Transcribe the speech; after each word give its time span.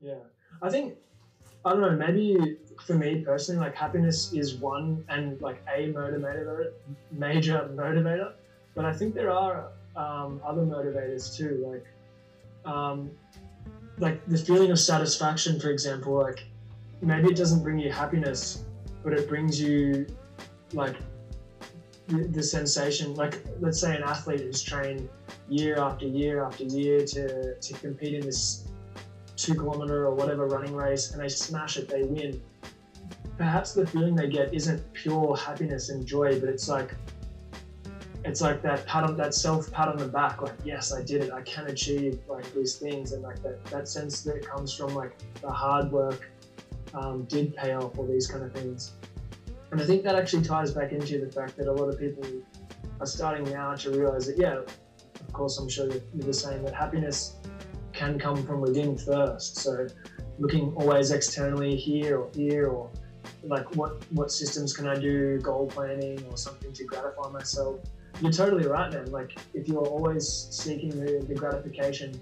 Yeah, 0.00 0.14
I 0.62 0.70
think 0.70 0.96
I 1.64 1.72
don't 1.72 1.80
know. 1.82 2.06
Maybe 2.06 2.56
for 2.84 2.94
me 2.94 3.22
personally, 3.22 3.60
like 3.60 3.74
happiness 3.74 4.32
is 4.32 4.56
one 4.56 5.04
and 5.08 5.40
like 5.40 5.62
a 5.68 5.88
motivator, 5.88 6.72
major 7.10 7.68
motivator. 7.74 8.32
But 8.74 8.86
I 8.86 8.92
think 8.92 9.14
there 9.14 9.30
are 9.30 9.72
um, 9.96 10.40
other 10.46 10.62
motivators 10.62 11.36
too, 11.36 11.66
like 11.70 12.72
um, 12.72 13.10
like 13.98 14.24
the 14.26 14.38
feeling 14.38 14.70
of 14.70 14.78
satisfaction, 14.78 15.60
for 15.60 15.68
example. 15.68 16.14
Like 16.14 16.44
maybe 17.02 17.28
it 17.28 17.36
doesn't 17.36 17.62
bring 17.62 17.78
you 17.78 17.90
happiness, 17.90 18.62
but 19.04 19.12
it 19.12 19.28
brings 19.28 19.60
you 19.60 20.06
like 20.72 20.96
the, 22.08 22.26
the 22.28 22.42
sensation. 22.42 23.14
Like 23.14 23.44
let's 23.60 23.78
say 23.78 23.94
an 23.94 24.02
athlete 24.02 24.40
who's 24.40 24.62
trained 24.62 25.10
year 25.48 25.78
after 25.78 26.06
year 26.06 26.42
after 26.42 26.64
year 26.64 27.04
to 27.04 27.54
to 27.54 27.72
compete 27.74 28.14
in 28.14 28.24
this 28.24 28.64
two 29.40 29.54
kilometer 29.54 30.06
or 30.06 30.14
whatever 30.14 30.46
running 30.46 30.74
race 30.74 31.12
and 31.12 31.22
they 31.22 31.28
smash 31.28 31.76
it, 31.76 31.88
they 31.88 32.02
win. 32.02 32.40
Perhaps 33.36 33.72
the 33.72 33.86
feeling 33.86 34.14
they 34.14 34.28
get 34.28 34.52
isn't 34.52 34.92
pure 34.92 35.34
happiness 35.36 35.88
and 35.88 36.06
joy, 36.06 36.38
but 36.38 36.48
it's 36.48 36.68
like 36.68 36.94
it's 38.22 38.42
like 38.42 38.60
that 38.62 38.86
pat 38.86 39.04
on 39.04 39.16
that 39.16 39.34
self 39.34 39.72
pat 39.72 39.88
on 39.88 39.96
the 39.96 40.06
back, 40.06 40.42
like 40.42 40.54
yes, 40.62 40.92
I 40.92 41.02
did 41.02 41.22
it, 41.22 41.32
I 41.32 41.40
can 41.42 41.66
achieve 41.68 42.18
like 42.28 42.52
these 42.54 42.76
things, 42.76 43.12
and 43.12 43.22
like 43.22 43.42
that 43.42 43.64
that 43.66 43.88
sense 43.88 44.20
that 44.22 44.46
comes 44.46 44.74
from 44.74 44.94
like 44.94 45.16
the 45.40 45.50
hard 45.50 45.90
work 45.90 46.30
um, 46.92 47.24
did 47.24 47.56
pay 47.56 47.72
off, 47.72 47.96
all 47.96 48.06
these 48.06 48.26
kind 48.26 48.44
of 48.44 48.52
things. 48.52 48.92
And 49.72 49.80
I 49.80 49.86
think 49.86 50.02
that 50.02 50.16
actually 50.16 50.42
ties 50.42 50.72
back 50.72 50.92
into 50.92 51.18
the 51.24 51.32
fact 51.32 51.56
that 51.56 51.66
a 51.66 51.72
lot 51.72 51.88
of 51.88 51.98
people 51.98 52.24
are 53.00 53.06
starting 53.06 53.50
now 53.50 53.74
to 53.76 53.90
realize 53.90 54.26
that 54.26 54.36
yeah, 54.36 54.58
of 54.58 55.32
course, 55.32 55.56
I'm 55.58 55.68
sure 55.68 55.86
you're 55.86 56.26
the 56.26 56.34
same 56.34 56.62
that 56.64 56.74
happiness 56.74 57.36
can 58.00 58.18
come 58.18 58.42
from 58.46 58.62
within 58.62 58.96
first. 58.96 59.56
So 59.56 59.86
looking 60.38 60.72
always 60.74 61.10
externally 61.10 61.76
here 61.76 62.18
or 62.20 62.30
here 62.34 62.66
or 62.68 62.90
like 63.44 63.76
what 63.76 63.92
what 64.18 64.32
systems 64.32 64.72
can 64.72 64.86
I 64.86 64.96
do, 64.98 65.38
goal 65.40 65.66
planning 65.66 66.18
or 66.30 66.36
something 66.36 66.72
to 66.72 66.84
gratify 66.84 67.28
myself. 67.30 67.76
You're 68.22 68.32
totally 68.32 68.66
right, 68.66 68.90
man. 68.92 69.10
Like 69.12 69.38
if 69.52 69.68
you're 69.68 69.86
always 69.96 70.26
seeking 70.50 70.92
the, 71.00 71.24
the 71.28 71.34
gratification, 71.34 72.18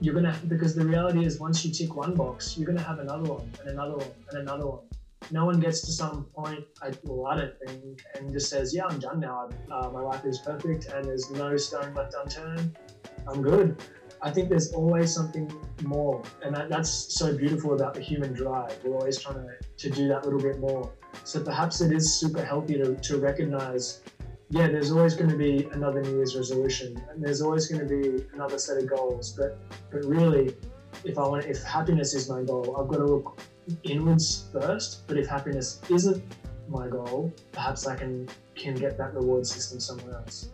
you're 0.00 0.14
gonna 0.14 0.36
because 0.48 0.74
the 0.74 0.86
reality 0.86 1.26
is 1.26 1.38
once 1.38 1.62
you 1.64 1.70
tick 1.72 1.94
one 1.94 2.14
box, 2.14 2.56
you're 2.56 2.66
gonna 2.66 2.88
have 2.92 2.98
another 2.98 3.28
one 3.34 3.50
and 3.60 3.68
another 3.70 3.96
one 3.96 4.12
and 4.30 4.38
another 4.48 4.66
one. 4.66 4.84
No 5.30 5.44
one 5.44 5.60
gets 5.60 5.82
to 5.82 5.92
some 5.92 6.24
point, 6.34 6.64
I, 6.80 6.92
well, 7.04 7.26
I 7.26 7.36
don't 7.36 7.56
think, 7.66 8.00
and 8.14 8.32
just 8.32 8.48
says, 8.48 8.74
"Yeah, 8.74 8.86
I'm 8.86 8.98
done 8.98 9.20
now. 9.20 9.50
Uh, 9.70 9.90
my 9.90 10.00
life 10.00 10.24
is 10.24 10.38
perfect, 10.38 10.86
and 10.86 11.04
there's 11.04 11.30
no 11.30 11.54
stone 11.58 11.92
left 11.92 12.14
unturned. 12.22 12.78
I'm 13.26 13.42
good." 13.42 13.76
I 14.22 14.30
think 14.30 14.48
there's 14.48 14.72
always 14.72 15.12
something 15.12 15.50
more, 15.82 16.22
and 16.42 16.54
that, 16.54 16.68
that's 16.68 16.90
so 16.90 17.36
beautiful 17.36 17.74
about 17.74 17.94
the 17.94 18.00
human 18.00 18.32
drive. 18.32 18.76
We're 18.84 18.96
always 18.96 19.20
trying 19.20 19.36
to, 19.36 19.48
to 19.76 19.90
do 19.90 20.08
that 20.08 20.24
little 20.24 20.40
bit 20.40 20.58
more. 20.58 20.90
So 21.24 21.42
perhaps 21.42 21.80
it 21.80 21.92
is 21.92 22.12
super 22.12 22.44
healthy 22.44 22.74
to, 22.74 22.96
to 22.96 23.18
recognize, 23.18 24.02
yeah, 24.50 24.66
there's 24.66 24.90
always 24.90 25.14
going 25.14 25.30
to 25.30 25.36
be 25.36 25.68
another 25.72 26.02
New 26.02 26.16
Year's 26.16 26.34
resolution, 26.36 27.00
and 27.10 27.22
there's 27.22 27.42
always 27.42 27.68
going 27.68 27.86
to 27.86 27.94
be 27.96 28.24
another 28.34 28.58
set 28.58 28.78
of 28.78 28.88
goals. 28.88 29.32
But 29.32 29.58
but 29.90 30.04
really, 30.04 30.56
if 31.04 31.18
I 31.18 31.22
want, 31.22 31.44
if 31.46 31.62
happiness 31.62 32.14
is 32.14 32.28
my 32.28 32.42
goal, 32.42 32.76
I've 32.80 32.88
got 32.88 32.98
to 32.98 33.06
look 33.06 33.40
inwards 33.84 34.46
first. 34.52 35.06
But 35.06 35.18
if 35.18 35.28
happiness 35.28 35.80
isn't 35.90 36.22
my 36.68 36.88
goal, 36.88 37.32
perhaps 37.52 37.86
I 37.86 37.94
can 37.94 38.28
can 38.54 38.74
get 38.74 38.98
that 38.98 39.14
reward 39.14 39.46
system 39.46 39.78
somewhere 39.80 40.16
else. 40.16 40.50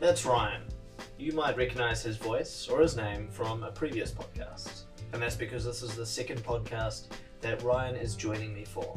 That's 0.00 0.24
Ryan. 0.24 0.62
You 1.18 1.32
might 1.32 1.56
recognize 1.56 2.04
his 2.04 2.16
voice 2.16 2.68
or 2.68 2.80
his 2.80 2.94
name 2.94 3.28
from 3.32 3.64
a 3.64 3.72
previous 3.72 4.12
podcast. 4.12 4.82
And 5.12 5.20
that's 5.20 5.34
because 5.34 5.64
this 5.64 5.82
is 5.82 5.96
the 5.96 6.06
second 6.06 6.44
podcast 6.44 7.06
that 7.40 7.64
Ryan 7.64 7.96
is 7.96 8.14
joining 8.14 8.54
me 8.54 8.64
for. 8.64 8.96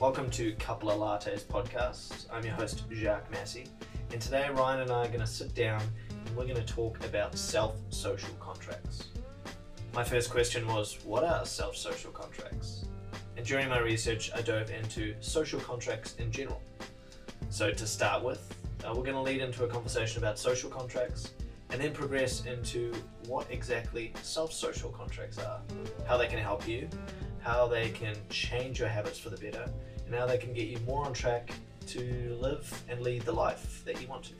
Welcome 0.00 0.30
to 0.30 0.54
Couple 0.54 0.90
of 0.90 0.96
Lattes 0.96 1.44
podcast. 1.44 2.24
I'm 2.32 2.42
your 2.42 2.54
host, 2.54 2.84
Jacques 2.90 3.30
Massey. 3.30 3.66
And 4.10 4.18
today, 4.18 4.48
Ryan 4.48 4.80
and 4.80 4.90
I 4.90 5.04
are 5.04 5.08
going 5.08 5.20
to 5.20 5.26
sit 5.26 5.54
down 5.54 5.82
and 6.08 6.34
we're 6.34 6.44
going 6.44 6.56
to 6.56 6.64
talk 6.64 7.04
about 7.04 7.36
self 7.36 7.76
social 7.90 8.32
contracts. 8.40 9.08
My 9.92 10.04
first 10.04 10.30
question 10.30 10.66
was 10.68 11.00
what 11.04 11.22
are 11.22 11.44
self 11.44 11.76
social 11.76 12.12
contracts? 12.12 12.86
And 13.36 13.44
during 13.44 13.68
my 13.68 13.80
research, 13.80 14.30
I 14.34 14.40
dove 14.40 14.70
into 14.70 15.14
social 15.20 15.60
contracts 15.60 16.14
in 16.14 16.32
general. 16.32 16.62
So, 17.50 17.70
to 17.70 17.86
start 17.86 18.24
with, 18.24 18.57
uh, 18.88 18.94
we're 18.94 19.02
going 19.02 19.14
to 19.14 19.20
lead 19.20 19.40
into 19.40 19.64
a 19.64 19.68
conversation 19.68 20.18
about 20.18 20.38
social 20.38 20.70
contracts 20.70 21.32
and 21.70 21.80
then 21.80 21.92
progress 21.92 22.46
into 22.46 22.92
what 23.26 23.46
exactly 23.50 24.12
self 24.22 24.52
social 24.52 24.90
contracts 24.90 25.38
are, 25.38 25.60
how 26.06 26.16
they 26.16 26.26
can 26.26 26.38
help 26.38 26.66
you, 26.66 26.88
how 27.40 27.66
they 27.66 27.90
can 27.90 28.16
change 28.30 28.78
your 28.78 28.88
habits 28.88 29.18
for 29.18 29.30
the 29.30 29.36
better, 29.36 29.68
and 30.06 30.14
how 30.14 30.26
they 30.26 30.38
can 30.38 30.54
get 30.54 30.68
you 30.68 30.78
more 30.80 31.04
on 31.04 31.12
track 31.12 31.52
to 31.86 32.36
live 32.40 32.82
and 32.88 33.00
lead 33.00 33.22
the 33.22 33.32
life 33.32 33.82
that 33.84 34.00
you 34.00 34.08
want 34.08 34.24
to. 34.24 34.34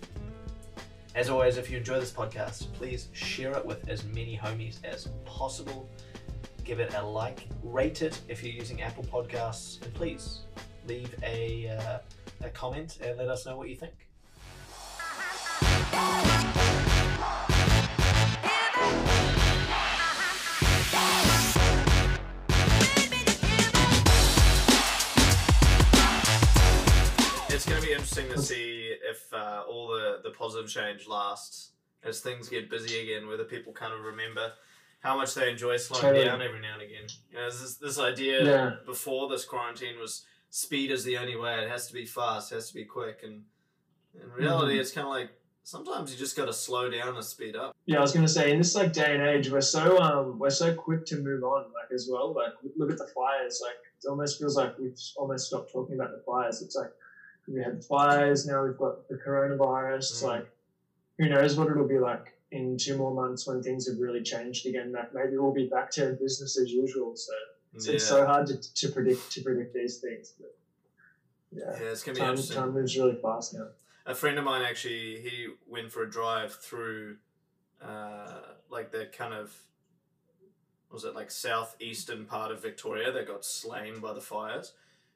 As 1.14 1.28
always, 1.28 1.58
if 1.58 1.70
you 1.70 1.78
enjoy 1.78 2.00
this 2.00 2.12
podcast, 2.12 2.72
please 2.74 3.08
share 3.12 3.52
it 3.52 3.64
with 3.64 3.88
as 3.88 4.04
many 4.04 4.38
homies 4.42 4.82
as 4.84 5.08
possible. 5.24 5.88
Give 6.64 6.80
it 6.80 6.94
a 6.94 7.04
like, 7.04 7.46
rate 7.62 8.02
it 8.02 8.18
if 8.28 8.42
you're 8.42 8.52
using 8.54 8.82
Apple 8.82 9.04
Podcasts, 9.04 9.82
and 9.82 9.92
please 9.94 10.40
leave 10.86 11.14
a, 11.22 11.68
uh, 11.68 12.46
a 12.46 12.50
comment 12.50 12.98
and 13.02 13.18
let 13.18 13.28
us 13.28 13.44
know 13.44 13.56
what 13.56 13.68
you 13.68 13.76
think. 13.76 14.07
It's 27.50 27.64
going 27.66 27.80
to 27.80 27.86
be 27.86 27.92
interesting 27.92 28.28
to 28.28 28.40
see 28.40 28.94
if 29.10 29.32
uh, 29.32 29.62
all 29.68 29.88
the, 29.88 30.20
the 30.22 30.30
positive 30.30 30.70
change 30.70 31.08
lasts 31.08 31.70
as 32.04 32.20
things 32.20 32.48
get 32.48 32.70
busy 32.70 33.00
again, 33.00 33.26
whether 33.26 33.42
people 33.44 33.72
kind 33.72 33.92
of 33.92 34.00
remember 34.00 34.52
how 35.00 35.16
much 35.16 35.34
they 35.34 35.50
enjoy 35.50 35.76
slowing 35.76 36.02
Totally. 36.02 36.24
down 36.24 36.42
every 36.42 36.60
now 36.60 36.74
and 36.74 36.82
again. 36.82 37.06
You 37.32 37.38
know, 37.38 37.50
this, 37.50 37.76
this 37.76 37.98
idea 37.98 38.44
Yeah. 38.44 38.70
before 38.86 39.28
this 39.28 39.44
quarantine 39.44 39.98
was 39.98 40.24
speed 40.50 40.90
is 40.90 41.02
the 41.04 41.16
only 41.18 41.36
way. 41.36 41.64
It 41.64 41.68
has 41.70 41.88
to 41.88 41.94
be 41.94 42.04
fast, 42.04 42.52
it 42.52 42.56
has 42.56 42.68
to 42.68 42.74
be 42.74 42.84
quick. 42.84 43.20
And 43.24 43.42
in 44.14 44.30
reality, 44.32 44.76
Mhm. 44.76 44.80
it's 44.80 44.92
kind 44.92 45.06
of 45.06 45.12
like 45.12 45.30
sometimes 45.68 46.10
you 46.10 46.18
just 46.18 46.34
got 46.34 46.46
to 46.46 46.52
slow 46.52 46.88
down 46.88 47.14
and 47.14 47.22
speed 47.22 47.54
up. 47.54 47.76
Yeah, 47.84 47.98
I 47.98 48.00
was 48.00 48.12
gonna 48.12 48.26
say 48.26 48.52
in 48.52 48.58
this 48.58 48.74
like 48.74 48.94
day 48.94 49.14
and 49.14 49.22
age, 49.22 49.50
we're 49.50 49.60
so 49.60 49.98
um 49.98 50.38
we're 50.38 50.48
so 50.48 50.74
quick 50.74 51.04
to 51.06 51.16
move 51.16 51.44
on, 51.44 51.64
like 51.64 51.92
as 51.94 52.08
well. 52.10 52.32
Like 52.32 52.54
look 52.76 52.90
at 52.90 52.96
the 52.96 53.06
fires. 53.14 53.60
Like 53.62 53.76
it 54.02 54.08
almost 54.08 54.38
feels 54.38 54.56
like 54.56 54.78
we've 54.78 54.98
almost 55.16 55.48
stopped 55.48 55.70
talking 55.70 55.94
about 55.96 56.12
the 56.12 56.22
fires. 56.24 56.62
It's 56.62 56.74
like 56.74 56.90
we 57.46 57.62
had 57.62 57.78
the 57.78 57.82
fires, 57.82 58.46
now 58.46 58.64
we've 58.64 58.78
got 58.78 59.08
the 59.08 59.16
coronavirus. 59.16 60.10
Mm. 60.10 60.22
like 60.22 60.46
who 61.18 61.28
knows 61.28 61.56
what 61.56 61.68
it'll 61.68 61.86
be 61.86 61.98
like 61.98 62.32
in 62.50 62.78
two 62.78 62.96
more 62.96 63.12
months 63.12 63.46
when 63.46 63.62
things 63.62 63.86
have 63.88 63.98
really 63.98 64.22
changed 64.22 64.64
again. 64.66 64.92
Like 64.92 65.12
maybe 65.12 65.36
we'll 65.36 65.52
be 65.52 65.68
back 65.68 65.90
to 65.92 66.16
business 66.18 66.58
as 66.58 66.72
usual. 66.72 67.14
So 67.14 67.32
it's, 67.74 67.86
it's 67.88 68.06
so 68.06 68.24
hard 68.24 68.46
to, 68.46 68.56
to 68.74 68.88
predict 68.88 69.32
to 69.32 69.42
predict 69.42 69.74
these 69.74 69.98
things. 69.98 70.32
But 70.40 70.56
yeah, 71.52 71.78
yeah, 71.78 71.90
it's 71.90 72.02
gonna 72.02 72.14
be 72.14 72.20
time, 72.20 72.30
interesting. 72.30 72.56
time 72.56 72.72
moves 72.72 72.96
really 72.96 73.18
fast 73.20 73.52
now. 73.52 73.68
A 74.08 74.14
friend 74.14 74.38
of 74.38 74.44
mine 74.44 74.62
actually, 74.62 75.20
he 75.20 75.48
went 75.66 75.92
for 75.92 76.02
a 76.02 76.10
drive 76.10 76.54
through, 76.54 77.18
uh, 77.82 78.40
like 78.70 78.90
the 78.90 79.04
kind 79.06 79.34
of, 79.34 79.54
was 80.90 81.04
it 81.04 81.14
like 81.14 81.30
southeastern 81.30 82.24
part 82.24 82.50
of 82.50 82.62
Victoria 82.62 83.12
that 83.12 83.26
got 83.26 83.44
slain 83.44 84.00
by 84.00 84.14
the 84.14 84.20
fires, 84.22 84.72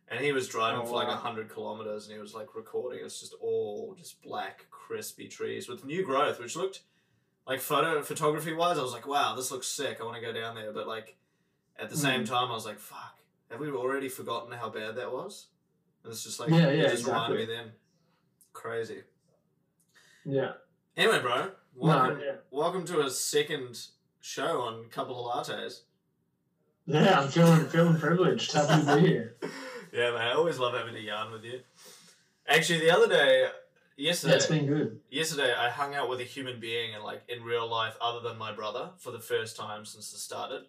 and 0.08 0.22
he 0.22 0.30
was 0.30 0.46
driving 0.46 0.82
Oh, 0.82 0.84
for 0.84 0.96
like 0.96 1.08
wow. 1.08 1.16
hundred 1.16 1.48
kilometers, 1.48 2.06
and 2.06 2.14
he 2.14 2.20
was 2.20 2.34
like 2.34 2.54
recording. 2.54 3.02
It's 3.02 3.18
just 3.18 3.34
all 3.40 3.94
just 3.98 4.20
black, 4.22 4.66
crispy 4.70 5.26
trees 5.26 5.70
with 5.70 5.86
new 5.86 6.04
growth, 6.04 6.38
which 6.38 6.54
looked 6.54 6.82
like 7.46 7.60
photo 7.60 8.02
photography 8.02 8.52
wise. 8.52 8.78
I 8.78 8.82
was 8.82 8.92
like, 8.92 9.06
wow, 9.08 9.34
this 9.34 9.50
looks 9.50 9.68
sick. 9.68 9.98
I 10.02 10.04
want 10.04 10.16
to 10.16 10.20
go 10.22 10.34
down 10.34 10.54
there, 10.54 10.70
but 10.70 10.86
like 10.86 11.16
at 11.78 11.88
the 11.88 11.96
same 11.96 12.24
Mm. 12.24 12.28
time, 12.28 12.50
I 12.50 12.54
was 12.54 12.66
like, 12.66 12.78
fuck, 12.78 13.20
have 13.50 13.58
we 13.58 13.70
already 13.70 14.10
forgotten 14.10 14.52
how 14.52 14.68
bad 14.68 14.96
that 14.96 15.10
was? 15.10 15.46
And 16.04 16.12
it's 16.12 16.24
just 16.24 16.38
like, 16.38 16.50
Yeah, 16.50 16.66
it 16.68 16.76
yeah, 16.82 16.88
just 16.90 17.06
reminded 17.06 17.36
me 17.38 17.42
exactly. 17.44 17.56
then. 17.56 17.72
Crazy. 18.52 19.02
Yeah. 20.24 20.52
Anyway, 20.96 21.20
bro, 21.20 21.50
welcome, 21.74 22.18
No, 22.18 22.24
yeah. 22.24 22.32
welcome 22.50 22.84
to 22.86 23.00
a 23.00 23.10
second 23.10 23.80
show 24.20 24.60
on 24.62 24.88
Couple 24.90 25.28
of 25.30 25.46
Lattes. 25.46 25.80
Yeah, 26.86 27.20
I'm 27.20 27.28
feeling 27.28 27.66
feeling 27.66 27.96
privileged. 27.98 28.52
Happy 28.52 28.84
to 28.84 28.94
be 28.96 29.00
here. 29.08 29.36
yeah, 29.92 30.10
man, 30.12 30.20
I 30.20 30.32
always 30.34 30.58
love 30.58 30.74
having 30.74 30.96
a 30.96 31.00
yarn 31.00 31.32
with 31.32 31.44
you. 31.44 31.60
Actually, 32.46 32.80
the 32.80 32.90
other 32.90 33.08
day, 33.08 33.42
Yeah, 33.96 34.08
yesterday, 34.08 34.34
it's 34.36 34.46
been 34.46 34.66
good. 34.66 35.00
yesterday, 35.10 35.54
I 35.54 35.70
hung 35.70 35.94
out 35.94 36.08
with 36.08 36.20
a 36.20 36.24
human 36.24 36.60
being 36.60 36.94
and 36.94 37.02
like 37.04 37.22
in 37.28 37.42
real 37.42 37.68
life, 37.70 37.96
other 38.00 38.20
than 38.20 38.36
my 38.38 38.52
brother, 38.52 38.90
for 38.98 39.10
the 39.12 39.20
first 39.20 39.56
time 39.56 39.84
since 39.84 40.12
it 40.12 40.18
started, 40.18 40.62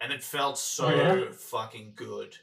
and 0.00 0.12
it 0.12 0.22
felt 0.24 0.58
so 0.58 0.86
Oh, 0.86 0.94
yeah? 1.16 1.24
fucking 1.32 1.92
good. 1.96 2.36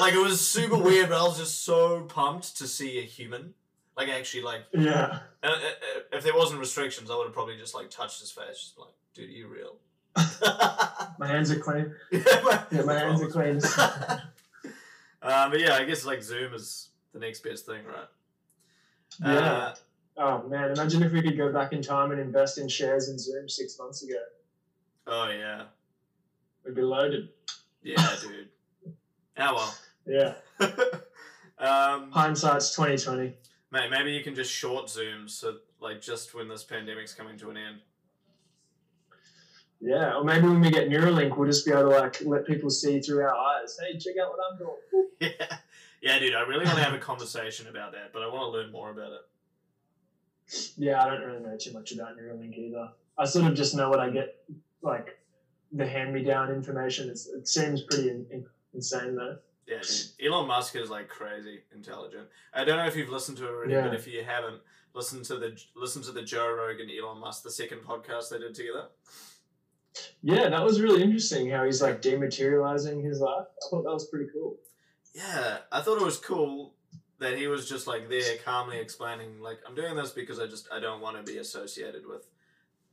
Like 0.00 0.14
it 0.14 0.20
was 0.22 0.46
super 0.46 0.76
weird, 0.76 1.08
but 1.08 1.18
I 1.20 1.22
was 1.24 1.38
just 1.38 1.64
so 1.64 2.02
pumped 2.02 2.56
to 2.58 2.66
see 2.66 2.98
a 2.98 3.02
human. 3.02 3.54
Like 3.96 4.08
actually, 4.08 4.42
like 4.42 4.62
Yeah. 4.72 5.20
uh, 5.42 5.46
uh, 5.46 5.50
uh, 5.50 6.00
if 6.12 6.24
there 6.24 6.34
wasn't 6.34 6.58
restrictions, 6.60 7.10
I 7.10 7.16
would 7.16 7.24
have 7.26 7.32
probably 7.34 7.56
just 7.56 7.74
like 7.74 7.90
touched 7.90 8.20
his 8.20 8.30
face, 8.32 8.58
just 8.58 8.78
like, 8.78 8.88
dude, 9.14 9.28
are 9.28 9.32
you 9.32 9.46
real? 9.46 9.76
My 11.18 11.26
hands 11.28 11.50
are 11.52 11.58
clean. 11.60 11.94
yeah, 12.10 12.64
Yeah, 12.72 12.82
my 12.82 12.94
hands 12.98 13.20
are 13.22 13.28
clean. 13.28 13.60
um, 15.22 15.50
but 15.50 15.60
yeah, 15.60 15.74
I 15.74 15.84
guess 15.84 16.04
like 16.04 16.22
Zoom 16.22 16.54
is 16.54 16.88
the 17.12 17.20
next 17.20 17.42
best 17.44 17.66
thing, 17.66 17.84
right? 17.86 18.08
Yeah. 19.20 19.28
Uh, 19.38 19.74
Oh 20.16 20.42
man, 20.48 20.70
imagine 20.70 21.02
if 21.02 21.10
we 21.10 21.22
could 21.22 21.36
go 21.36 21.52
back 21.52 21.72
in 21.72 21.82
time 21.82 22.12
and 22.12 22.20
invest 22.20 22.58
in 22.58 22.68
shares 22.68 23.08
in 23.08 23.18
Zoom 23.18 23.48
six 23.48 23.76
months 23.80 24.04
ago. 24.04 24.14
oh 25.08 25.28
yeah, 25.28 25.64
We'd 26.64 26.76
be 26.76 26.82
loaded. 26.82 27.30
yeah, 27.82 27.96
dude. 28.20 28.48
Oh 29.38 29.54
well. 29.54 29.74
Yeah. 30.06 30.34
um, 31.58 32.10
Hindsight's 32.10 32.74
twenty 32.74 32.96
twenty. 32.96 33.34
mate, 33.70 33.90
maybe 33.90 34.12
you 34.12 34.22
can 34.22 34.34
just 34.34 34.52
short 34.52 34.88
Zoom, 34.88 35.28
so 35.28 35.56
like 35.80 36.00
just 36.00 36.34
when 36.34 36.48
this 36.48 36.64
pandemic's 36.64 37.14
coming 37.14 37.36
to 37.38 37.50
an 37.50 37.56
end. 37.56 37.78
Yeah. 39.80 40.16
Or 40.16 40.24
maybe 40.24 40.46
when 40.46 40.60
we 40.60 40.70
get 40.70 40.88
Neuralink, 40.88 41.36
we'll 41.36 41.48
just 41.48 41.66
be 41.66 41.72
able 41.72 41.82
to 41.82 41.88
like 41.88 42.20
let 42.24 42.46
people 42.46 42.70
see 42.70 43.00
through 43.00 43.22
our 43.22 43.34
eyes. 43.34 43.76
Hey, 43.80 43.98
check 43.98 44.14
out 44.22 44.30
what 44.30 44.40
I'm 44.50 44.58
doing. 44.58 44.76
Yeah, 45.20 45.56
yeah, 46.02 46.18
dude. 46.18 46.34
I 46.34 46.40
really 46.42 46.66
want 46.66 46.76
to 46.76 46.84
have 46.84 46.92
a 46.92 46.98
conversation 46.98 47.66
about 47.68 47.92
that, 47.92 48.12
but 48.12 48.22
I 48.22 48.26
want 48.26 48.40
to 48.40 48.58
learn 48.58 48.70
more 48.70 48.90
about 48.90 49.12
it. 49.12 49.20
Yeah, 50.76 51.02
I 51.02 51.08
don't 51.08 51.22
really 51.22 51.40
know 51.40 51.56
too 51.56 51.72
much 51.72 51.92
about 51.92 52.18
Neuralink 52.18 52.58
either. 52.58 52.90
I 53.16 53.24
sort 53.24 53.46
of 53.46 53.54
just 53.54 53.74
know 53.74 53.88
what 53.88 54.00
I 54.00 54.10
get, 54.10 54.36
like 54.82 55.18
the 55.72 55.86
hand-me-down 55.86 56.50
information. 56.50 57.08
It's, 57.08 57.26
it 57.26 57.48
seems 57.48 57.82
pretty 57.82 58.10
in, 58.10 58.26
in, 58.30 58.44
insane 58.74 59.14
though. 59.16 59.38
Yeah, 59.66 59.78
dude. 59.80 60.26
Elon 60.32 60.46
Musk 60.46 60.76
is 60.76 60.90
like 60.90 61.08
crazy 61.08 61.60
intelligent. 61.74 62.28
I 62.52 62.64
don't 62.64 62.76
know 62.76 62.86
if 62.86 62.96
you've 62.96 63.08
listened 63.08 63.38
to 63.38 63.46
it 63.46 63.50
already, 63.50 63.72
Yeah. 63.72 63.82
but 63.86 63.94
if 63.94 64.06
you 64.06 64.22
haven't, 64.22 64.60
listen 64.94 65.22
to 65.24 65.36
the 65.36 65.56
listen 65.74 66.02
to 66.02 66.12
the 66.12 66.22
Joe 66.22 66.52
Rogan 66.52 66.88
Elon 66.90 67.18
Musk, 67.20 67.42
the 67.42 67.50
second 67.50 67.78
podcast 67.82 68.28
they 68.30 68.38
did 68.38 68.54
together. 68.54 68.86
Yeah, 70.22 70.48
that 70.48 70.64
was 70.64 70.80
really 70.80 71.02
interesting 71.02 71.50
how 71.50 71.64
he's 71.64 71.80
like 71.80 72.02
dematerializing 72.02 73.02
his 73.04 73.20
life. 73.20 73.46
I 73.64 73.70
thought 73.70 73.84
that 73.84 73.92
was 73.92 74.08
pretty 74.08 74.26
cool. 74.32 74.56
Yeah, 75.14 75.58
I 75.70 75.80
thought 75.80 76.00
it 76.00 76.04
was 76.04 76.18
cool 76.18 76.74
that 77.20 77.38
he 77.38 77.46
was 77.46 77.68
just 77.68 77.86
like 77.86 78.08
there 78.08 78.36
calmly 78.44 78.78
explaining 78.78 79.40
like 79.40 79.58
I'm 79.66 79.74
doing 79.76 79.94
this 79.94 80.10
because 80.10 80.40
I 80.40 80.46
just 80.46 80.68
I 80.72 80.80
don't 80.80 81.00
want 81.00 81.16
to 81.24 81.32
be 81.32 81.38
associated 81.38 82.06
with 82.06 82.26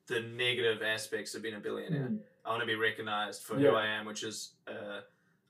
the 0.07 0.19
negative 0.21 0.81
aspects 0.83 1.33
of 1.35 1.41
being 1.41 1.55
a 1.55 1.59
billionaire. 1.59 2.01
Mm. 2.09 2.19
I 2.45 2.49
want 2.49 2.61
to 2.61 2.67
be 2.67 2.75
recognized 2.75 3.43
for 3.43 3.59
Yeah. 3.59 3.71
who 3.71 3.75
I 3.75 3.87
am, 3.87 4.05
which 4.05 4.23
is 4.23 4.51
a 4.67 4.99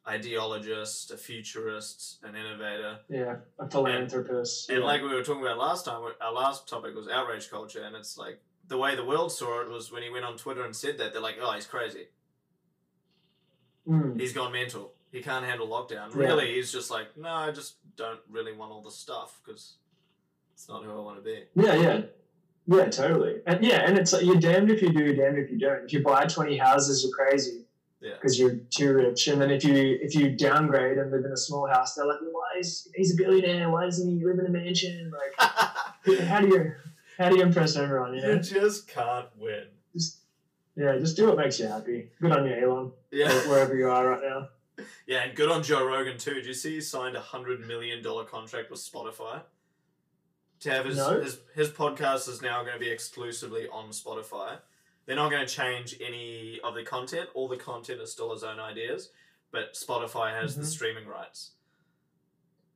ideologist, 0.08 1.12
a 1.12 1.18
futurist, 1.18 2.20
an 2.24 2.36
innovator. 2.36 3.00
Yeah, 3.10 3.36
a 3.60 3.70
philanthropist. 3.70 4.70
And 4.70 4.80
yeah. 4.80 4.86
like 4.86 5.02
we 5.02 5.10
were 5.10 5.24
talking 5.24 5.44
about 5.44 5.58
last 5.58 5.86
time, 5.86 6.02
our 6.22 6.34
last 6.34 6.68
topic 6.68 6.96
was 6.96 7.08
outrage 7.08 7.50
culture, 7.50 7.84
and 7.84 7.96
it's 7.96 8.18
like 8.18 8.42
the 8.68 8.78
way 8.78 8.96
the 8.96 9.06
world 9.06 9.32
saw 9.32 9.62
it 9.62 9.70
was 9.70 9.92
when 9.92 10.04
he 10.04 10.10
went 10.10 10.26
on 10.26 10.38
Twitter 10.38 10.66
and 10.66 10.76
said 10.76 10.98
that 10.98 11.14
they're 11.14 11.22
like, 11.22 11.38
"Oh, 11.42 11.52
he's 11.52 11.68
crazy. 11.68 12.08
Mm. 13.88 14.20
He's 14.20 14.34
gone 14.34 14.52
mental. 14.52 14.94
He 15.12 15.22
can't 15.22 15.46
handle 15.46 15.68
lockdown." 15.68 16.16
Yeah. 16.16 16.22
Really, 16.22 16.54
he's 16.56 16.72
just 16.72 16.90
like, 16.90 17.16
"No, 17.18 17.30
I 17.30 17.52
just 17.52 17.76
don't 17.96 18.20
really 18.30 18.54
want 18.54 18.72
all 18.72 18.82
the 18.82 18.92
stuff 18.92 19.40
because 19.44 19.76
it's 20.54 20.68
not 20.68 20.84
who 20.84 20.92
I 20.92 21.02
want 21.02 21.18
to 21.18 21.24
be." 21.24 21.44
Yeah, 21.56 21.76
yeah. 21.76 22.02
Yeah, 22.68 22.90
totally. 22.90 23.42
And 23.48 23.64
yeah, 23.66 23.84
and 23.88 23.98
it's 23.98 24.14
like 24.14 24.24
you're 24.24 24.36
damned 24.36 24.72
if 24.72 24.82
you 24.82 24.94
do, 24.94 25.04
you're 25.04 25.16
damned 25.16 25.40
if 25.40 25.52
you 25.52 25.58
don't. 25.58 25.84
If 25.84 25.94
you 25.94 26.04
buy 26.04 26.26
20 26.26 26.58
houses, 26.58 27.04
you're 27.04 27.12
crazy 27.12 27.66
Yeah. 28.02 28.14
because 28.16 28.40
you're 28.40 28.56
too 28.72 28.94
rich. 28.94 29.28
And 29.28 29.40
then 29.40 29.52
if 29.52 29.64
you 29.64 30.00
if 30.02 30.16
you 30.16 30.32
downgrade 30.36 30.98
and 30.98 31.12
live 31.12 31.24
in 31.24 31.32
a 31.32 31.38
small 31.38 31.68
house, 31.68 31.94
they're 31.96 32.06
like, 32.08 32.18
why 32.32 32.60
is 32.60 32.88
he's 32.96 33.14
a 33.14 33.18
billionaire? 33.18 33.70
Why 33.70 33.86
doesn't 33.86 34.10
he 34.10 34.26
live 34.26 34.40
in 34.40 34.48
a 34.48 34.50
mansion? 34.50 35.12
Like, 35.12 35.50
how 36.22 36.42
do 36.42 36.48
you 36.48 36.74
how 37.18 37.30
do 37.30 37.38
you 37.38 37.44
impress 37.44 37.76
everyone? 37.76 38.16
You 38.16 38.22
you 38.28 38.40
just 38.40 38.88
can't 38.88 39.28
win. 39.38 39.66
Just 39.94 40.18
yeah, 40.76 40.98
just 40.98 41.16
do 41.16 41.28
what 41.28 41.38
makes 41.38 41.60
you 41.60 41.68
happy. 41.68 42.10
Good 42.20 42.32
on 42.32 42.46
you, 42.48 42.54
Elon, 42.56 42.92
Yeah. 43.12 43.32
wherever 43.48 43.76
you 43.76 43.88
are 43.90 44.10
right 44.10 44.22
now. 44.24 44.50
Yeah, 45.06 45.24
and 45.26 45.36
good 45.36 45.52
on 45.52 45.62
Joe 45.62 45.86
Rogan 45.86 46.18
too. 46.18 46.34
Did 46.34 46.46
you 46.48 46.54
see 46.56 46.76
he 46.76 46.82
signed 46.82 47.16
a 47.16 47.22
hundred 47.22 47.60
million 47.68 48.02
dollar 48.02 48.24
contract 48.24 48.72
with 48.72 48.80
Spotify? 48.80 49.42
To 50.62 50.72
have 50.72 50.86
his, 50.86 50.98
No. 50.98 51.22
his 51.22 51.40
his 51.54 51.70
podcast 51.70 52.28
is 52.30 52.42
now 52.42 52.62
going 52.64 52.74
to 52.74 52.80
be 52.80 52.90
exclusively 52.90 53.68
on 53.72 53.90
Spotify. 53.90 54.58
They're 55.06 55.16
not 55.16 55.32
going 55.32 55.46
to 55.46 55.54
change 55.54 55.96
any 56.00 56.60
of 56.64 56.76
the 56.76 56.84
content. 56.84 57.30
All 57.34 57.48
the 57.48 57.58
content 57.58 58.00
is 58.02 58.12
still 58.12 58.32
his 58.32 58.44
own 58.44 58.60
ideas, 58.60 59.12
but 59.52 59.74
Spotify 59.74 60.32
has 60.40 60.56
the 60.56 60.62
Mhm. 60.62 60.66
streaming 60.66 61.08
rights. 61.08 61.52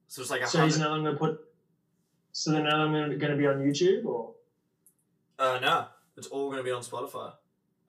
So 0.08 0.22
it's 0.22 0.32
like 0.32 0.42
a 0.42 0.48
So 0.48 0.64
he's 0.64 0.76
hundred. 0.78 0.90
no 0.90 0.96
longer 0.96 1.16
put. 1.18 1.54
So 2.32 2.52
they're 2.52 2.64
no 2.64 2.78
longer 2.78 3.16
going 3.16 3.32
to 3.32 3.38
be 3.38 3.48
on 3.48 3.60
YouTube, 3.60 4.06
or 4.06 4.36
Uh, 5.38 5.60
no, 5.60 5.88
it's 6.18 6.28
all 6.28 6.46
going 6.48 6.58
to 6.58 6.64
be 6.64 6.72
on 6.72 6.82
Spotify. 6.82 7.36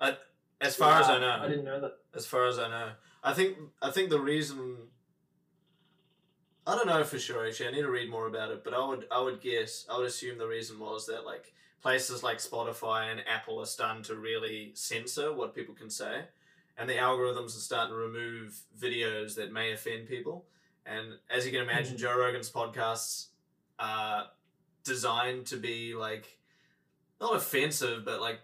I, 0.00 0.18
as 0.60 0.76
far 0.76 1.00
as 1.00 1.08
I 1.08 1.18
know, 1.18 1.30
I 1.30 1.48
didn't 1.48 1.64
know 1.64 1.80
that. 1.80 1.98
as 2.14 2.26
far 2.26 2.46
as 2.46 2.58
I 2.58 2.68
know. 2.68 2.92
I 3.22 3.32
think 3.34 3.58
I 3.82 3.90
think 3.90 4.10
the 4.10 4.20
reason 4.20 4.90
I 6.66 6.74
don't 6.74 6.86
know 6.86 7.04
for 7.04 7.18
sure 7.18 7.46
actually. 7.46 7.68
I 7.68 7.72
need 7.72 7.82
to 7.82 7.90
read 7.90 8.10
more 8.10 8.26
about 8.26 8.50
it, 8.50 8.64
but 8.64 8.74
I 8.74 8.84
would 8.84 9.06
I 9.10 9.20
would 9.20 9.40
guess 9.40 9.86
I 9.88 9.96
would 9.96 10.06
assume 10.06 10.38
the 10.38 10.46
reason 10.48 10.78
was 10.78 11.06
that 11.06 11.24
like 11.24 11.52
places 11.82 12.22
like 12.22 12.38
Spotify 12.38 13.10
and 13.10 13.20
Apple 13.28 13.60
are 13.60 13.66
starting 13.66 14.02
to 14.04 14.16
really 14.16 14.72
censor 14.74 15.32
what 15.32 15.54
people 15.54 15.74
can 15.74 15.90
say, 15.90 16.24
and 16.76 16.88
the 16.88 16.94
algorithms 16.94 17.56
are 17.56 17.60
starting 17.60 17.90
to 17.94 17.96
remove 17.98 18.58
videos 18.78 19.34
that 19.36 19.52
may 19.52 19.72
offend 19.72 20.08
people. 20.08 20.44
And 20.84 21.18
as 21.30 21.44
you 21.46 21.52
can 21.52 21.62
imagine, 21.62 21.94
Mhm. 21.96 21.98
Joe 22.00 22.16
Rogan's 22.16 22.50
podcasts 22.50 23.28
are 23.78 24.30
designed 24.84 25.46
to 25.48 25.56
be 25.56 25.94
like 25.94 26.38
not 27.20 27.34
offensive, 27.34 28.04
but 28.04 28.20
like 28.20 28.40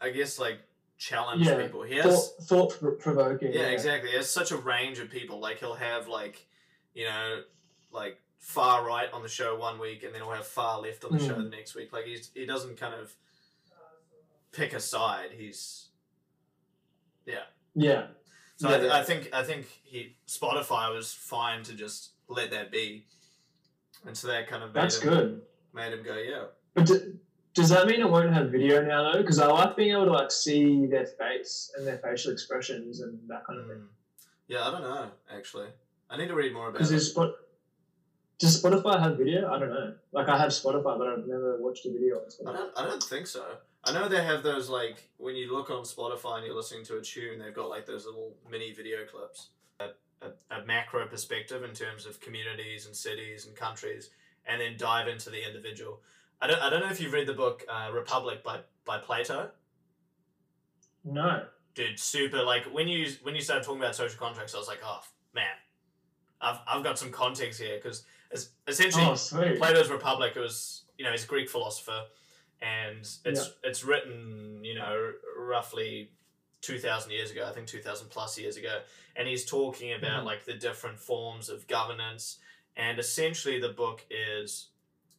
I 0.00 0.10
guess 0.10 0.38
like 0.38 0.60
challenge 0.98 1.46
Yeah, 1.46 1.62
people. 1.62 1.82
He 1.82 1.96
has 1.96 2.32
Thought, 2.42 2.72
thought 2.72 2.98
provoking. 3.00 3.52
yeah, 3.52 3.68
exactly. 3.68 4.10
There's 4.10 4.28
such 4.28 4.50
a 4.50 4.56
range 4.56 4.98
of 4.98 5.08
people. 5.10 5.38
Like 5.40 5.58
he'll 5.58 5.74
have 5.74 6.08
like, 6.08 6.46
you 6.92 7.04
know, 7.04 7.42
like 7.90 8.20
far 8.44 8.86
right 8.86 9.10
on 9.10 9.22
the 9.22 9.28
show 9.28 9.56
one 9.56 9.78
week, 9.80 10.02
and 10.02 10.14
then 10.14 10.20
he'll 10.20 10.30
have 10.30 10.46
far 10.46 10.78
left 10.78 11.02
on 11.04 11.16
the 11.16 11.18
show 11.18 11.32
Mm. 11.34 11.44
the 11.44 11.56
next 11.56 11.74
week. 11.74 11.92
Like 11.94 12.04
he's 12.04 12.30
he 12.34 12.44
doesn't 12.44 12.76
kind 12.76 12.94
of 12.94 13.14
pick 14.52 14.74
a 14.74 14.80
side. 14.80 15.30
He's 15.32 15.88
Yeah. 17.26 18.06
so 18.56 18.68
Yeah, 18.68 18.76
I, 18.76 18.78
th- 18.78 18.90
yeah. 18.90 18.96
I 18.98 19.02
think 19.02 19.30
I 19.32 19.42
think 19.42 19.66
he 19.82 20.16
Spotify 20.28 20.94
was 20.94 21.12
fine 21.12 21.62
to 21.64 21.74
just 21.74 22.10
let 22.28 22.50
that 22.50 22.70
be, 22.70 23.06
and 24.06 24.16
so 24.16 24.28
that 24.28 24.46
kind 24.46 24.62
of 24.62 24.74
made 24.74 24.82
That's 24.82 25.00
him, 25.00 25.08
good. 25.10 25.42
made 25.72 25.92
him 25.92 26.02
go 26.04 26.16
yeah. 26.16 26.44
But 26.74 26.86
d- 26.86 27.14
does 27.54 27.70
that 27.70 27.86
mean 27.86 28.00
it 28.00 28.08
won't 28.10 28.32
have 28.32 28.50
video 28.50 28.84
now 28.84 29.10
though? 29.10 29.20
Because 29.22 29.38
I 29.38 29.46
like 29.46 29.74
being 29.76 29.92
able 29.92 30.04
to 30.06 30.12
like 30.12 30.30
see 30.30 30.86
their 30.86 31.06
face 31.06 31.72
and 31.76 31.86
their 31.86 31.98
facial 31.98 32.30
expressions 32.32 33.00
and 33.00 33.18
that 33.28 33.44
kind 33.46 33.58
of 33.60 33.66
thing. 33.68 33.78
Mm. 33.78 33.88
Yeah, 34.48 34.68
I 34.68 34.70
don't 34.70 34.82
know 34.82 35.10
actually. 35.34 35.68
I 36.10 36.16
need 36.18 36.28
to 36.28 36.34
read 36.34 36.52
more 36.52 36.68
about 36.68 36.76
it. 36.76 36.78
Because 36.78 36.92
it. 36.92 36.96
is 36.96 37.10
Spot- 37.10 37.34
does 38.38 38.62
Spotify 38.62 39.00
have 39.00 39.16
video? 39.16 39.50
I 39.50 39.58
don't 39.58 39.70
know. 39.70 39.94
Like 40.12 40.28
I 40.28 40.38
have 40.38 40.50
Spotify, 40.50 40.98
but 40.98 41.06
I've 41.06 41.26
never 41.26 41.60
watched 41.60 41.86
a 41.86 41.92
video 41.92 42.16
on 42.16 42.22
I 42.22 42.28
Spotify. 42.28 42.56
don't. 42.56 42.78
I 42.78 42.84
don't 42.86 43.02
think 43.02 43.26
so. 43.26 43.44
I 43.84 43.92
know 43.92 44.08
they 44.08 44.22
have 44.24 44.42
those 44.42 44.68
like 44.68 45.10
when 45.18 45.36
you 45.36 45.52
look 45.52 45.70
on 45.70 45.82
Spotify 45.84 46.38
and 46.38 46.46
you're 46.46 46.56
listening 46.56 46.84
to 46.86 46.96
a 46.96 47.02
tune, 47.02 47.38
they've 47.38 47.54
got 47.54 47.68
like 47.68 47.86
those 47.86 48.06
little 48.06 48.34
mini 48.50 48.72
video 48.72 49.04
clips, 49.04 49.50
a, 49.80 49.88
a, 50.22 50.60
a 50.62 50.64
macro 50.64 51.06
perspective 51.06 51.62
in 51.64 51.72
terms 51.74 52.06
of 52.06 52.20
communities 52.20 52.86
and 52.86 52.96
cities 52.96 53.46
and 53.46 53.54
countries, 53.54 54.10
and 54.46 54.60
then 54.60 54.76
dive 54.78 55.06
into 55.08 55.30
the 55.30 55.46
individual. 55.46 56.00
I 56.40 56.46
don't. 56.46 56.60
I 56.60 56.70
don't 56.70 56.80
know 56.80 56.90
if 56.90 57.00
you've 57.00 57.12
read 57.12 57.26
the 57.26 57.34
book 57.34 57.64
uh, 57.68 57.90
Republic 57.92 58.42
by 58.42 58.60
by 58.84 58.98
Plato. 58.98 59.50
No. 61.04 61.44
Dude, 61.74 61.98
super. 61.98 62.42
Like 62.42 62.64
when 62.72 62.88
you 62.88 63.10
when 63.22 63.34
you 63.34 63.40
started 63.40 63.64
talking 63.64 63.80
about 63.80 63.94
social 63.94 64.18
contracts, 64.18 64.54
I 64.54 64.58
was 64.58 64.68
like, 64.68 64.80
oh 64.84 65.00
man, 65.34 65.44
I've 66.40 66.58
I've 66.66 66.84
got 66.84 66.98
some 66.98 67.10
context 67.10 67.60
here 67.60 67.76
because 67.76 68.04
essentially 68.66 69.04
Oh. 69.04 69.56
Plato's 69.56 69.90
Republic 69.90 70.32
it 70.36 70.40
was 70.40 70.84
you 70.98 71.04
know 71.04 71.10
he's 71.12 71.24
a 71.24 71.26
Greek 71.28 71.48
philosopher, 71.48 72.06
and 72.62 73.00
it's 73.24 73.50
it's 73.62 73.84
written 73.84 74.60
you 74.64 74.74
know 74.74 75.12
roughly 75.36 76.10
two 76.60 76.78
thousand 76.78 77.10
years 77.12 77.30
ago. 77.30 77.46
I 77.48 77.52
think 77.52 77.66
two 77.66 77.80
thousand 77.80 78.08
plus 78.10 78.38
years 78.38 78.56
ago, 78.56 78.80
and 79.16 79.26
he's 79.28 79.44
talking 79.44 79.92
about 79.92 80.22
Mhm. 80.22 80.26
like 80.26 80.44
the 80.44 80.54
different 80.54 80.98
forms 80.98 81.48
of 81.48 81.66
governance, 81.66 82.38
and 82.76 82.98
essentially 82.98 83.58
the 83.60 83.70
book 83.70 84.04
is 84.10 84.68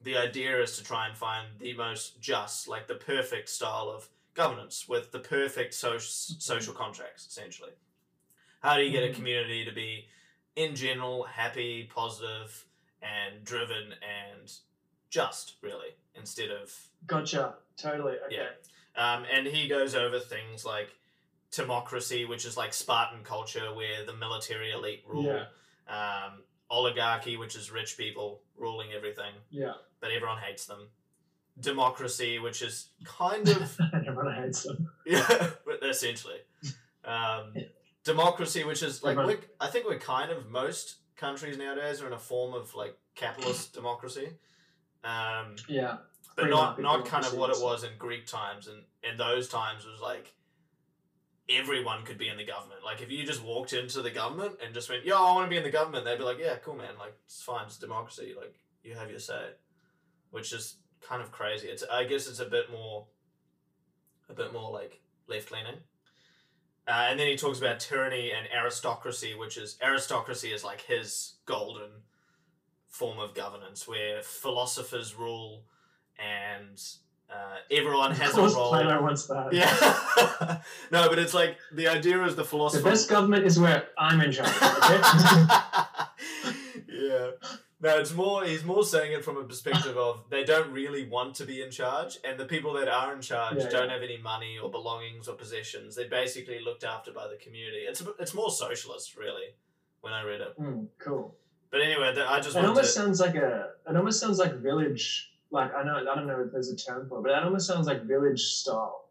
the 0.01 0.17
idea 0.17 0.61
is 0.61 0.77
to 0.77 0.83
try 0.83 1.07
and 1.07 1.17
find 1.17 1.47
the 1.59 1.73
most 1.73 2.19
just, 2.21 2.67
like 2.67 2.85
the 2.87 2.95
perfect 2.95 3.49
style 3.49 3.89
of 3.89 4.07
governance 4.33 4.87
with 4.87 5.11
the 5.11 5.19
perfect 5.19 5.73
social 5.73 6.11
social 6.39 6.73
contracts 6.73 7.25
essentially. 7.27 7.71
How 8.61 8.75
do 8.77 8.83
you 8.83 8.91
get 8.91 9.03
a 9.03 9.07
Mhm. 9.09 9.15
community 9.15 9.65
to 9.65 9.71
be 9.71 10.07
in 10.55 10.75
general 10.75 11.23
happy, 11.23 11.83
positive, 11.85 12.65
and 13.01 13.43
driven 13.43 13.93
and 14.01 14.51
just 15.09 15.55
really 15.61 15.89
instead 16.15 16.49
of 16.51 16.73
Gotcha. 17.07 17.55
Totally. 17.77 18.13
Okay. 18.25 18.37
Yeah. 18.37 19.13
um, 19.15 19.25
and 19.31 19.45
he 19.47 19.67
goes 19.67 19.95
over 19.95 20.19
things 20.19 20.65
like 20.65 20.89
timocracy 21.51 22.27
which 22.27 22.45
is 22.45 22.57
like 22.57 22.73
spartan 22.73 23.23
culture 23.23 23.73
where 23.73 24.05
the 24.05 24.13
military 24.15 24.71
elite 24.71 25.03
rule 25.07 25.23
Yeah. 25.23 25.45
um, 25.87 26.43
oligarchy, 26.69 27.37
which 27.37 27.55
is 27.55 27.71
rich 27.71 27.95
people 27.97 28.41
ruling 28.57 28.91
everything, 28.93 29.33
Yeah. 29.51 29.73
but 30.01 30.11
everyone 30.11 30.39
hates 30.39 30.65
them. 30.65 30.89
Democracy, 31.59 32.39
which 32.39 32.61
is 32.61 32.89
kind 33.05 33.47
of 33.47 33.77
Everyone 33.93 34.33
hates 34.35 34.63
them. 34.63 34.89
yeah, 35.05 35.51
but 35.65 35.83
essentially. 35.83 36.39
Um, 37.05 37.53
democracy, 38.03 38.63
which 38.65 38.83
is 38.83 39.03
like 39.03 39.15
we're, 39.15 39.37
I 39.59 39.67
think 39.67 39.85
we're 39.87 39.99
kind 39.99 40.31
of 40.31 40.49
most 40.49 40.95
countries 41.15 41.57
nowadays 41.57 42.01
are 42.01 42.07
in 42.07 42.13
a 42.13 42.19
form 42.19 42.53
of 42.53 42.73
like 42.75 42.97
capitalist 43.15 43.73
democracy. 43.79 44.29
Um, 45.03 45.55
Yeah. 45.67 45.97
but 46.35 46.49
not 46.49 46.79
not 46.79 47.05
kind 47.05 47.25
of 47.25 47.35
what 47.37 47.49
it 47.55 47.61
was 47.61 47.83
in 47.83 47.91
Greek 47.97 48.25
times, 48.25 48.67
and 48.67 48.83
in 49.03 49.17
those 49.17 49.47
times 49.47 49.85
was 49.85 50.01
like 50.01 50.33
everyone 51.47 52.03
could 52.03 52.17
be 52.17 52.27
in 52.27 52.37
the 52.37 52.45
government. 52.45 52.83
Like 52.83 53.01
if 53.01 53.11
you 53.11 53.23
just 53.23 53.43
walked 53.43 53.73
into 53.73 54.01
the 54.01 54.09
government 54.11 54.55
and 54.63 54.73
just 54.73 54.89
went, 54.89 55.05
"Yo, 55.05 55.15
I 55.15 55.33
want 55.33 55.45
to 55.45 55.49
be 55.49 55.57
in 55.57 55.63
the 55.63 55.69
government," 55.69 56.05
they'd 56.05 56.17
be 56.17 56.23
like, 56.23 56.39
"Yeah, 56.39 56.55
cool, 56.57 56.75
man. 56.75 56.97
Like 56.97 57.13
it's 57.25 57.41
fine. 57.43 57.65
It's 57.67 57.77
democracy. 57.77 58.33
Like 58.35 58.55
you 58.83 58.95
have 58.95 59.09
your 59.11 59.19
say," 59.19 59.51
which 60.31 60.51
is 60.53 60.77
kind 61.01 61.21
of 61.21 61.31
crazy. 61.31 61.67
It's 61.67 61.83
I 61.83 62.03
guess 62.05 62.27
it's 62.27 62.39
a 62.39 62.45
bit 62.45 62.71
more, 62.71 63.05
a 64.27 64.33
bit 64.33 64.51
more 64.53 64.71
like 64.71 65.01
left 65.27 65.51
leaning. 65.51 65.75
Uh, 66.87 67.07
and 67.09 67.19
then 67.19 67.27
he 67.27 67.35
talks 67.35 67.57
about 67.59 67.79
tyranny 67.79 68.31
and 68.31 68.47
aristocracy, 68.55 69.33
which 69.35 69.57
is 69.57 69.77
aristocracy 69.81 70.49
is 70.51 70.63
like 70.63 70.81
his 70.81 71.33
golden 71.45 71.89
form 72.87 73.17
of 73.19 73.33
governance, 73.33 73.87
where 73.87 74.21
philosophers 74.21 75.15
rule 75.15 75.63
and 76.19 76.79
uh, 77.29 77.55
everyone 77.71 78.11
Of 78.11 78.19
has 78.19 78.31
a 78.33 78.35
course, 78.35 78.53
role. 78.55 78.69
Plato 78.69 79.01
wants 79.01 79.25
that. 79.25 79.51
Yeah. 79.51 80.59
no, 80.91 81.09
but 81.09 81.17
it's 81.17 81.33
like 81.33 81.57
the 81.73 81.87
idea 81.87 82.23
is 82.23 82.35
the 82.35 82.43
The 82.43 82.47
philosopher. 82.47 82.83
best 82.89 83.09
government 83.09 83.45
is 83.45 83.59
where 83.59 83.87
I'm 83.97 84.21
in 84.21 84.31
charge. 84.31 84.49
Okay. 84.49 85.01
yeah. 86.87 87.31
No, 87.85 87.97
it's 87.99 88.13
more. 88.13 88.43
He's 88.43 88.63
more 88.63 88.83
saying 88.83 89.11
it 89.13 89.23
from 89.23 89.37
a 89.37 89.43
perspective 89.43 89.95
of 89.97 90.23
they 90.29 90.43
don't 90.43 90.71
really 90.71 91.05
want 91.07 91.35
to 91.35 91.45
be 91.45 91.61
in 91.61 91.69
charge, 91.71 92.17
and 92.23 92.39
the 92.39 92.45
people 92.45 92.73
that 92.73 92.87
are 92.87 93.13
in 93.13 93.21
charge 93.21 93.57
Yeah, 93.57 93.69
don't 93.69 93.87
yeah. 93.87 93.93
have 93.93 94.03
any 94.03 94.17
money 94.17 94.57
or 94.61 94.69
belongings 94.69 95.27
or 95.27 95.35
possessions. 95.35 95.95
They're 95.95 96.09
basically 96.09 96.59
looked 96.63 96.83
after 96.83 97.11
by 97.11 97.27
the 97.27 97.35
community. 97.35 97.79
It's 97.87 98.01
it's 98.19 98.33
more 98.33 98.49
socialist, 98.49 99.15
really, 99.15 99.47
when 100.01 100.13
I 100.13 100.23
read 100.23 100.41
it. 100.41 100.59
Mm, 100.59 100.87
cool. 100.99 101.35
But 101.71 101.81
anyway, 101.81 102.13
th- 102.15 102.25
I 102.27 102.39
just 102.39 102.55
It 102.55 102.65
almost 102.65 102.93
to. 102.95 102.99
sounds 103.01 103.19
like 103.19 103.35
a. 103.35 103.69
It 103.89 103.95
almost 103.95 104.19
sounds 104.19 104.39
like 104.39 104.53
village. 104.61 105.31
Like 105.51 105.71
I 105.75 105.83
know 105.83 105.97
I 105.97 106.15
don't 106.15 106.27
know 106.27 106.41
if 106.45 106.51
there's 106.51 106.69
a 106.71 106.75
term 106.75 107.07
for 107.07 107.19
it, 107.19 107.23
but 107.23 107.31
it 107.31 107.43
almost 107.43 107.67
sounds 107.67 107.87
like 107.87 108.03
village 108.03 108.41
style. 108.41 109.09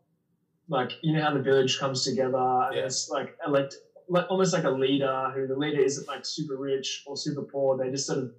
Like 0.68 0.92
you 1.02 1.14
know 1.14 1.22
how 1.22 1.32
the 1.34 1.42
village 1.42 1.78
comes 1.78 2.04
together 2.04 2.36
and 2.38 2.76
Yeah. 2.76 2.86
it's 2.86 3.08
like 3.10 3.36
elect, 3.46 3.76
like 4.08 4.26
almost 4.30 4.52
like 4.52 4.64
a 4.64 4.70
leader 4.70 5.30
who 5.34 5.46
the 5.46 5.56
leader 5.56 5.80
isn't 5.80 6.08
like 6.08 6.24
super 6.26 6.56
rich 6.56 7.04
or 7.06 7.16
super 7.16 7.42
poor. 7.42 7.76
They 7.78 7.90
just 7.90 8.06
sort 8.06 8.18
of 8.18 8.32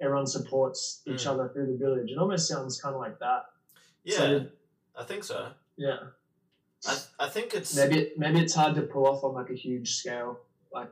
everyone 0.00 0.26
supports 0.26 1.02
each 1.06 1.24
Mm. 1.24 1.30
other 1.30 1.48
through 1.48 1.66
the 1.72 1.76
village. 1.78 2.10
It 2.10 2.18
almost 2.18 2.48
sounds 2.48 2.80
kind 2.80 2.94
of 2.94 3.00
like 3.00 3.18
that. 3.18 3.46
Yeah, 4.04 4.16
so- 4.16 4.46
I 4.96 5.04
think 5.04 5.24
so. 5.24 5.52
Yeah. 5.76 5.98
I, 6.86 6.98
I 7.18 7.28
think 7.28 7.54
it's 7.54 7.76
Maybe 7.76 7.98
it, 8.00 8.18
maybe 8.18 8.40
it's 8.40 8.54
hard 8.54 8.74
to 8.76 8.82
pull 8.82 9.06
off 9.06 9.22
on 9.22 9.34
like 9.34 9.50
a 9.50 9.54
huge 9.54 9.94
scale, 9.96 10.40
like 10.72 10.90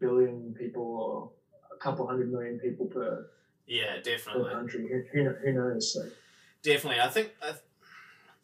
billion 0.00 0.54
people 0.58 0.82
or 0.82 1.30
a 1.74 1.78
couple 1.78 2.06
hundred 2.06 2.30
million 2.32 2.58
people 2.58 2.86
per, 2.86 3.30
yeah, 3.66 3.94
per 3.96 4.02
definitely. 4.02 4.50
country. 4.52 4.88
Who, 5.12 5.22
who, 5.24 5.30
who 5.30 5.52
knows? 5.52 5.96
Like, 5.98 6.12
Definitely, 6.62 7.00
I 7.00 7.08
think 7.08 7.30
I, 7.40 7.52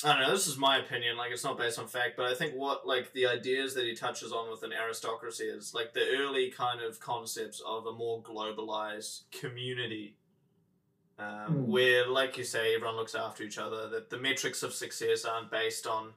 I 0.04 0.12
don't 0.14 0.22
know. 0.22 0.30
This 0.32 0.48
is 0.48 0.58
my 0.58 0.78
opinion. 0.78 1.16
Like, 1.16 1.30
it's 1.32 1.44
not 1.44 1.58
based 1.58 1.78
on 1.78 1.86
fact, 1.86 2.16
but 2.16 2.26
I 2.26 2.34
think 2.34 2.54
what 2.54 2.86
like 2.86 3.12
the 3.12 3.26
ideas 3.26 3.74
that 3.74 3.84
he 3.84 3.94
touches 3.94 4.32
on 4.32 4.50
within 4.50 4.72
aristocracy 4.72 5.44
is 5.44 5.74
like 5.74 5.92
the 5.92 6.04
early 6.18 6.50
kind 6.50 6.80
of 6.80 6.98
concepts 7.00 7.60
of 7.66 7.86
a 7.86 7.92
more 7.92 8.22
globalized 8.22 9.22
community, 9.30 10.16
um, 11.18 11.26
Mm. 11.26 11.66
where, 11.66 12.06
like 12.08 12.36
you 12.36 12.44
say, 12.44 12.74
everyone 12.74 12.96
looks 12.96 13.14
after 13.14 13.44
each 13.44 13.58
other. 13.58 13.88
That 13.88 14.10
the 14.10 14.18
metrics 14.18 14.62
of 14.62 14.72
success 14.74 15.24
aren't 15.24 15.50
based 15.50 15.86
on 15.86 16.14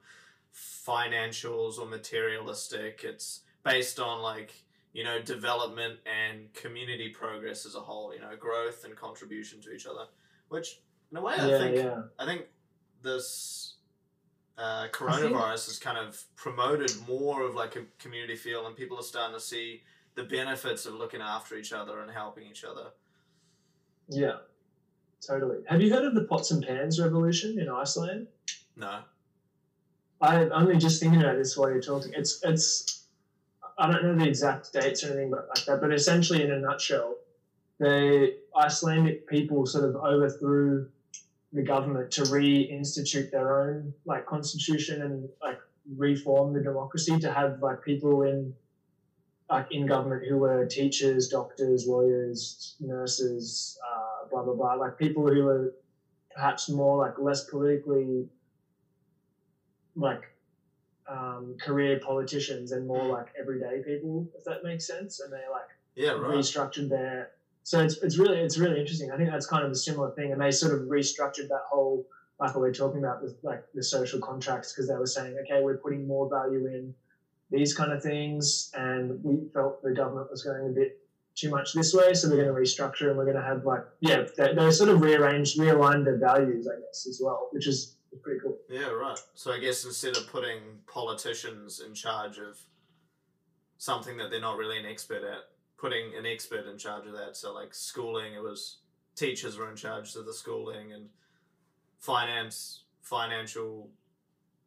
financials 0.54 1.78
or 1.78 1.86
materialistic. 1.86 3.02
It's 3.04 3.42
based 3.62 4.00
on 4.00 4.22
like 4.22 4.52
you 4.92 5.04
know 5.04 5.20
development 5.20 6.00
and 6.06 6.52
community 6.54 7.10
progress 7.10 7.66
as 7.66 7.74
a 7.74 7.80
whole. 7.80 8.14
You 8.14 8.20
know, 8.20 8.34
growth 8.36 8.84
and 8.84 8.96
contribution 8.96 9.60
to 9.62 9.72
each 9.72 9.86
other, 9.86 10.06
which 10.48 10.80
in 11.10 11.18
a 11.18 11.20
way 11.22 11.34
I 11.34 11.48
yeah, 11.48 11.58
think 11.58 11.76
yeah. 11.76 12.02
I 12.18 12.24
think 12.26 12.46
this 13.02 13.74
uh, 14.58 14.86
coronavirus 14.92 15.66
has 15.66 15.78
kind 15.78 15.98
of 15.98 16.24
promoted 16.36 16.90
more 17.06 17.42
of 17.42 17.54
like 17.54 17.76
a 17.76 17.82
community 17.98 18.36
feel, 18.36 18.66
and 18.66 18.76
people 18.76 18.98
are 18.98 19.02
starting 19.02 19.36
to 19.36 19.42
see 19.42 19.82
the 20.14 20.24
benefits 20.24 20.86
of 20.86 20.94
looking 20.94 21.20
after 21.20 21.56
each 21.56 21.72
other 21.72 22.00
and 22.00 22.10
helping 22.10 22.46
each 22.46 22.64
other. 22.64 22.86
Yeah, 24.08 24.36
totally. 25.26 25.58
Have 25.68 25.82
you 25.82 25.92
heard 25.92 26.04
of 26.04 26.14
the 26.14 26.24
pots 26.24 26.50
and 26.50 26.66
pans 26.66 27.00
revolution 27.00 27.58
in 27.58 27.68
Iceland? 27.68 28.28
No. 28.76 29.00
I'm 30.20 30.50
only 30.52 30.78
just 30.78 31.00
thinking 31.00 31.20
about 31.20 31.36
this 31.36 31.56
while 31.56 31.70
you're 31.70 31.82
talking. 31.82 32.12
It's 32.14 32.40
it's 32.42 33.04
I 33.78 33.90
don't 33.90 34.02
know 34.02 34.14
the 34.14 34.28
exact 34.28 34.72
dates 34.72 35.04
or 35.04 35.08
anything 35.08 35.30
but 35.30 35.48
like 35.54 35.66
that, 35.66 35.80
but 35.80 35.92
essentially 35.92 36.42
in 36.42 36.50
a 36.50 36.58
nutshell, 36.58 37.16
the 37.78 38.36
Icelandic 38.56 39.28
people 39.28 39.66
sort 39.66 39.84
of 39.84 39.96
overthrew 39.96 40.88
the 41.56 41.62
government 41.62 42.10
to 42.12 42.20
reinstitute 42.22 43.30
their 43.30 43.62
own 43.62 43.94
like 44.04 44.26
constitution 44.26 45.02
and 45.02 45.28
like 45.42 45.58
reform 45.96 46.52
the 46.52 46.60
democracy 46.60 47.18
to 47.18 47.32
have 47.32 47.62
like 47.62 47.82
people 47.82 48.22
in 48.22 48.54
like 49.48 49.66
in 49.70 49.86
government 49.86 50.24
who 50.28 50.38
were 50.38 50.66
teachers, 50.66 51.28
doctors, 51.28 51.86
lawyers, 51.86 52.74
nurses, 52.80 53.78
uh, 53.88 54.28
blah 54.28 54.42
blah 54.42 54.54
blah, 54.54 54.74
like 54.74 54.98
people 54.98 55.26
who 55.26 55.44
were 55.44 55.72
perhaps 56.34 56.68
more 56.68 56.98
like 56.98 57.18
less 57.18 57.44
politically 57.44 58.28
like 59.94 60.22
um, 61.08 61.56
career 61.60 62.00
politicians 62.04 62.72
and 62.72 62.86
more 62.86 63.06
like 63.06 63.28
everyday 63.40 63.82
people, 63.82 64.28
if 64.36 64.44
that 64.44 64.62
makes 64.62 64.86
sense. 64.86 65.20
And 65.20 65.32
they 65.32 65.44
like 65.50 65.70
Yeah, 65.94 66.10
right. 66.10 66.34
restructured 66.36 66.90
their. 66.90 67.30
So 67.66 67.80
it's, 67.80 67.96
it's 67.96 68.16
really 68.16 68.38
it's 68.38 68.58
really 68.58 68.78
interesting. 68.78 69.10
I 69.10 69.16
think 69.16 69.28
that's 69.28 69.48
kind 69.48 69.64
of 69.64 69.72
a 69.72 69.74
similar 69.74 70.12
thing, 70.12 70.30
and 70.30 70.40
they 70.40 70.52
sort 70.52 70.72
of 70.72 70.86
restructured 70.86 71.48
that 71.48 71.62
whole 71.68 72.06
like 72.38 72.54
what 72.54 72.60
we're 72.60 72.72
talking 72.72 73.00
about 73.00 73.20
with 73.20 73.34
like 73.42 73.64
the 73.74 73.82
social 73.82 74.20
contracts 74.20 74.72
because 74.72 74.86
they 74.88 74.94
were 74.94 75.04
saying, 75.04 75.36
okay, 75.42 75.64
we're 75.64 75.78
putting 75.78 76.06
more 76.06 76.30
value 76.30 76.66
in 76.66 76.94
these 77.50 77.74
kind 77.74 77.90
of 77.90 78.00
things, 78.00 78.70
and 78.74 79.18
we 79.24 79.48
felt 79.52 79.82
the 79.82 79.92
government 79.92 80.30
was 80.30 80.44
going 80.44 80.68
a 80.68 80.70
bit 80.70 81.00
too 81.34 81.50
much 81.50 81.72
this 81.72 81.92
way, 81.92 82.14
so 82.14 82.30
we're 82.30 82.36
going 82.36 82.46
to 82.46 82.54
restructure 82.54 83.08
and 83.08 83.18
we're 83.18 83.24
going 83.24 83.36
to 83.36 83.42
have 83.42 83.64
like 83.64 83.82
yeah, 83.98 84.22
they, 84.36 84.54
they 84.54 84.70
sort 84.70 84.88
of 84.88 85.00
rearranged, 85.00 85.58
realigned 85.58 86.04
their 86.04 86.18
values, 86.18 86.68
I 86.68 86.78
guess, 86.80 87.04
as 87.08 87.20
well, 87.20 87.48
which 87.50 87.66
is 87.66 87.96
pretty 88.22 88.38
cool. 88.44 88.58
Yeah, 88.70 88.90
right. 88.90 89.18
So 89.34 89.50
I 89.50 89.58
guess 89.58 89.84
instead 89.84 90.16
of 90.16 90.28
putting 90.28 90.60
politicians 90.86 91.82
in 91.84 91.94
charge 91.94 92.38
of 92.38 92.60
something 93.76 94.16
that 94.18 94.30
they're 94.30 94.40
not 94.40 94.56
really 94.56 94.78
an 94.78 94.86
expert 94.86 95.24
at, 95.24 95.55
putting 95.78 96.14
an 96.18 96.26
expert 96.26 96.66
in 96.66 96.78
charge 96.78 97.06
of 97.06 97.12
that. 97.12 97.36
So 97.36 97.52
like 97.52 97.74
schooling, 97.74 98.34
it 98.34 98.42
was 98.42 98.78
teachers 99.14 99.56
were 99.56 99.70
in 99.70 99.76
charge 99.76 100.14
of 100.16 100.26
the 100.26 100.34
schooling, 100.34 100.92
and 100.92 101.08
finance, 101.98 102.82
financial 103.02 103.90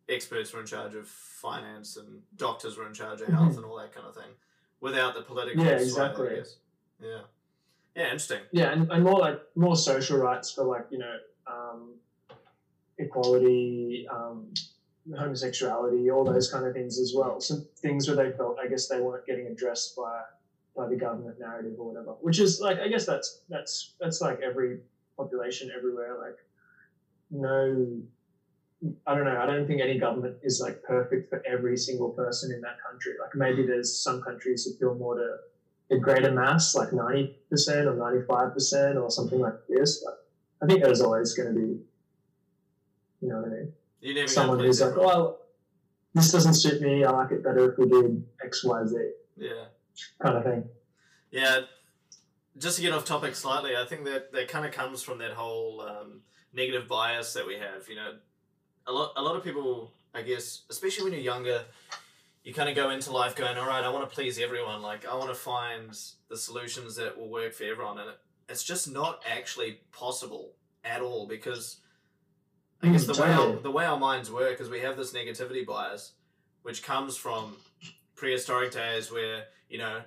experts 0.07 0.53
were 0.53 0.59
in 0.61 0.65
charge 0.65 0.95
of 0.95 1.07
finance, 1.07 1.97
and 1.97 2.21
doctors 2.35 2.77
were 2.77 2.87
in 2.87 2.93
charge 2.93 3.21
of 3.21 3.27
health 3.27 3.55
and 3.55 3.65
all 3.65 3.77
that 3.77 3.93
kind 3.93 4.07
of 4.07 4.15
thing, 4.15 4.31
without 4.81 5.13
the 5.13 5.21
political. 5.21 5.63
Yeah, 5.63 5.71
exactly. 5.71 6.35
guess. 6.35 6.57
Yeah. 7.01 7.21
Yeah, 7.95 8.05
interesting. 8.05 8.41
Yeah, 8.51 8.71
and, 8.71 8.89
and 8.91 9.03
more 9.03 9.19
like 9.19 9.41
more 9.55 9.75
social 9.75 10.19
rights 10.19 10.51
for 10.51 10.63
like 10.63 10.85
you 10.89 10.99
know 10.99 11.17
um, 11.47 11.95
equality, 12.97 14.07
um, 14.09 14.53
homosexuality, 15.17 16.09
all 16.11 16.23
those 16.23 16.51
kind 16.51 16.65
of 16.65 16.73
things 16.73 16.99
as 16.99 17.13
well. 17.15 17.41
Some 17.41 17.67
things 17.77 18.07
where 18.07 18.15
they 18.15 18.37
felt 18.37 18.57
I 18.63 18.67
guess 18.67 18.87
they 18.87 19.01
weren't 19.01 19.25
getting 19.25 19.47
addressed 19.47 19.95
by 19.95 20.21
by 20.79 20.88
the 20.88 20.95
government 20.95 21.38
narrative 21.39 21.74
or 21.77 21.91
whatever. 21.91 22.12
Which 22.21 22.39
is 22.39 22.59
like 22.62 22.79
I 22.79 22.88
guess 22.88 23.05
that's 23.05 23.41
that's 23.50 23.95
that's 24.00 24.21
like 24.21 24.39
every 24.39 24.79
population 25.17 25.69
everywhere. 25.75 26.17
Like 26.19 26.38
no, 27.29 28.01
I 29.05 29.13
don't 29.13 29.25
know. 29.25 29.39
I 29.39 29.45
don't 29.45 29.67
think 29.67 29.81
any 29.81 30.00
government 30.00 30.38
is 30.41 30.62
like 30.63 30.81
perfect 30.83 31.29
for 31.29 31.43
every 31.45 31.77
single 31.77 32.12
person 32.12 32.51
in 32.53 32.62
that 32.62 32.77
country. 32.88 33.13
Like 33.21 33.36
maybe 33.36 33.63
mm. 33.63 33.67
there's 33.67 34.01
some 34.01 34.21
countries 34.21 34.63
that 34.65 34.79
feel 34.79 34.95
more 34.95 35.15
to 35.15 35.95
a 35.95 36.00
greater 36.00 36.31
mass, 36.31 36.75
like 36.75 36.89
90% 36.89 37.33
or 37.51 37.95
95% 37.95 39.01
or 39.01 39.09
something 39.12 39.39
like 39.39 39.55
this. 39.67 40.03
But 40.03 40.25
I 40.62 40.67
think 40.67 40.83
there's 40.83 41.01
always 41.01 41.33
going 41.33 41.53
to 41.53 41.59
be, 41.59 41.79
you 43.21 43.29
know 43.29 43.38
what 43.38 43.48
I 43.48 43.50
mean? 43.50 43.74
You 44.01 44.13
never 44.13 44.27
Someone 44.27 44.59
who's 44.59 44.81
like, 44.81 44.95
well, 44.95 45.39
this 46.13 46.31
doesn't 46.31 46.53
suit 46.53 46.79
me. 46.81 47.03
I 47.03 47.09
like 47.09 47.31
it 47.31 47.43
better 47.43 47.71
if 47.71 47.77
we 47.79 47.89
did 47.89 48.24
X, 48.43 48.63
Y, 48.63 48.86
Z 48.86 48.95
yeah. 49.39 49.65
Kind 50.22 50.38
of 50.38 50.43
thing. 50.43 50.63
Yeah, 51.31 51.62
just 52.58 52.77
to 52.77 52.81
get 52.81 52.93
off 52.93 53.05
topic 53.05 53.36
slightly, 53.36 53.75
I 53.75 53.86
think 53.86 54.05
that 54.05 54.31
that 54.34 54.48
kind 54.48 54.65
of 54.65 54.72
comes 54.72 55.01
from 55.01 55.19
that 55.19 55.31
whole 55.31 55.81
um, 55.81 56.22
negative 56.53 56.88
bias 56.88 57.34
that 57.34 57.46
we 57.46 57.55
have. 57.55 57.88
You 57.88 57.96
know, 57.96 58.13
a 58.88 58.91
lot 58.91 59.13
a 59.15 59.22
lot 59.22 59.36
of 59.36 59.43
people, 59.43 59.91
I 60.13 60.22
guess, 60.22 60.63
especially 60.69 61.03
when 61.03 61.13
you're 61.13 61.22
younger, 61.22 61.63
you 62.43 62.53
kind 62.53 62.69
of 62.69 62.75
go 62.75 62.89
into 62.89 63.12
life 63.12 63.36
going, 63.36 63.58
all 63.58 63.67
right, 63.67 63.84
I 63.84 63.89
want 63.89 64.10
to 64.10 64.15
please 64.15 64.39
everyone. 64.39 64.81
Like, 64.81 65.08
I 65.08 65.15
want 65.15 65.29
to 65.29 65.36
find 65.36 65.98
the 66.29 66.38
solutions 66.38 66.96
that 66.96 67.17
will 67.17 67.29
work 67.29 67.53
for 67.53 67.65
everyone. 67.65 68.00
And 68.00 68.10
it, 68.10 68.17
it's 68.48 68.63
just 68.63 68.91
not 68.91 69.22
actually 69.29 69.81
possible 69.91 70.53
at 70.84 71.01
all 71.01 71.27
because 71.27 71.77
I 72.81 72.88
guess 72.89 73.05
Mm, 73.05 73.15
the 73.15 73.22
way, 73.22 73.34
our, 73.34 73.55
the 73.58 73.72
way 73.72 73.86
our 73.86 74.00
minds 74.00 74.31
work 74.31 74.62
is 74.62 74.69
we 74.69 74.79
have 74.79 74.98
this 74.98 75.13
negativity 75.13 75.65
bias, 75.65 76.13
which 76.63 76.81
comes 76.81 77.17
from 77.17 77.58
prehistoric 78.15 78.72
days 78.72 79.12
where, 79.12 79.43
you 79.69 79.77
know, 79.77 80.01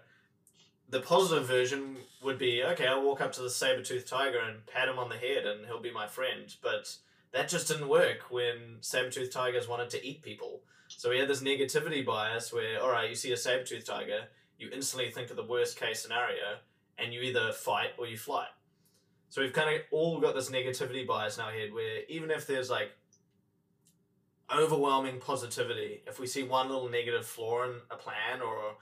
the 0.90 1.00
positive 1.00 1.47
version 1.47 1.97
would 2.23 2.38
be 2.38 2.62
okay, 2.62 2.87
I'll 2.87 3.02
walk 3.02 3.21
up 3.21 3.33
to 3.33 3.42
the 3.42 3.50
saber 3.50 3.83
toothed 3.83 4.07
tiger 4.07 4.40
and 4.40 4.66
pat 4.66 4.88
him 4.88 4.99
on 4.99 5.09
the 5.09 5.16
head 5.16 5.47
and 5.47 5.64
he'll 5.66 5.81
be 5.81 5.92
my 5.92 6.07
friend. 6.07 6.54
But 6.62 6.95
that 7.33 7.49
just 7.49 7.69
didn't 7.69 7.88
work 7.88 8.31
when 8.31 8.76
saber 8.81 9.11
toothed 9.11 9.33
tigers 9.33 9.69
wanted 9.69 9.90
to 9.90 10.07
eat 10.07 10.23
people. 10.23 10.61
So 10.88 11.09
we 11.09 11.19
had 11.19 11.28
this 11.28 11.42
negativity 11.42 12.04
bias 12.04 12.52
where, 12.52 12.83
all 12.83 12.90
right, 12.90 13.09
you 13.09 13.14
see 13.14 13.33
a 13.33 13.37
saber 13.37 13.64
toothed 13.64 13.87
tiger, 13.87 14.25
you 14.59 14.69
instantly 14.73 15.11
think 15.11 15.31
of 15.31 15.37
the 15.37 15.45
worst 15.45 15.78
case 15.78 16.02
scenario 16.02 16.59
and 16.99 17.12
you 17.12 17.23
either 17.23 17.52
fight 17.52 17.90
or 17.99 18.07
you 18.07 18.19
flight. 18.19 18.49
So 19.31 19.40
we've 19.40 19.52
kind 19.52 19.75
of 19.75 19.81
all 19.90 20.21
got 20.21 20.35
this 20.35 20.50
negativity 20.50 21.07
bias 21.07 21.38
in 21.38 21.45
our 21.45 21.52
head 21.52 21.73
where 21.73 22.02
even 22.09 22.31
if 22.31 22.47
there's 22.47 22.69
like 22.69 22.90
overwhelming 24.54 25.21
positivity, 25.21 26.02
if 26.07 26.21
we 26.21 26.26
see 26.26 26.42
one 26.42 26.69
little 26.69 26.90
negative 26.90 27.25
flaw 27.25 27.64
in 27.64 27.76
a 27.90 27.97
plan 27.97 28.42
or 28.42 28.76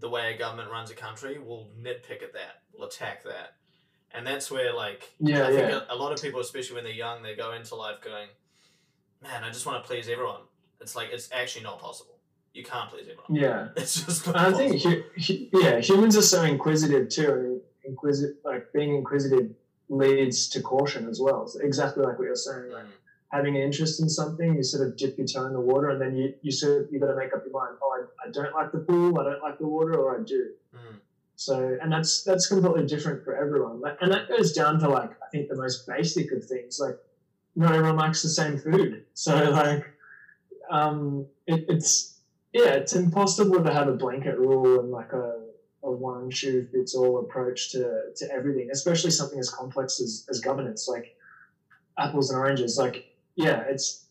the 0.00 0.08
way 0.08 0.34
a 0.34 0.38
government 0.38 0.70
runs 0.70 0.90
a 0.90 0.94
country, 0.94 1.38
we'll 1.38 1.68
nitpick 1.80 2.22
at 2.22 2.32
that, 2.32 2.62
we'll 2.72 2.88
attack 2.88 3.22
that. 3.24 3.54
And 4.12 4.26
that's 4.26 4.50
where, 4.50 4.74
like, 4.74 5.10
Yeah, 5.20 5.46
I 5.46 5.52
think 5.52 5.70
a, 5.70 5.86
a 5.90 5.94
lot 5.94 6.12
of 6.12 6.20
people, 6.20 6.40
especially 6.40 6.74
when 6.74 6.84
they're 6.84 6.92
young, 6.92 7.22
they 7.22 7.36
go 7.36 7.52
into 7.52 7.74
life 7.76 8.00
going, 8.02 8.28
man, 9.22 9.44
I 9.44 9.50
just 9.50 9.66
want 9.66 9.82
to 9.82 9.86
please 9.86 10.08
everyone. 10.08 10.40
It's 10.80 10.96
like, 10.96 11.10
it's 11.12 11.28
actually 11.32 11.62
not 11.64 11.78
possible. 11.78 12.16
You 12.52 12.64
can't 12.64 12.90
please 12.90 13.02
everyone. 13.08 13.26
Yeah. 13.30 13.68
It's 13.76 14.04
just 14.04 14.26
not 14.26 14.36
I 14.36 14.52
think, 14.52 14.82
hu- 14.82 15.02
hu- 15.52 15.60
yeah, 15.62 15.78
humans 15.78 16.16
are 16.16 16.22
so 16.22 16.42
inquisitive 16.42 17.08
too. 17.08 17.32
and 17.32 17.60
Inquisitive, 17.84 18.36
like 18.44 18.72
being 18.72 18.94
inquisitive 18.96 19.50
leads 19.88 20.48
to 20.50 20.60
caution 20.60 21.08
as 21.08 21.20
well. 21.20 21.46
So 21.46 21.60
exactly 21.60 22.04
like 22.04 22.18
what 22.18 22.24
you're 22.24 22.36
saying. 22.36 22.70
Like 22.72 22.84
Mm. 22.84 22.90
Having 23.30 23.56
an 23.56 23.62
interest 23.62 24.00
in 24.02 24.08
something, 24.08 24.56
you 24.56 24.62
sort 24.62 24.86
of 24.86 24.96
dip 24.96 25.16
your 25.16 25.26
toe 25.26 25.46
in 25.46 25.52
the 25.52 25.60
water, 25.60 25.90
and 25.90 26.00
then 26.00 26.16
you 26.16 26.34
you 26.42 26.50
sort 26.50 26.82
of, 26.82 26.92
you 26.92 27.00
got 27.00 27.08
to 27.08 27.16
make 27.16 27.32
up 27.32 27.42
your 27.44 27.52
mind. 27.52 27.76
Oh, 27.82 27.96
I, 27.98 28.28
I 28.28 28.30
don't 28.32 28.54
like 28.54 28.72
the 28.72 28.78
pool. 28.78 29.18
I 29.18 29.24
don't 29.24 29.42
like 29.42 29.58
the 29.58 29.66
water, 29.66 29.94
or 29.94 30.20
I 30.20 30.24
do. 30.24 30.50
Mm. 30.74 30.96
So, 31.36 31.78
and 31.80 31.92
that's 31.92 32.22
that's 32.22 32.46
completely 32.46 32.86
different 32.86 33.24
for 33.24 33.34
everyone. 33.34 33.80
And 34.00 34.12
that 34.12 34.28
goes 34.28 34.52
down 34.52 34.78
to 34.80 34.88
like 34.88 35.10
I 35.10 35.28
think 35.32 35.48
the 35.48 35.56
most 35.56 35.86
basic 35.86 36.32
of 36.32 36.44
things. 36.44 36.78
Like, 36.80 36.98
not 37.56 37.74
everyone 37.74 37.96
likes 37.96 38.22
the 38.22 38.28
same 38.28 38.58
food. 38.58 39.04
So, 39.14 39.36
like, 39.50 39.84
um, 40.70 41.26
it, 41.46 41.64
it's 41.68 42.18
yeah, 42.52 42.74
it's 42.74 42.94
impossible 42.94 43.62
to 43.62 43.72
have 43.72 43.88
a 43.88 43.94
blanket 43.94 44.38
rule 44.38 44.80
and 44.80 44.90
like 44.90 45.12
a, 45.12 45.40
a 45.84 45.90
one 45.90 46.30
shoe 46.30 46.66
fits 46.72 46.94
all 46.94 47.20
approach 47.20 47.70
to 47.72 48.10
to 48.16 48.32
everything, 48.32 48.68
especially 48.72 49.10
something 49.10 49.38
as 49.38 49.50
complex 49.50 50.00
as, 50.00 50.26
as 50.28 50.40
governance, 50.40 50.88
like 50.88 51.16
apples 51.96 52.30
and 52.30 52.38
oranges. 52.38 52.76
Like, 52.76 53.09
yeah, 53.36 53.62
it's 53.68 54.06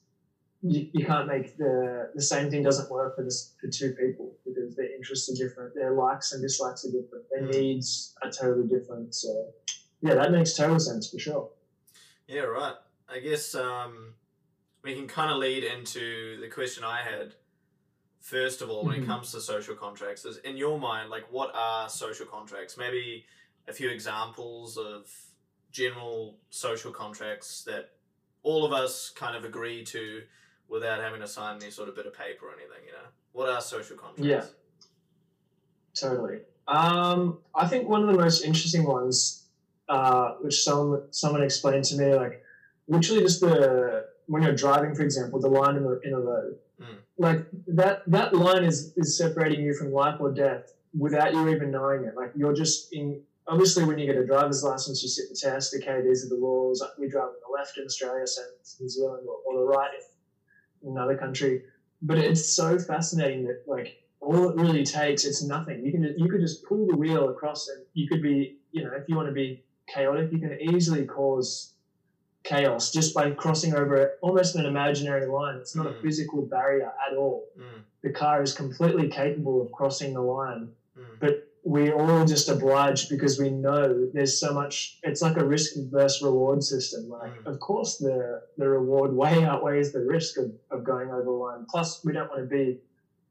you, 0.62 0.90
you 0.94 1.06
can't 1.06 1.28
make 1.28 1.58
the 1.58 2.12
the 2.16 2.22
same 2.22 2.50
thing 2.50 2.64
doesn't 2.64 2.92
work 2.92 3.16
for 3.16 3.24
this 3.24 3.56
for 3.62 3.68
two 3.68 3.94
people 3.94 4.36
because 4.46 4.76
their 4.76 4.94
interests 4.96 5.30
are 5.30 5.36
different, 5.36 5.74
their 5.76 5.94
likes 5.94 6.34
and 6.34 6.42
dislikes 6.42 6.86
are 6.86 6.92
different, 6.92 7.26
their 7.32 7.44
Mm. 7.44 7.54
needs 7.54 8.16
are 8.22 8.32
totally 8.32 8.68
different. 8.68 9.16
So, 9.16 9.54
yeah, 10.02 10.16
that 10.16 10.32
makes 10.32 10.54
total 10.56 10.80
sense 10.80 11.10
for 11.10 11.20
sure. 11.20 11.50
Yeah, 12.28 12.42
right. 12.42 12.76
I 13.08 13.20
guess 13.20 13.56
um, 13.56 14.14
we 14.84 14.94
can 14.96 15.08
kind 15.08 15.32
of 15.32 15.38
lead 15.38 15.64
into 15.64 16.40
the 16.42 16.48
question 16.48 16.84
I 16.84 17.02
had. 17.04 17.36
First 18.20 18.62
of 18.62 18.70
all, 18.70 18.86
when 18.86 18.98
it 18.98 19.04
Mhm. 19.04 19.08
comes 19.08 19.32
to 19.32 19.42
social 19.42 19.76
contracts, 19.76 20.26
is 20.26 20.38
in 20.40 20.58
your 20.58 20.78
mind, 20.78 21.10
like, 21.10 21.32
what 21.32 21.52
are 21.56 21.88
social 21.90 22.26
contracts? 22.26 22.78
Maybe 22.78 23.26
a 23.68 23.74
few 23.74 23.90
examples 23.90 24.78
of 24.78 25.10
general 25.72 26.38
social 26.50 26.92
contracts 26.92 27.64
that 27.64 27.92
all 28.44 28.66
of 28.66 28.72
us 28.74 29.12
kind 29.16 29.36
of 29.36 29.44
agree 29.46 29.84
to 29.86 30.22
without 30.68 31.02
having 31.02 31.20
to 31.22 31.28
sign 31.28 31.58
any 31.62 31.72
sort 31.72 31.90
of 31.90 31.96
bit 31.96 32.06
of 32.06 32.14
paper 32.14 32.46
or 32.48 32.54
anything, 32.54 32.86
you 32.86 32.92
know? 32.92 33.08
What 33.34 33.50
are 33.50 33.60
social 33.62 33.98
contracts? 33.98 34.24
Yeah. 34.24 34.44
Totally. 35.96 36.40
Um, 36.68 37.40
I 37.56 37.68
think 37.68 37.88
one 37.90 38.02
of 38.02 38.08
the 38.08 38.18
most 38.18 38.44
interesting 38.46 38.84
ones, 38.86 39.46
uh, 39.88 40.34
which 40.42 40.62
someone 40.64 41.02
someone 41.12 41.44
explained 41.44 41.84
to 41.86 41.98
me, 41.98 42.14
like 42.14 42.44
literally 42.88 43.22
just 43.22 43.42
the 43.42 44.06
when 44.28 44.44
you're 44.44 44.56
driving, 44.56 44.94
for 44.94 45.02
example, 45.02 45.40
the 45.40 45.48
line 45.50 45.76
in 45.76 45.84
the 45.84 46.00
in 46.04 46.14
a 46.14 46.20
road, 46.20 46.56
Mm. 46.80 46.96
like 47.18 47.46
that 47.68 48.04
that 48.10 48.34
line 48.34 48.64
is 48.64 48.94
is 48.96 49.18
separating 49.18 49.62
you 49.66 49.74
from 49.74 49.92
life 49.92 50.16
or 50.22 50.32
death 50.32 50.72
without 50.98 51.34
you 51.34 51.50
even 51.50 51.72
knowing 51.72 52.06
it. 52.06 52.16
Like 52.16 52.32
you're 52.36 52.54
just 52.54 52.94
in. 52.94 53.22
Obviously, 53.50 53.84
when 53.84 53.98
you 53.98 54.06
get 54.06 54.16
a 54.16 54.26
driver's 54.26 54.64
license, 54.64 55.02
you 55.02 55.10
sit 55.10 55.26
the 55.30 55.36
test. 55.36 55.76
Okay, 55.76 56.02
these 56.08 56.24
are 56.24 56.30
the 56.30 56.36
rules. 56.36 56.84
We 57.00 57.10
drive 57.10 57.26
on 57.26 57.34
the 57.48 57.58
left 57.58 57.78
in 57.78 57.86
Australia, 57.86 58.22
as 58.24 58.38
New 58.80 58.88
Zealand, 58.88 59.28
or, 59.28 59.38
or 59.46 59.60
the 59.60 59.66
right 59.66 59.90
in 60.84 60.92
another 60.92 61.18
country. 61.18 61.64
But 62.02 62.18
it's 62.20 62.56
so 62.56 62.78
fascinating 62.80 63.44
that 63.46 63.64
like 63.68 64.02
all 64.22 64.50
it 64.50 64.56
really 64.56 64.84
takes 64.84 65.26
it's 65.26 65.42
nothing 65.42 65.84
you 65.84 65.92
can 65.92 66.04
you 66.18 66.30
could 66.30 66.42
just 66.42 66.64
pull 66.66 66.86
the 66.88 66.96
wheel 66.96 67.30
across 67.30 67.68
and 67.70 67.86
you 67.94 68.08
could 68.08 68.22
be 68.22 68.58
you 68.72 68.84
know 68.84 68.92
if 68.94 69.04
you 69.08 69.16
want 69.16 69.28
to 69.28 69.34
be 69.34 69.64
chaotic 69.88 70.30
you 70.32 70.40
can 70.40 70.58
easily 70.60 71.06
cause 71.06 71.74
chaos 72.44 72.92
just 72.92 73.14
by 73.14 73.32
crossing 73.32 73.74
over 73.74 74.12
almost 74.22 74.56
an 74.56 74.66
imaginary 74.66 75.26
line 75.26 75.56
it's 75.58 75.76
not 75.76 75.88
a 75.88 75.92
Mm. 75.92 76.02
physical 76.02 76.42
barrier 76.44 76.92
at 77.10 77.16
all 77.18 77.46
Mm, 77.58 77.82
the 78.02 78.12
car 78.12 78.42
is 78.42 78.54
completely 78.54 79.10
capable 79.10 79.62
of 79.62 79.72
crossing 79.72 80.14
the 80.14 80.22
line 80.22 80.70
mm, 80.98 81.20
but 81.20 81.49
we 81.66 81.92
all 81.92 82.26
just 82.26 82.48
obliged 82.50 83.10
because 83.10 83.38
we 83.40 83.50
know 83.50 84.08
there's 84.14 84.40
so 84.40 84.54
much 84.54 84.98
it's 85.04 85.22
like 85.22 85.38
a 85.38 85.46
risk 85.46 85.74
versus 85.92 86.22
reward 86.22 86.64
system. 86.64 87.10
Like 87.10 87.34
Mm. 87.44 87.46
of 87.52 87.60
course 87.60 87.98
the 87.98 88.42
the 88.58 88.68
reward 88.70 89.14
way 89.14 89.44
outweighs 89.44 89.92
the 89.92 90.00
risk 90.02 90.38
of, 90.38 90.52
of 90.72 90.84
going 90.84 91.10
over 91.10 91.24
the 91.24 91.32
line. 91.32 91.66
Plus 91.70 92.04
we 92.06 92.14
don't 92.14 92.30
want 92.30 92.42
to 92.42 92.48
be 92.48 92.80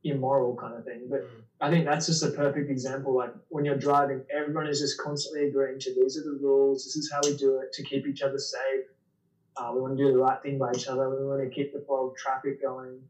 immoral 0.05 0.55
kind 0.57 0.75
of 0.75 0.85
thing. 0.85 1.07
But 1.11 1.23
mm, 1.23 1.43
i 1.61 1.71
think 1.71 1.85
that's 1.85 2.07
just 2.07 2.23
a 2.23 2.31
perfect 2.31 2.71
example. 2.71 3.15
Like 3.17 3.33
when 3.49 3.65
you're 3.65 3.79
driving 3.79 4.23
everyone 4.33 4.67
is 4.67 4.81
just 4.81 5.01
constantly 5.01 5.49
agreeing 5.49 5.79
to 5.81 5.95
these 5.95 6.19
are 6.19 6.25
the 6.25 6.39
rules. 6.41 6.85
This 6.85 6.97
is 6.97 7.11
how 7.11 7.21
we 7.25 7.37
do 7.37 7.59
it 7.61 7.73
to 7.73 7.83
keep 7.83 8.07
each 8.07 8.23
other 8.23 8.39
safe. 8.39 8.85
Uh, 9.57 9.73
we 9.75 9.81
want 9.81 9.97
to 9.97 10.05
do 10.05 10.13
the 10.13 10.19
right 10.19 10.41
thing 10.43 10.57
by 10.59 10.71
each 10.73 10.87
other. 10.87 11.09
We 11.11 11.25
want 11.27 11.43
to 11.43 11.51
keep 11.51 11.73
the 11.73 11.81
flow 11.81 12.11
of 12.11 12.17
traffic 12.17 12.63
going. 12.63 13.01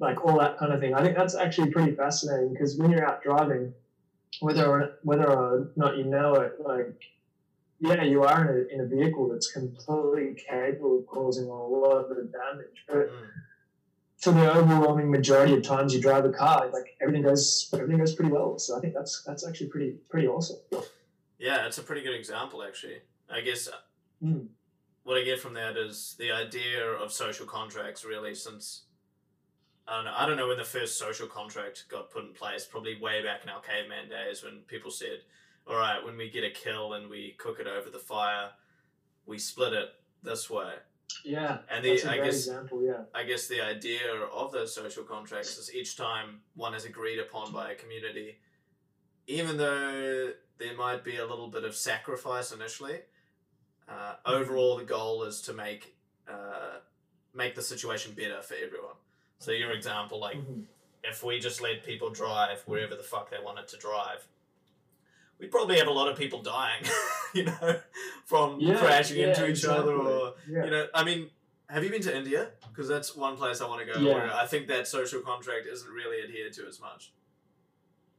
Like 0.00 0.22
all 0.24 0.38
that 0.38 0.58
kind 0.58 0.72
of 0.72 0.80
thing. 0.80 0.94
I 0.94 1.02
think 1.02 1.16
that's 1.16 1.34
actually 1.34 1.70
pretty 1.70 1.94
fascinating 1.96 2.52
because 2.52 2.76
when 2.76 2.90
you're 2.90 3.06
out 3.08 3.22
driving 3.22 3.72
whether 4.40 4.66
or 4.66 4.98
whether 5.02 5.30
or 5.30 5.70
not 5.76 5.96
you 5.96 6.04
know 6.04 6.34
it, 6.34 6.54
like 6.60 7.00
yeah, 7.80 8.02
you 8.02 8.24
are 8.24 8.42
in 8.42 8.48
a, 8.48 8.74
in 8.74 8.80
a 8.80 8.86
vehicle 8.86 9.28
that's 9.28 9.52
completely 9.52 10.42
capable 10.48 10.98
of 10.98 11.06
causing 11.06 11.48
a 11.48 11.54
lot 11.54 12.10
of 12.10 12.32
damage. 12.32 12.84
But 12.88 13.08
mm. 13.08 13.28
for 14.18 14.32
the 14.32 14.52
overwhelming 14.52 15.10
majority 15.10 15.54
of 15.54 15.62
times 15.62 15.94
you 15.94 16.00
drive 16.00 16.24
a 16.24 16.30
car, 16.30 16.68
like 16.72 16.96
everything 17.00 17.22
goes 17.22 17.68
everything 17.72 17.98
goes 17.98 18.14
pretty 18.14 18.32
well. 18.32 18.58
So 18.58 18.76
I 18.76 18.80
think 18.80 18.94
that's 18.94 19.22
that's 19.22 19.46
actually 19.46 19.68
pretty 19.68 19.96
pretty 20.08 20.26
awesome. 20.26 20.58
Yeah, 21.38 21.66
it's 21.66 21.78
a 21.78 21.82
pretty 21.82 22.02
good 22.02 22.14
example, 22.14 22.62
actually. 22.62 22.98
I 23.30 23.40
guess 23.40 23.68
Mm. 24.24 24.48
what 25.04 25.16
I 25.16 25.22
get 25.22 25.38
from 25.38 25.54
that 25.54 25.76
is 25.76 26.16
the 26.18 26.32
idea 26.32 26.84
of 26.84 27.12
social 27.12 27.46
contracts, 27.46 28.04
really, 28.04 28.34
since 28.34 28.82
I 29.88 29.96
don't 29.96 30.04
know. 30.04 30.14
I 30.16 30.26
don't 30.26 30.36
know 30.36 30.48
when 30.48 30.58
the 30.58 30.64
first 30.64 30.98
social 30.98 31.26
contract 31.26 31.86
got 31.88 32.10
put 32.10 32.24
in 32.24 32.32
place. 32.34 32.66
Probably 32.66 33.00
way 33.00 33.22
back 33.22 33.42
in 33.42 33.48
our 33.48 33.60
caveman 33.60 34.08
days, 34.08 34.42
when 34.42 34.60
people 34.66 34.90
said, 34.90 35.22
"All 35.66 35.76
right, 35.76 36.04
when 36.04 36.16
we 36.16 36.28
get 36.30 36.44
a 36.44 36.50
kill 36.50 36.92
and 36.94 37.08
we 37.08 37.32
cook 37.38 37.58
it 37.58 37.66
over 37.66 37.88
the 37.90 37.98
fire, 37.98 38.50
we 39.26 39.38
split 39.38 39.72
it 39.72 39.88
this 40.22 40.50
way." 40.50 40.74
Yeah, 41.24 41.58
And 41.70 41.82
the 41.84 41.90
that's 41.90 42.04
a 42.04 42.10
I 42.10 42.16
great 42.18 42.26
guess 42.26 42.36
example. 42.36 42.82
Yeah, 42.82 43.04
I 43.14 43.24
guess 43.24 43.48
the 43.48 43.62
idea 43.62 44.14
of 44.14 44.52
those 44.52 44.74
social 44.74 45.04
contracts 45.04 45.56
is 45.56 45.74
each 45.74 45.96
time 45.96 46.40
one 46.54 46.74
is 46.74 46.84
agreed 46.84 47.18
upon 47.18 47.52
by 47.52 47.70
a 47.72 47.74
community, 47.74 48.38
even 49.26 49.56
though 49.56 50.32
there 50.58 50.76
might 50.76 51.04
be 51.04 51.16
a 51.16 51.26
little 51.26 51.48
bit 51.48 51.64
of 51.64 51.74
sacrifice 51.74 52.52
initially, 52.52 53.00
uh, 53.88 54.16
overall 54.26 54.76
the 54.76 54.84
goal 54.84 55.22
is 55.24 55.40
to 55.42 55.54
make 55.54 55.96
uh, 56.28 56.80
make 57.34 57.54
the 57.54 57.62
situation 57.62 58.12
better 58.12 58.42
for 58.42 58.54
everyone. 58.54 58.87
So 59.38 59.52
your 59.52 59.72
example, 59.72 60.18
like 60.20 60.36
Mhm. 60.36 60.64
if 61.04 61.22
we 61.22 61.38
just 61.38 61.60
let 61.60 61.84
people 61.84 62.10
drive 62.10 62.62
wherever 62.66 62.94
the 62.96 63.02
fuck 63.02 63.30
they 63.30 63.38
wanted 63.38 63.68
to 63.68 63.76
drive, 63.76 64.26
we'd 65.38 65.50
probably 65.50 65.78
have 65.78 65.86
a 65.86 65.92
lot 65.92 66.08
of 66.08 66.18
people 66.18 66.42
dying, 66.42 66.84
you 67.34 67.44
know, 67.44 67.80
from 68.24 68.60
yeah, 68.60 68.76
crashing 68.78 69.18
yeah, 69.18 69.28
into 69.28 69.44
each 69.44 69.50
exactly. 69.50 69.78
other 69.78 69.94
or 69.94 70.34
yeah. 70.48 70.64
you 70.64 70.70
know, 70.70 70.86
I 70.92 71.04
mean, 71.04 71.30
have 71.68 71.84
you 71.84 71.90
been 71.90 72.02
to 72.02 72.16
India? 72.16 72.50
Because 72.68 72.88
that's 72.88 73.14
one 73.14 73.36
place 73.36 73.60
I 73.60 73.68
want 73.68 73.86
to 73.86 73.92
go. 73.92 74.04
Where 74.04 74.32
I 74.34 74.46
think 74.46 74.68
that 74.68 74.88
social 74.88 75.20
contract 75.20 75.66
isn't 75.66 75.90
really 75.90 76.22
adhered 76.22 76.52
to 76.54 76.66
as 76.66 76.80
much. 76.80 77.12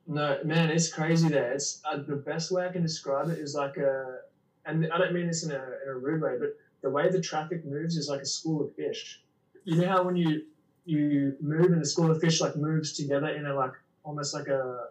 No, 0.08 0.40
man, 0.44 0.70
it's 0.70 0.92
crazy 0.92 1.30
there. 1.30 1.52
It's 1.54 1.82
uh, 1.86 1.98
the 1.98 2.16
best 2.16 2.52
way 2.52 2.66
I 2.66 2.72
can 2.72 2.82
describe 2.82 3.30
it 3.30 3.38
is 3.38 3.54
like 3.56 3.78
a, 3.78 4.20
and 4.66 4.92
I 4.92 4.98
don't 4.98 5.14
mean 5.14 5.28
this 5.28 5.44
in 5.44 5.52
a, 5.52 5.56
in 5.84 5.90
a 5.90 5.96
rude 5.96 6.22
way, 6.22 6.36
but 6.40 6.58
the 6.82 6.90
way 6.90 7.10
the 7.10 7.22
traffic 7.22 7.66
moves 7.66 7.96
is 7.98 8.08
like 8.08 8.22
a 8.22 8.26
school 8.26 8.64
of 8.64 8.74
fish. 8.76 9.22
You 9.66 9.76
know 9.82 9.88
how 9.88 10.04
when 10.04 10.16
you 10.16 10.46
you 10.90 11.36
move 11.40 11.72
and 11.72 11.82
the 11.82 11.86
school 11.86 12.10
of 12.10 12.20
fish 12.20 12.42
like 12.42 12.56
moves 12.56 12.94
together 12.94 13.30
in 13.30 13.46
a 13.46 13.54
like 13.54 13.74
almost 14.04 14.34
like 14.34 14.48
a 14.48 14.88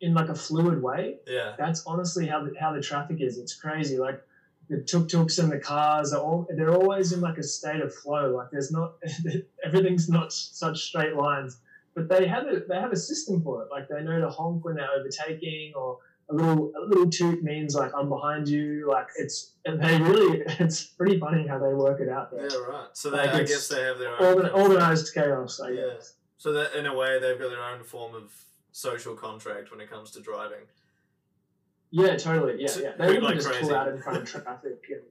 in 0.00 0.12
like 0.12 0.28
a 0.28 0.34
fluid 0.34 0.82
way. 0.82 1.16
Yeah. 1.26 1.54
That's 1.58 1.84
honestly 1.86 2.26
how 2.26 2.44
the, 2.44 2.52
how 2.60 2.72
the 2.72 2.80
traffic 2.80 3.20
is. 3.20 3.38
It's 3.38 3.54
crazy. 3.54 3.96
Like 3.96 4.22
the 4.68 4.82
tuk 4.82 5.08
tuks 5.08 5.38
and 5.38 5.50
the 5.50 5.58
cars 5.58 6.12
are 6.12 6.20
all 6.20 6.46
they're 6.54 6.74
always 6.74 7.12
in 7.12 7.20
like 7.20 7.38
a 7.38 7.42
state 7.42 7.80
of 7.80 7.94
flow. 7.94 8.36
Like 8.36 8.50
there's 8.50 8.70
not 8.70 8.94
everything's 9.64 10.08
not 10.08 10.32
such 10.32 10.82
straight 10.82 11.16
lines. 11.16 11.58
But 11.94 12.08
they 12.08 12.26
have 12.26 12.46
a 12.46 12.60
they 12.68 12.76
have 12.76 12.92
a 12.92 12.96
system 12.96 13.42
for 13.42 13.62
it. 13.62 13.68
Like 13.70 13.88
they 13.88 14.02
know 14.02 14.20
to 14.20 14.28
honk 14.28 14.64
when 14.64 14.74
they're 14.76 14.90
overtaking 14.98 15.72
or 15.74 15.98
a 16.30 16.34
little 16.34 16.72
a 16.76 16.80
little 16.88 17.10
toot 17.10 17.42
means 17.42 17.74
like 17.74 17.92
I'm 17.96 18.08
behind 18.08 18.48
you. 18.48 18.88
Like 18.90 19.08
it's 19.16 19.52
they 19.64 19.98
really 20.00 20.42
it's 20.60 20.84
pretty 20.84 21.18
funny 21.18 21.46
how 21.46 21.58
they 21.58 21.72
work 21.74 22.00
it 22.00 22.08
out 22.08 22.30
there. 22.30 22.48
Yeah, 22.50 22.56
right. 22.58 22.88
So 22.92 23.10
they, 23.10 23.18
Like, 23.18 23.30
I 23.34 23.42
guess 23.42 23.68
they 23.68 23.82
have 23.82 23.98
their 23.98 24.20
own. 24.20 24.34
Organ, 24.36 24.50
organized 24.52 25.12
chaos, 25.14 25.60
I 25.60 25.70
Yeah. 25.70 25.86
guess. 25.94 26.14
So 26.38 26.52
that 26.52 26.74
in 26.74 26.86
a 26.86 26.94
way 26.94 27.18
they've 27.20 27.38
got 27.38 27.50
their 27.50 27.62
own 27.64 27.82
form 27.84 28.14
of 28.14 28.32
social 28.72 29.14
contract 29.14 29.70
when 29.70 29.80
it 29.80 29.90
comes 29.90 30.10
to 30.12 30.20
driving. 30.20 30.64
Yeah, 31.90 32.16
totally. 32.16 32.60
Yeah, 32.60 32.66
So- 32.68 32.80
yeah. 32.80 32.92
They 32.98 33.06
wouldn't 33.06 33.24
like 33.24 33.34
just 33.36 33.48
crazy. 33.48 33.66
pull 33.66 33.74
out 33.74 33.88
in 33.88 34.00
front 34.02 34.18
of 34.22 34.28
traffic 34.28 34.84
and 34.90 35.02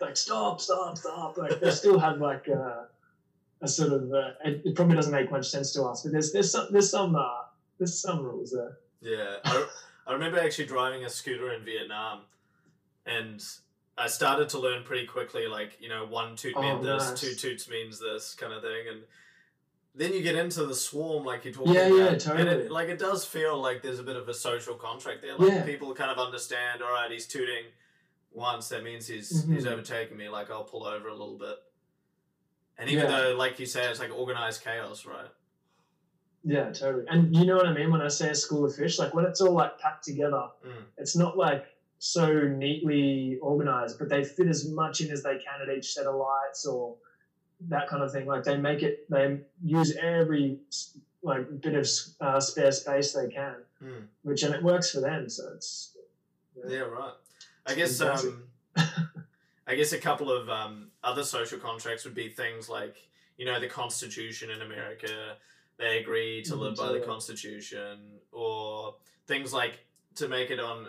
like 0.00 0.16
stop, 0.16 0.60
stop, 0.60 0.98
stop. 0.98 1.38
Like 1.38 1.60
they 1.60 1.70
still 1.82 1.98
have 1.98 2.18
like 2.20 2.48
uh, 2.48 2.82
a 3.62 3.68
sort 3.68 3.92
of. 3.92 4.12
Uh, 4.12 4.30
it, 4.44 4.62
it 4.64 4.74
probably 4.76 4.96
doesn't 4.96 5.12
make 5.12 5.30
much 5.30 5.48
sense 5.48 5.72
to 5.72 5.82
us, 5.84 6.02
but 6.02 6.12
there's 6.12 6.32
there's 6.32 6.50
some 6.50 6.66
there's 6.70 6.90
some 6.90 7.16
uh, 7.16 7.44
there's 7.78 7.98
some 8.00 8.22
rules 8.22 8.50
there. 8.52 8.76
Yeah, 9.00 9.36
I, 9.44 9.66
I 10.06 10.12
remember 10.12 10.38
actually 10.38 10.66
driving 10.66 11.04
a 11.04 11.10
scooter 11.10 11.52
in 11.52 11.64
Vietnam, 11.64 12.20
and 13.06 13.44
I 13.98 14.06
started 14.06 14.48
to 14.50 14.58
learn 14.58 14.84
pretty 14.84 15.06
quickly, 15.06 15.46
like 15.48 15.78
you 15.80 15.88
know, 15.88 16.06
one 16.06 16.36
toot 16.36 16.54
Oh, 16.56 16.60
means 16.60 16.84
this, 16.84 17.20
two 17.20 17.34
toots 17.34 17.68
means 17.68 17.98
this 17.98 18.34
kind 18.34 18.52
of 18.52 18.62
thing, 18.62 18.88
and 18.88 19.02
then 19.94 20.12
you 20.12 20.22
get 20.22 20.36
into 20.36 20.64
the 20.66 20.74
swarm, 20.74 21.24
like 21.24 21.44
you're 21.44 21.54
talking 21.54 21.74
Yeah, 21.74 21.86
about, 21.86 21.96
yeah, 21.98 22.06
and 22.08 22.20
totally. 22.20 22.50
it, 22.66 22.70
like 22.70 22.88
it 22.88 22.98
does 22.98 23.24
feel 23.24 23.60
like 23.60 23.82
there's 23.82 23.98
a 23.98 24.02
bit 24.04 24.16
of 24.16 24.28
a 24.28 24.34
social 24.34 24.74
contract 24.74 25.22
there. 25.22 25.36
Like 25.36 25.52
Yeah. 25.52 25.64
people 25.64 25.92
kind 25.94 26.10
of 26.10 26.18
understand. 26.18 26.82
All 26.82 26.92
right, 26.92 27.10
he's 27.10 27.26
tooting 27.26 27.64
once, 28.30 28.68
that 28.68 28.84
means 28.84 29.06
he's 29.08 29.30
he's 29.46 29.64
Mhm. 29.64 29.72
overtaking 29.72 30.16
me. 30.16 30.28
Like 30.28 30.50
I'll 30.50 30.64
pull 30.64 30.86
over 30.86 31.08
a 31.08 31.14
little 31.14 31.38
bit. 31.38 31.56
And 32.78 32.90
even 32.90 33.06
Yeah. 33.10 33.22
though, 33.30 33.36
like 33.36 33.58
you 33.58 33.64
say, 33.66 33.90
it's 33.90 33.98
like 33.98 34.12
organized 34.14 34.62
chaos, 34.62 35.04
right? 35.06 35.30
Yeah, 36.48 36.70
totally. 36.70 37.04
And 37.08 37.34
you 37.34 37.44
know 37.44 37.56
what 37.56 37.66
I 37.66 37.72
mean 37.74 37.90
when 37.90 38.00
I 38.00 38.06
say 38.08 38.30
a 38.30 38.34
school 38.34 38.64
of 38.64 38.74
fish? 38.76 39.00
Like 39.00 39.12
when 39.14 39.24
it's 39.24 39.40
all 39.40 39.52
like 39.52 39.78
packed 39.80 40.04
together, 40.04 40.44
Mm. 40.64 40.84
it's 40.96 41.16
not 41.16 41.36
like 41.36 41.66
so 41.98 42.26
neatly 42.46 43.38
organized, 43.42 43.98
but 43.98 44.08
they 44.08 44.22
fit 44.22 44.46
as 44.46 44.68
much 44.68 45.00
in 45.00 45.10
as 45.10 45.24
they 45.24 45.38
can 45.38 45.60
at 45.68 45.76
each 45.76 45.92
set 45.92 46.06
of 46.06 46.14
lights 46.14 46.64
or 46.64 46.94
that 47.68 47.88
kind 47.88 48.02
of 48.02 48.12
thing. 48.12 48.26
Like 48.26 48.44
they 48.44 48.56
make 48.56 48.82
it, 48.84 49.10
they 49.10 49.40
use 49.64 49.96
every 49.96 50.60
like 51.22 51.60
bit 51.60 51.74
of 51.74 51.88
uh, 52.20 52.38
spare 52.38 52.70
space 52.70 53.12
they 53.12 53.28
can, 53.28 53.56
Mm. 53.82 54.06
which 54.22 54.42
and 54.44 54.54
it 54.54 54.62
works 54.62 54.92
for 54.92 55.00
them. 55.00 55.28
So 55.28 55.50
it's 55.54 55.96
Yeah, 56.68 56.80
right. 56.80 57.12
I 57.66 57.74
guess 57.74 58.00
um, 58.00 58.44
I 59.66 59.74
guess 59.74 59.92
a 59.92 59.98
couple 59.98 60.30
of 60.30 60.48
um, 60.48 60.92
other 61.02 61.24
social 61.24 61.58
contracts 61.58 62.04
would 62.04 62.14
be 62.14 62.28
things 62.28 62.68
like 62.68 62.96
you 63.36 63.44
know 63.46 63.58
the 63.58 63.66
Constitution 63.68 64.50
in 64.50 64.62
America. 64.62 65.36
They 65.78 65.98
agree 65.98 66.42
to 66.44 66.56
live 66.56 66.76
by 66.76 66.92
the. 66.92 67.00
Constitution, 67.00 67.98
or 68.32 68.96
things 69.26 69.52
like 69.52 69.84
to 70.14 70.28
make 70.28 70.50
it 70.50 70.58
on 70.58 70.86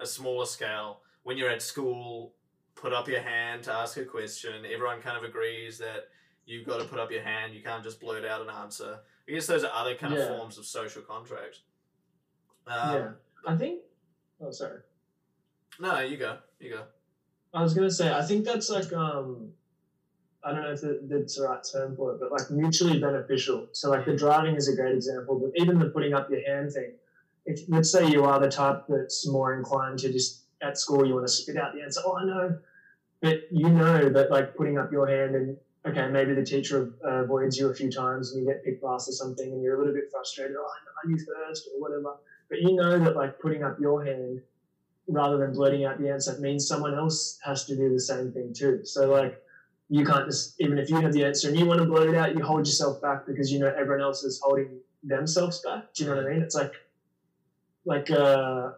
a 0.00 0.06
smaller 0.06 0.46
scale. 0.46 1.00
When 1.22 1.36
you're 1.36 1.50
at 1.50 1.62
school, 1.62 2.34
put 2.74 2.92
up 2.92 3.08
your 3.08 3.20
hand 3.20 3.64
to 3.64 3.72
ask 3.72 3.96
a 3.98 4.04
question. 4.04 4.64
Everyone 4.64 5.00
kind 5.00 5.16
of 5.16 5.24
agrees 5.24 5.78
that 5.78 6.08
you've 6.46 6.66
got 6.66 6.78
to 6.78 6.84
put 6.84 6.98
up 6.98 7.10
your 7.10 7.22
hand. 7.22 7.54
You 7.54 7.62
can't 7.62 7.84
just 7.84 8.00
blurt 8.00 8.24
out 8.24 8.40
an 8.40 8.50
answer. 8.50 9.00
I 9.28 9.32
guess 9.32 9.46
those 9.46 9.64
are 9.64 9.72
other 9.72 9.94
kind 9.94 10.14
of 10.14 10.26
forms 10.26 10.58
of 10.58 10.64
social 10.64 11.02
contract. 11.02 11.60
Um, 12.66 12.94
yeah. 12.94 13.08
I 13.46 13.56
think. 13.56 13.82
Oh, 14.40 14.50
sorry. 14.50 14.80
No, 15.78 16.00
you 16.00 16.16
go. 16.16 16.38
You 16.58 16.70
go. 16.70 16.82
I 17.54 17.62
was 17.62 17.74
gonna 17.74 17.90
say, 17.90 18.12
I 18.12 18.22
think 18.22 18.44
that's 18.44 18.70
like 18.70 18.92
um, 18.92 19.52
I 20.44 20.52
don't 20.52 20.62
know 20.62 20.72
if 20.72 20.80
that's 21.08 21.36
the 21.36 21.44
right 21.44 21.60
term 21.72 21.96
for 21.96 22.12
it, 22.12 22.20
but 22.20 22.32
like 22.32 22.50
mutually 22.50 22.98
beneficial. 22.98 23.68
So 23.72 23.90
like 23.90 24.06
the 24.06 24.16
driving 24.16 24.56
is 24.56 24.68
a 24.68 24.74
great 24.74 24.94
example, 24.94 25.38
but 25.38 25.52
even 25.60 25.78
the 25.78 25.90
putting 25.90 26.14
up 26.14 26.30
your 26.30 26.44
hand 26.46 26.72
thing. 26.72 26.92
If 27.44 27.60
let's 27.68 27.90
say 27.90 28.08
you 28.08 28.24
are 28.24 28.38
the 28.40 28.50
type 28.50 28.84
that's 28.88 29.28
more 29.28 29.54
inclined 29.54 29.98
to 30.00 30.12
just 30.12 30.44
at 30.62 30.78
school 30.78 31.06
you 31.06 31.14
want 31.14 31.26
to 31.26 31.32
spit 31.32 31.56
out 31.56 31.74
the 31.74 31.82
answer. 31.82 32.00
Oh, 32.04 32.16
I 32.16 32.24
know, 32.24 32.58
but 33.20 33.40
you 33.50 33.68
know 33.68 34.08
that 34.08 34.30
like 34.30 34.56
putting 34.56 34.78
up 34.78 34.92
your 34.92 35.06
hand 35.08 35.34
and 35.34 35.56
okay, 35.84 36.08
maybe 36.08 36.34
the 36.34 36.44
teacher 36.44 36.92
avoids 37.02 37.58
you 37.58 37.68
a 37.68 37.74
few 37.74 37.90
times 37.90 38.32
and 38.32 38.42
you 38.42 38.48
get 38.48 38.64
picked 38.64 38.82
last 38.82 39.08
or 39.08 39.12
something, 39.12 39.50
and 39.50 39.62
you're 39.62 39.76
a 39.76 39.78
little 39.78 39.94
bit 39.94 40.10
frustrated. 40.10 40.56
Oh, 40.56 40.64
I 40.64 41.08
you 41.08 41.18
first 41.18 41.68
or 41.74 41.80
whatever. 41.80 42.16
But 42.48 42.60
you 42.60 42.76
know 42.76 42.98
that 42.98 43.16
like 43.16 43.40
putting 43.40 43.64
up 43.64 43.80
your 43.80 44.04
hand 44.04 44.40
rather 45.08 45.38
than 45.38 45.52
blurting 45.52 45.84
out 45.84 45.98
the 45.98 46.08
answer 46.08 46.38
means 46.38 46.66
someone 46.66 46.94
else 46.94 47.38
has 47.42 47.64
to 47.66 47.76
do 47.76 47.92
the 47.92 48.00
same 48.00 48.32
thing 48.32 48.52
too. 48.56 48.84
So 48.84 49.10
like 49.10 49.41
you 49.92 50.06
can't 50.06 50.24
just 50.24 50.58
even 50.58 50.78
if 50.78 50.88
you 50.88 50.98
have 51.02 51.12
the 51.12 51.22
answer 51.22 51.48
and 51.48 51.58
you 51.58 51.66
want 51.66 51.78
to 51.78 51.86
blurt 51.86 52.08
it 52.08 52.14
out, 52.14 52.34
you 52.34 52.42
hold 52.42 52.66
yourself 52.66 53.02
back 53.02 53.26
because 53.26 53.52
you 53.52 53.58
know 53.58 53.70
everyone 53.76 54.00
else 54.00 54.24
is 54.24 54.40
holding 54.42 54.80
themselves 55.02 55.60
back. 55.60 55.92
Do 55.92 56.04
you 56.04 56.08
know 56.08 56.16
what 56.16 56.24
I 56.24 56.30
mean? 56.30 56.42
It's 56.42 56.54
like 56.54 56.72
like 57.84 58.10
uh 58.10 58.70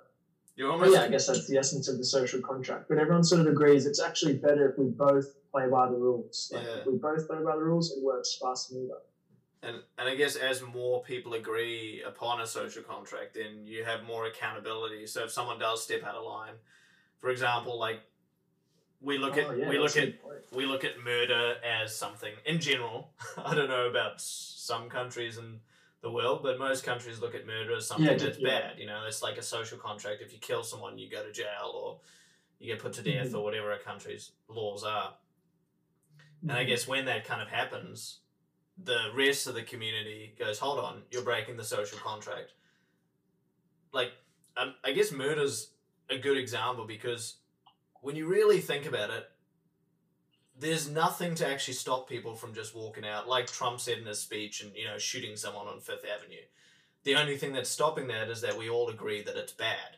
You're 0.56 0.72
almost 0.72 0.92
yeah, 0.92 1.02
I 1.02 1.08
guess 1.08 1.28
that's 1.28 1.46
the 1.46 1.56
essence 1.56 1.86
of 1.86 1.98
the 1.98 2.04
social 2.04 2.40
contract. 2.40 2.88
But 2.88 2.98
everyone 2.98 3.22
sort 3.22 3.42
of 3.42 3.46
agrees 3.46 3.86
it's 3.86 4.02
actually 4.02 4.34
better 4.38 4.70
if 4.70 4.76
we 4.76 4.86
both 4.86 5.28
play 5.52 5.68
by 5.68 5.86
the 5.86 5.96
rules. 5.96 6.50
Like 6.52 6.64
Yeah. 6.64 6.78
if 6.80 6.86
we 6.86 6.98
both 6.98 7.28
play 7.28 7.38
by 7.44 7.54
the 7.54 7.62
rules, 7.62 7.92
it 7.92 8.02
works 8.02 8.36
far 8.40 8.56
smoother. 8.56 8.98
And, 9.62 9.76
and 9.98 10.08
I 10.08 10.16
guess 10.16 10.34
as 10.34 10.62
more 10.62 11.04
people 11.04 11.34
agree 11.34 12.02
upon 12.04 12.40
a 12.40 12.46
social 12.46 12.82
contract, 12.82 13.34
then 13.34 13.64
you 13.64 13.84
have 13.84 14.02
more 14.02 14.26
accountability. 14.26 15.06
So 15.06 15.22
if 15.24 15.30
someone 15.30 15.60
does 15.60 15.84
step 15.84 16.02
out 16.02 16.16
of 16.16 16.24
line, 16.24 16.54
for 17.20 17.30
example, 17.30 17.78
like 17.78 18.00
we 19.04 19.18
look 19.18 19.36
Oh, 19.36 19.50
at 19.50 19.58
yeah, 19.58 19.68
we 19.68 19.78
look 19.78 19.96
at 19.96 20.14
we 20.52 20.66
look 20.66 20.84
at 20.84 20.98
murder 21.02 21.56
as 21.64 21.94
something 21.94 22.32
in 22.46 22.60
general. 22.60 23.10
I 23.36 23.54
don't 23.54 23.68
know 23.68 23.88
about 23.88 24.20
some 24.20 24.88
countries 24.88 25.36
in 25.38 25.60
the 26.00 26.10
world, 26.10 26.42
but 26.42 26.58
most 26.58 26.84
countries 26.84 27.20
look 27.20 27.34
at 27.34 27.46
murder 27.46 27.74
as 27.76 27.86
something 27.86 28.06
Yeah, 28.06 28.16
that's 28.16 28.38
yeah. 28.38 28.48
bad. 28.48 28.78
You 28.78 28.86
know, 28.86 29.04
it's 29.06 29.22
like 29.22 29.36
a 29.36 29.42
social 29.42 29.78
contract. 29.78 30.22
If 30.22 30.32
you 30.32 30.38
kill 30.38 30.62
someone, 30.62 30.98
you 30.98 31.10
go 31.10 31.22
to 31.24 31.32
jail 31.32 31.72
or 31.74 32.00
you 32.58 32.72
get 32.72 32.82
put 32.82 32.92
to 32.94 33.02
death 33.02 33.28
Mhm. 33.30 33.34
or 33.34 33.44
whatever 33.44 33.72
a 33.72 33.78
country's 33.78 34.32
laws 34.48 34.84
are. 34.84 35.14
And 36.42 36.50
Mm-hmm. 36.50 36.58
I 36.58 36.64
guess 36.64 36.86
when 36.86 37.06
that 37.06 37.24
kind 37.24 37.40
of 37.40 37.48
happens, 37.48 38.20
the 38.76 39.10
rest 39.14 39.46
of 39.46 39.54
the 39.54 39.62
community 39.62 40.34
goes, 40.38 40.58
"Hold 40.58 40.78
on, 40.78 41.02
you're 41.10 41.22
breaking 41.22 41.56
the 41.56 41.64
social 41.64 41.98
contract." 41.98 42.52
Like, 43.92 44.12
um, 44.56 44.74
I 44.84 44.92
guess 44.92 45.10
murder's 45.12 45.70
a 46.10 46.18
good 46.18 46.36
example 46.36 46.84
because 46.86 47.36
when 48.04 48.16
you 48.16 48.26
really 48.26 48.60
think 48.60 48.84
about 48.84 49.08
it, 49.08 49.24
there's 50.58 50.88
nothing 50.90 51.34
to 51.36 51.48
actually 51.48 51.74
stop 51.74 52.06
people 52.06 52.34
from 52.34 52.54
just 52.54 52.76
walking 52.76 53.04
out, 53.06 53.26
like 53.26 53.46
Trump 53.46 53.80
said 53.80 53.98
in 53.98 54.04
his 54.04 54.20
speech, 54.20 54.62
and 54.62 54.72
you 54.76 54.86
know, 54.86 54.98
shooting 54.98 55.36
someone 55.36 55.66
on 55.66 55.80
Fifth 55.80 56.04
Avenue. 56.04 56.44
The 57.04 57.16
only 57.16 57.38
thing 57.38 57.54
that's 57.54 57.70
stopping 57.70 58.08
that 58.08 58.28
is 58.28 58.42
that 58.42 58.58
we 58.58 58.68
all 58.68 58.90
agree 58.90 59.22
that 59.22 59.36
it's 59.36 59.52
bad. 59.52 59.96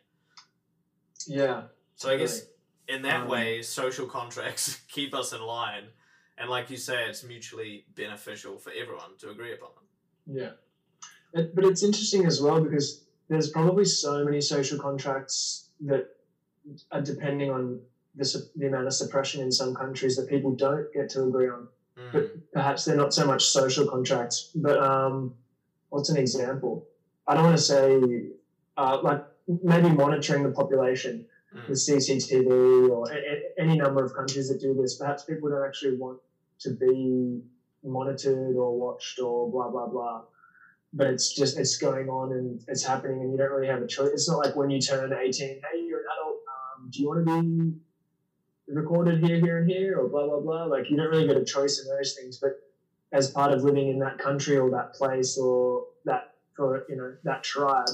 Yeah. 1.26 1.62
So 1.96 2.10
I 2.10 2.16
guess 2.16 2.46
in 2.88 3.02
that 3.02 3.22
Um, 3.22 3.28
way, 3.28 3.60
social 3.62 4.06
contracts 4.06 4.76
keep 4.88 5.12
us 5.12 5.32
in 5.32 5.42
line, 5.42 5.88
and 6.38 6.48
like 6.48 6.70
you 6.70 6.76
say, 6.76 7.08
it's 7.08 7.24
mutually 7.24 7.86
beneficial 7.96 8.56
for 8.56 8.70
everyone 8.70 9.16
to 9.18 9.30
agree 9.30 9.52
upon 9.52 9.70
them. 9.74 10.36
Yeah. 10.36 10.52
It, 11.40 11.56
but 11.56 11.64
it's 11.64 11.82
interesting 11.82 12.24
as 12.24 12.40
well 12.40 12.60
because 12.62 13.04
there's 13.28 13.50
probably 13.50 13.84
so 13.84 14.24
many 14.24 14.40
social 14.40 14.78
contracts 14.78 15.70
that 15.80 16.08
are 16.92 17.02
depending 17.02 17.50
on 17.50 17.80
the, 18.16 18.48
the 18.56 18.66
amount 18.66 18.86
of 18.86 18.94
suppression 18.94 19.42
in 19.42 19.52
some 19.52 19.74
countries 19.74 20.16
that 20.16 20.28
people 20.28 20.54
don't 20.54 20.86
get 20.92 21.08
to 21.10 21.22
agree 21.24 21.48
on. 21.48 21.68
Mm. 21.98 22.12
But 22.12 22.52
perhaps 22.52 22.84
they're 22.84 22.96
not 22.96 23.12
so 23.14 23.26
much 23.26 23.44
social 23.44 23.86
contracts. 23.86 24.50
But 24.54 24.78
um, 24.82 25.34
what's 25.90 26.08
an 26.10 26.16
example? 26.16 26.86
I 27.28 27.34
don't 27.34 27.44
want 27.44 27.56
to 27.56 27.62
say 27.62 28.00
uh, 28.76 28.98
like 29.02 29.22
maybe 29.62 29.88
monitoring 29.90 30.42
the 30.42 30.50
population 30.50 31.26
Mm. 31.54 31.68
with 31.68 31.78
CCTV 31.78 32.90
or 32.90 33.08
a, 33.10 33.14
a- 33.16 33.60
any 33.62 33.76
number 33.78 34.04
of 34.04 34.12
countries 34.14 34.48
that 34.48 34.60
do 34.60 34.74
this. 34.74 34.98
Perhaps 34.98 35.24
people 35.24 35.48
don't 35.48 35.64
actually 35.64 35.96
want 35.96 36.18
to 36.58 36.70
be 36.74 37.40
monitored 37.84 38.56
or 38.56 38.76
watched 38.78 39.20
or 39.20 39.50
blah 39.50 39.70
blah 39.70 39.86
blah. 39.86 40.22
But 40.92 41.06
it's 41.06 41.34
just 41.34 41.56
it's 41.58 41.78
going 41.78 42.08
on 42.08 42.32
and 42.32 42.60
it's 42.68 42.84
happening, 42.84 43.20
and 43.22 43.30
you 43.32 43.38
don't 43.38 43.52
really 43.52 43.68
have 43.68 43.80
a 43.80 43.86
choice. 43.86 44.10
It's 44.12 44.28
not 44.28 44.38
like 44.44 44.56
when 44.56 44.70
you 44.70 44.80
turn 44.80 45.12
eighteen, 45.12 45.60
hey, 45.70 45.80
you're 45.86 46.00
an 46.00 46.06
adult. 46.14 46.38
Um, 46.52 46.90
do 46.90 47.00
you 47.00 47.08
want 47.08 47.26
to 47.26 47.42
be 47.42 47.78
recorded 48.68 49.24
here, 49.24 49.38
here, 49.38 49.58
and 49.58 49.68
here, 49.68 49.98
or 49.98 50.08
blah 50.08 50.26
blah 50.26 50.40
blah? 50.40 50.64
Like 50.64 50.90
you 50.90 50.96
don't 50.96 51.08
really 51.08 51.26
get 51.26 51.36
a 51.36 51.44
choice 51.44 51.78
in 51.80 51.88
those 51.88 52.14
things. 52.14 52.38
But 52.40 52.52
as 53.12 53.30
part 53.30 53.52
of 53.52 53.62
living 53.62 53.88
in 53.88 53.98
that 54.00 54.18
country 54.18 54.56
or 54.56 54.70
that 54.70 54.94
place 54.94 55.38
or 55.38 55.84
that 56.04 56.22
for 56.56 56.84
you 56.88 56.96
know 56.96 57.12
that 57.24 57.42
tribe, 57.42 57.88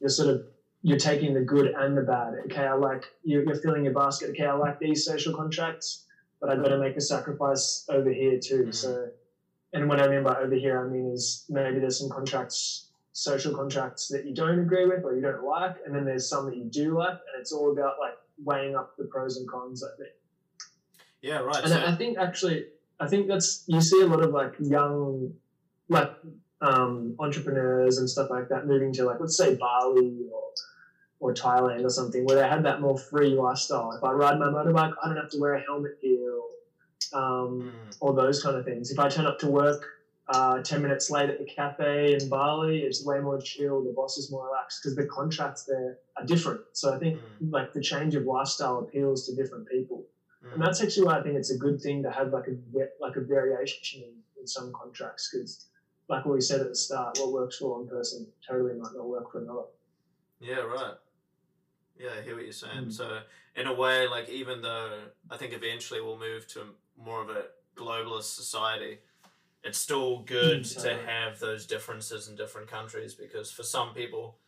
you're 0.00 0.10
sort 0.10 0.28
of 0.28 0.42
you're 0.82 0.98
taking 0.98 1.34
the 1.34 1.40
good 1.40 1.72
and 1.76 1.96
the 1.96 2.02
bad. 2.02 2.34
Okay, 2.46 2.66
I 2.66 2.74
like 2.74 3.04
you, 3.22 3.42
you're 3.46 3.56
filling 3.56 3.84
your 3.84 3.94
basket. 3.94 4.30
Okay, 4.30 4.46
I 4.46 4.52
like 4.52 4.78
these 4.78 5.04
social 5.04 5.34
contracts, 5.34 6.04
but 6.40 6.50
I 6.50 6.56
got 6.56 6.68
to 6.68 6.78
make 6.78 6.96
a 6.96 7.00
sacrifice 7.00 7.84
over 7.88 8.10
here 8.10 8.38
too. 8.38 8.64
Mhm. 8.64 8.74
So 8.74 9.10
and 9.72 9.88
what 9.88 10.00
I 10.00 10.08
mean 10.08 10.22
by 10.22 10.36
over 10.36 10.54
here, 10.54 10.84
I 10.84 10.88
mean 10.88 11.12
is 11.12 11.44
maybe 11.48 11.78
there's 11.78 11.98
some 11.98 12.08
contracts, 12.08 12.88
social 13.12 13.54
contracts 13.54 14.08
that 14.08 14.24
you 14.24 14.34
don't 14.34 14.58
agree 14.60 14.86
with 14.86 15.04
or 15.04 15.14
you 15.14 15.20
don't 15.20 15.44
like, 15.44 15.76
and 15.84 15.94
then 15.94 16.04
there's 16.04 16.28
some 16.28 16.46
that 16.46 16.56
you 16.56 16.64
do 16.64 16.96
like, 16.96 17.10
and 17.12 17.40
it's 17.40 17.52
all 17.52 17.70
about 17.70 17.94
like 18.00 18.14
weighing 18.44 18.76
up 18.76 18.96
the 18.96 19.04
pros 19.04 19.36
and 19.36 19.48
cons. 19.48 19.82
I 19.84 19.88
think. 19.96 20.14
Yeah, 21.22 21.38
right. 21.38 21.56
And 21.62 21.68
so- 21.72 21.84
I 21.84 21.94
think 21.94 22.18
actually, 22.18 22.66
I 23.00 23.08
think 23.08 23.28
that's 23.28 23.64
you 23.66 23.80
see 23.80 24.00
a 24.02 24.06
lot 24.06 24.22
of 24.22 24.30
like 24.30 24.54
young, 24.60 25.34
like 25.88 26.10
um, 26.60 27.14
entrepreneurs 27.18 27.98
and 27.98 28.08
stuff 28.08 28.30
like 28.30 28.48
that 28.48 28.66
moving 28.66 28.92
to 28.94 29.04
like 29.04 29.20
let's 29.20 29.36
say 29.36 29.54
Bali 29.56 30.26
or 30.32 30.42
or 31.20 31.34
Thailand 31.34 31.84
or 31.84 31.90
something 31.90 32.24
where 32.24 32.36
they 32.36 32.48
had 32.48 32.64
that 32.64 32.80
more 32.80 32.96
free 32.96 33.30
lifestyle. 33.30 33.90
If 33.92 34.04
I 34.04 34.12
ride 34.12 34.38
my 34.38 34.46
motorbike, 34.46 34.94
I 35.02 35.08
don't 35.08 35.16
have 35.16 35.30
to 35.30 35.40
wear 35.40 35.54
a 35.54 35.60
helmet 35.60 35.98
here, 36.00 36.30
or, 36.32 37.18
um, 37.20 37.72
Mm, 37.90 37.96
or 38.00 38.14
those 38.14 38.40
kind 38.40 38.56
of 38.56 38.64
things. 38.64 38.92
If 38.92 39.00
I 39.00 39.08
turn 39.08 39.26
up 39.26 39.38
to 39.40 39.48
work 39.48 39.84
uh, 40.28 40.62
ten 40.62 40.82
minutes 40.82 41.10
late 41.10 41.30
at 41.30 41.38
the 41.38 41.44
cafe 41.44 42.14
in 42.14 42.28
Bali, 42.28 42.80
it's 42.80 43.04
way 43.04 43.18
more 43.20 43.40
chill. 43.40 43.82
The 43.82 43.92
boss 43.92 44.18
is 44.18 44.30
more 44.30 44.46
relaxed 44.46 44.80
because 44.82 44.96
the 44.96 45.06
contracts 45.06 45.64
there 45.64 45.98
are 46.16 46.24
different. 46.24 46.60
So 46.72 46.94
I 46.94 46.98
think 46.98 47.18
mm, 47.18 47.52
like 47.52 47.72
the 47.72 47.80
change 47.80 48.14
of 48.14 48.24
lifestyle 48.24 48.80
appeals 48.80 49.26
to 49.26 49.34
different 49.34 49.68
people. 49.68 50.04
And 50.42 50.52
mm. 50.52 50.64
that's 50.64 50.82
actually 50.82 51.06
why 51.06 51.18
I 51.18 51.22
think 51.22 51.36
it's 51.36 51.50
a 51.50 51.56
good 51.56 51.80
thing 51.80 52.02
to 52.02 52.10
have 52.10 52.32
like 52.32 52.46
a 52.46 52.56
like 53.00 53.16
a 53.16 53.20
variation 53.20 54.02
in, 54.02 54.12
in 54.40 54.46
some 54.46 54.72
contracts 54.72 55.30
because, 55.32 55.66
like 56.08 56.24
what 56.24 56.34
we 56.34 56.40
said 56.40 56.60
at 56.60 56.68
the 56.68 56.76
start, 56.76 57.18
what 57.18 57.32
works 57.32 57.58
for 57.58 57.78
one 57.78 57.88
person 57.88 58.26
totally 58.46 58.74
might 58.74 58.92
not 58.94 59.08
work 59.08 59.32
for 59.32 59.42
another. 59.42 59.64
Yeah, 60.40 60.60
right. 60.60 60.94
Yeah, 61.98 62.10
I 62.18 62.22
hear 62.22 62.36
what 62.36 62.44
you're 62.44 62.52
saying. 62.52 62.86
Mm. 62.86 62.92
So, 62.92 63.20
in 63.56 63.66
a 63.66 63.74
way, 63.74 64.06
like, 64.06 64.28
even 64.28 64.62
though 64.62 64.90
I 65.30 65.36
think 65.36 65.52
eventually 65.52 66.00
we'll 66.00 66.18
move 66.18 66.46
to 66.48 66.60
more 66.96 67.22
of 67.22 67.30
a 67.30 67.46
globalist 67.76 68.36
society, 68.36 68.98
it's 69.64 69.78
still 69.78 70.20
good 70.20 70.62
Mm, 70.62 70.82
to 70.82 70.98
have 71.06 71.38
those 71.40 71.66
differences 71.66 72.28
in 72.28 72.36
different 72.36 72.68
countries 72.68 73.14
because 73.14 73.50
for 73.50 73.62
some 73.62 73.92
people, 73.94 74.38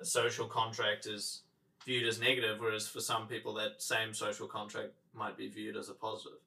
a 0.00 0.04
social 0.04 0.46
contract 0.46 1.06
is 1.06 1.42
viewed 1.84 2.06
as 2.06 2.20
negative, 2.20 2.58
whereas 2.60 2.86
for 2.88 3.00
some 3.00 3.26
people, 3.26 3.54
that 3.54 3.82
same 3.82 4.14
social 4.14 4.46
contract 4.46 4.92
might 5.14 5.36
be 5.36 5.48
viewed 5.48 5.76
as 5.76 5.88
a 5.88 5.94
positive. 5.94 6.38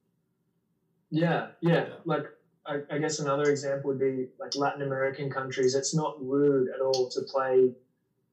Yeah, 1.09 1.47
yeah. 1.61 1.73
Yeah. 1.73 1.85
Like 2.05 2.25
I, 2.65 2.79
I 2.89 2.97
guess 2.97 3.19
another 3.19 3.51
example 3.51 3.89
would 3.89 3.99
be 3.99 4.27
like 4.39 4.55
Latin 4.55 4.81
American 4.83 5.29
countries. 5.29 5.75
It's 5.75 5.93
not 5.93 6.15
rude 6.19 6.69
at 6.73 6.81
all 6.81 7.09
to 7.09 7.21
play 7.21 7.71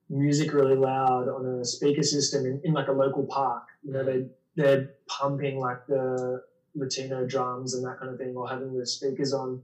music 0.08 0.52
really 0.52 0.76
loud 0.76 1.28
on 1.28 1.60
a 1.60 1.64
speaker 1.64 2.02
system 2.02 2.46
in, 2.46 2.60
in 2.64 2.72
like 2.72 2.88
a 2.88 2.92
local 2.92 3.24
park. 3.24 3.64
You 3.82 3.92
know, 3.92 4.04
they 4.04 4.26
they're 4.56 4.90
pumping 5.08 5.58
like 5.58 5.86
the 5.86 6.42
Latino 6.74 7.26
drums 7.26 7.74
and 7.74 7.84
that 7.84 7.98
kind 7.98 8.12
of 8.12 8.18
thing, 8.18 8.36
or 8.36 8.48
having 8.48 8.78
the 8.78 8.86
speakers 8.86 9.32
on. 9.32 9.62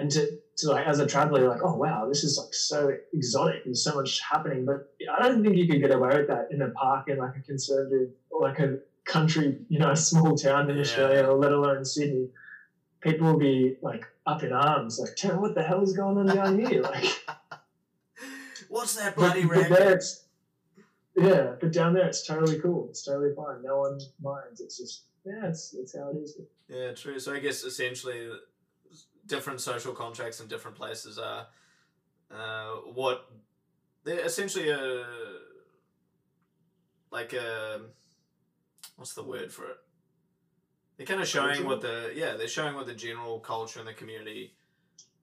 And 0.00 0.10
to, 0.12 0.38
to 0.58 0.70
like 0.70 0.86
as 0.86 0.98
a 0.98 1.06
traveler, 1.06 1.40
you're 1.40 1.50
like, 1.50 1.62
oh 1.64 1.76
wow, 1.76 2.06
this 2.08 2.24
is 2.24 2.38
like 2.38 2.54
so 2.54 2.90
exotic. 3.12 3.64
There's 3.64 3.84
so 3.84 3.94
much 3.94 4.20
happening. 4.20 4.64
But 4.64 4.92
I 5.12 5.22
don't 5.22 5.42
think 5.42 5.56
you 5.56 5.66
could 5.68 5.80
get 5.80 5.90
away 5.92 6.16
with 6.16 6.28
that 6.28 6.48
in 6.50 6.62
a 6.62 6.70
park 6.70 7.08
in 7.08 7.18
like 7.18 7.36
a 7.36 7.40
conservative 7.40 8.10
or 8.30 8.40
like 8.48 8.58
a 8.58 8.78
country, 9.04 9.58
you 9.68 9.78
know, 9.78 9.90
a 9.90 9.96
small 10.10 10.36
town 10.36 10.70
in 10.70 10.76
Yeah. 10.76 10.82
Australia, 10.82 11.24
or 11.28 11.36
let 11.36 11.52
alone 11.52 11.84
Sydney 11.84 12.28
people 13.00 13.32
will 13.32 13.38
be 13.38 13.76
like 13.82 14.04
up 14.26 14.42
in 14.42 14.52
arms, 14.52 14.98
like, 14.98 15.16
"Tell 15.16 15.40
what 15.40 15.54
the 15.54 15.62
hell 15.62 15.82
is 15.82 15.92
going 15.94 16.18
on 16.18 16.26
down 16.26 16.58
here?" 16.58 16.82
Like, 16.90 17.04
What's 18.68 18.94
that 18.96 19.16
bloody 19.16 19.44
but 19.44 19.68
there 19.68 19.94
it's, 19.96 20.26
yeah, 21.16 21.54
but 21.60 21.72
down 21.72 21.92
there 21.92 22.06
it's 22.06 22.24
totally 22.24 22.60
cool. 22.60 22.86
It's 22.90 23.02
totally 23.04 23.34
fine. 23.34 23.62
No 23.64 23.78
one 23.80 23.98
minds. 24.22 24.60
It's 24.60 24.78
just, 24.78 25.02
yeah, 25.26 25.48
it's 25.48 25.74
it's 25.74 25.96
how 25.96 26.10
it 26.10 26.18
is. 26.18 26.38
Yeah, 26.68 26.92
true. 26.92 27.18
So 27.18 27.34
I 27.34 27.40
guess 27.40 27.64
essentially, 27.64 28.30
different 29.30 29.60
social 29.60 29.94
contracts 29.94 30.40
in 30.40 30.46
different 30.48 30.76
places 30.76 31.18
are 31.18 31.46
uh, 32.30 32.72
what 33.00 33.30
they're 34.04 34.24
essentially 34.24 34.68
a 34.70 35.04
like 37.10 37.32
a 37.32 37.80
what's 38.96 39.14
the 39.14 39.22
word 39.22 39.52
for 39.52 39.64
it? 39.64 39.76
They're 40.96 41.06
kind 41.06 41.20
of 41.22 41.28
showing 41.28 41.64
what 41.64 41.80
the 41.80 42.12
yeah 42.14 42.36
they're 42.36 42.48
showing 42.48 42.74
what 42.74 42.86
the 42.86 42.94
general 42.94 43.40
culture 43.40 43.80
in 43.80 43.86
the 43.86 43.94
community 43.94 44.54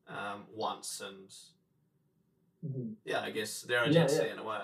um, 0.08 0.46
wants 0.56 1.02
and 1.02 1.30
Mhm. 2.66 2.96
yeah, 3.06 3.22
I 3.22 3.30
guess 3.30 3.62
their 3.62 3.84
Yeah, 3.84 3.90
identity 4.04 4.26
yeah. 4.28 4.34
in 4.34 4.40
a 4.40 4.44
way. 4.44 4.64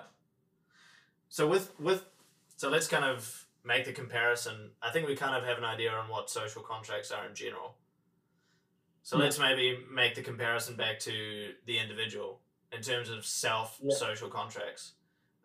So 1.29 1.47
with 1.47 1.65
with 1.79 2.01
so 2.57 2.69
let's 2.69 2.87
kind 2.87 3.05
of 3.05 3.45
make 3.63 3.85
the 3.85 3.93
comparison. 3.93 4.71
I 4.81 4.89
think 4.91 5.07
we 5.07 5.15
kind 5.15 5.35
of 5.35 5.43
have 5.43 5.57
an 5.59 5.63
idea 5.63 5.91
on 5.91 6.09
what 6.09 6.29
social 6.29 6.63
contracts 6.63 7.11
are 7.11 7.25
in 7.27 7.35
general. 7.35 7.77
So 9.03 9.17
Yeah. 9.17 9.23
let's 9.25 9.37
maybe 9.37 9.85
make 9.91 10.15
the 10.15 10.23
comparison 10.23 10.75
back 10.75 10.97
to 10.99 11.55
the 11.65 11.77
individual 11.77 12.41
in 12.71 12.81
terms 12.81 13.09
of 13.09 13.25
self 13.25 13.77
Yeah. 13.81 13.93
social 13.95 14.29
contracts. 14.29 14.93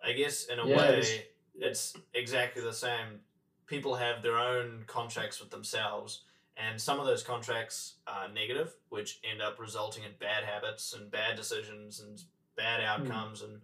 I 0.03 0.13
guess 0.13 0.47
in 0.47 0.61
a 0.61 0.67
Yeah, 0.67 0.77
way 0.77 0.99
it's- 0.99 1.27
it's 1.55 1.97
exactly 2.15 2.63
the 2.63 2.73
same. 2.73 3.25
People 3.67 3.97
have 3.97 4.23
their 4.23 4.39
own 4.39 4.85
contracts 4.87 5.41
with 5.41 5.51
themselves, 5.51 6.25
and 6.57 6.81
some 6.81 7.01
of 7.01 7.07
those 7.07 7.25
contracts 7.25 7.97
are 8.07 8.29
negative, 8.29 8.77
which 8.91 9.19
end 9.25 9.43
up 9.43 9.59
resulting 9.59 10.05
in 10.05 10.17
bad 10.19 10.45
habits 10.45 10.93
and 10.93 11.11
bad 11.11 11.35
decisions 11.37 11.99
and 11.99 12.23
bad 12.55 12.81
outcomes 12.81 13.43
and, 13.43 13.61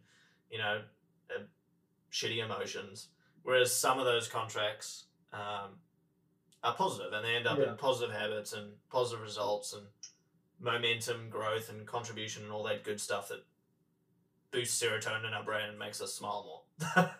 you 0.50 0.58
know, 0.58 0.84
uh, 1.30 1.44
shitty 2.10 2.38
emotions. 2.38 3.10
Whereas 3.42 3.74
some 3.74 3.98
of 4.00 4.04
those 4.06 4.26
contracts 4.28 5.06
um, 5.32 5.80
are 6.64 6.74
positive 6.74 7.12
and 7.12 7.24
they 7.24 7.36
end 7.36 7.46
up 7.46 7.58
Yeah. 7.58 7.70
in 7.70 7.76
positive 7.76 8.14
habits 8.14 8.52
and 8.52 8.72
positive 8.90 9.22
results 9.22 9.72
and 9.74 9.86
momentum, 10.58 11.28
growth, 11.30 11.68
and 11.70 11.86
contribution 11.86 12.42
and 12.44 12.52
all 12.52 12.62
that 12.64 12.82
good 12.84 13.00
stuff 13.00 13.28
that 13.28 13.44
boosts 14.50 14.82
serotonin 14.82 15.26
in 15.26 15.34
our 15.34 15.44
brain 15.44 15.68
and 15.68 15.78
makes 15.78 16.00
us 16.00 16.14
smile 16.14 16.64
more. 16.78 17.04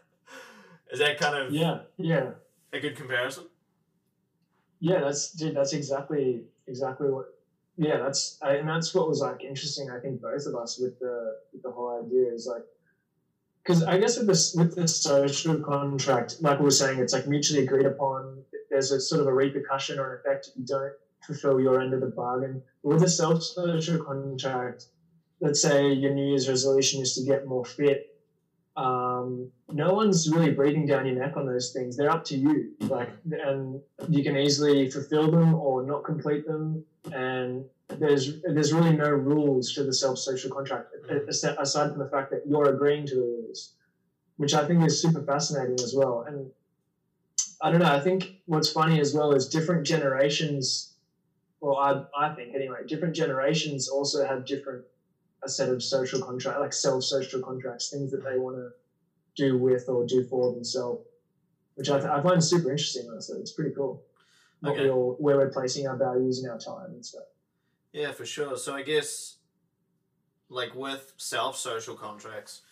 Is 0.91 0.99
that 0.99 1.19
kind 1.19 1.37
of 1.37 1.53
Yeah, 1.53 1.81
yeah, 1.97 2.31
a 2.73 2.81
good 2.81 2.97
comparison? 2.97 3.45
yeah. 4.81 5.01
That's 5.01 5.33
dude. 5.33 5.57
That's 5.57 5.73
exactly 5.73 6.45
exactly 6.67 7.11
what. 7.11 7.27
Yeah, 7.77 7.99
that's 7.99 8.39
I, 8.43 8.55
and 8.57 8.69
that's 8.69 8.95
what 8.95 9.09
was 9.09 9.21
like 9.21 9.43
interesting. 9.43 9.91
I 9.91 9.99
think 9.99 10.21
both 10.23 10.47
of 10.47 10.55
us 10.55 10.79
with 10.79 10.99
the 11.01 11.37
with 11.53 11.63
the 11.63 11.71
whole 11.73 12.01
idea 12.05 12.33
is 12.33 12.47
like 12.47 12.63
because 13.65 13.83
I 13.83 13.99
guess 13.99 14.17
with 14.19 14.29
this 14.29 14.55
with 14.55 14.77
this 14.77 15.03
social 15.03 15.59
contract, 15.61 16.37
like 16.41 16.59
we 16.61 16.65
were 16.67 16.71
saying, 16.71 16.99
it's 17.01 17.13
like 17.13 17.27
mutually 17.27 17.65
agreed 17.65 17.87
upon. 17.87 18.44
There's 18.75 18.91
a 18.91 19.01
sort 19.01 19.21
of 19.21 19.29
a 19.29 19.33
repercussion 19.33 20.01
or 20.01 20.15
an 20.15 20.19
effect 20.19 20.49
if 20.49 20.57
you 20.57 20.67
don't 20.67 20.93
fulfill 21.25 21.61
your 21.61 21.81
end 21.81 21.95
of 21.95 22.01
the 22.01 22.09
bargain. 22.09 22.61
With 22.83 23.05
a 23.05 23.09
self 23.09 23.41
social 23.41 24.03
contract, 24.03 24.87
let's 25.39 25.63
say 25.63 25.93
your 25.93 26.13
New 26.13 26.31
Year's 26.31 26.49
resolution 26.49 27.01
is 27.01 27.15
to 27.15 27.25
get 27.25 27.47
more 27.47 27.65
fit. 27.65 28.19
Um, 28.77 29.49
no 29.71 29.95
one's 29.95 30.29
really 30.29 30.51
breathing 30.51 30.87
down 30.87 31.07
your 31.07 31.15
neck 31.15 31.37
on 31.37 31.47
those 31.47 31.73
things. 31.73 31.97
They're 31.97 32.11
up 32.11 32.25
to 32.25 32.37
you. 32.37 32.75
Like, 32.81 33.11
and 33.31 33.81
you 34.09 34.25
can 34.25 34.37
easily 34.37 34.91
fulfill 34.91 35.31
them 35.31 35.55
or 35.55 35.85
not 35.85 36.03
complete 36.03 36.45
them. 36.45 36.85
And 37.13 37.67
there's 37.87 38.43
there's 38.43 38.73
really 38.73 38.97
no 38.97 39.11
rules 39.11 39.73
to 39.75 39.85
the 39.85 39.95
self 39.95 40.19
social 40.19 40.51
contract 40.51 40.89
aside 41.29 41.91
from 41.91 42.01
the 42.01 42.09
fact 42.09 42.33
that 42.33 42.43
you're 42.45 42.75
agreeing 42.75 43.07
to 43.07 43.15
the 43.15 43.21
rules, 43.21 43.75
which 44.37 44.53
I 44.53 44.67
think 44.67 44.85
is 44.85 45.01
super 45.01 45.23
fascinating 45.23 45.75
as 45.75 45.95
well. 45.97 46.25
And 46.27 46.51
I 47.61 47.71
don't 47.71 47.81
know. 47.81 47.93
I 47.95 48.01
think 48.01 48.41
what's 48.47 48.71
funny 48.71 49.01
as 49.01 49.15
well 49.15 49.33
is 49.33 49.49
different 49.49 49.87
generations. 49.87 50.95
Well, 51.61 51.77
I 51.77 52.05
I 52.19 52.35
think 52.35 52.55
anyway, 52.55 52.79
different 52.87 53.15
generations 53.15 53.89
also 53.89 54.27
have 54.27 54.45
different 54.47 54.85
a 55.43 55.49
set 55.49 55.69
of 55.69 55.83
social 55.83 56.21
contract, 56.21 56.61
like 56.61 56.73
self 56.73 57.05
social 57.05 57.41
contracts, 57.43 57.91
things 57.91 58.11
that 58.13 58.25
they 58.25 58.39
want 58.39 58.57
to 58.57 58.71
do 59.37 59.59
with 59.59 59.89
or 59.89 60.07
do 60.07 60.25
for 60.25 60.53
themselves, 60.53 61.05
which 61.75 61.91
I, 61.91 61.99
th- 61.99 62.11
I 62.11 62.23
find 62.23 62.43
super 62.43 62.71
interesting. 62.71 63.09
Honestly, 63.11 63.41
it's 63.41 63.53
pretty 63.53 63.75
cool. 63.75 64.03
What 64.61 64.73
Okay. 64.73 64.85
we 64.85 64.91
all, 64.91 65.17
where 65.19 65.37
we're 65.37 65.51
placing 65.51 65.87
our 65.87 65.97
values 65.97 66.43
and 66.43 66.51
our 66.51 66.59
time 66.59 66.93
and 66.93 67.05
stuff. 67.05 67.25
Yeah, 67.93 68.13
for 68.13 68.25
sure. 68.25 68.57
So 68.57 68.75
I 68.75 68.83
guess, 68.83 69.37
like 70.49 70.75
with 70.75 71.13
self 71.17 71.57
social 71.59 71.95
contracts, 71.95 72.63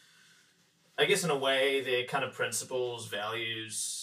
I 0.98 1.04
guess 1.04 1.24
in 1.24 1.30
a 1.30 1.36
way 1.38 1.82
they're 1.82 2.04
kind 2.04 2.24
of 2.24 2.32
principles, 2.32 3.08
values, 3.08 4.01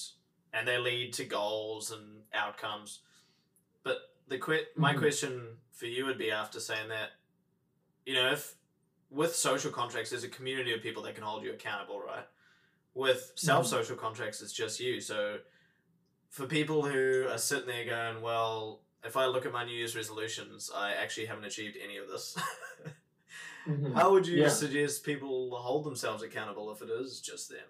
and 0.53 0.67
they 0.67 0.77
lead 0.77 1.13
to 1.13 1.25
goals 1.25 1.91
and 1.91 2.23
outcomes. 2.33 3.01
But 3.83 3.97
the 4.27 4.37
que- 4.39 4.67
my 4.75 4.93
Mhm. 4.93 4.99
question 4.99 5.57
for 5.71 5.85
you 5.85 6.05
would 6.05 6.17
be 6.17 6.31
after 6.31 6.59
saying 6.59 6.89
that, 6.89 7.11
you 8.05 8.13
know, 8.13 8.31
if 8.31 8.55
with 9.09 9.35
social 9.35 9.71
contracts, 9.71 10.09
there's 10.11 10.23
a 10.23 10.29
community 10.29 10.73
of 10.73 10.81
people 10.81 11.01
that 11.03 11.15
can 11.15 11.23
hold 11.23 11.43
you 11.43 11.51
accountable, 11.53 11.99
right? 11.99 12.27
With 12.93 13.31
self 13.35 13.65
social 13.67 13.95
contracts, 13.95 14.41
it's 14.41 14.53
just 14.53 14.79
you. 14.79 14.99
So 15.01 15.39
for 16.29 16.45
people 16.45 16.85
who 16.85 17.27
are 17.27 17.37
sitting 17.37 17.67
there 17.67 17.85
going, 17.85 18.21
well, 18.21 18.83
if 19.03 19.15
I 19.17 19.25
look 19.25 19.45
at 19.45 19.51
my 19.51 19.63
New 19.63 19.73
Year's 19.75 19.95
resolutions, 19.95 20.69
I 20.69 20.93
actually 20.93 21.25
haven't 21.27 21.45
achieved 21.45 21.77
any 21.77 21.97
of 21.97 22.07
this. 22.07 22.35
Mhm. 23.65 23.93
How 23.93 24.11
would 24.11 24.25
you 24.25 24.41
Yeah. 24.41 24.47
suggest 24.49 25.03
people 25.03 25.55
hold 25.57 25.83
themselves 25.85 26.23
accountable 26.23 26.71
if 26.71 26.81
it 26.81 26.89
is 26.89 27.19
just 27.21 27.49
them? 27.49 27.67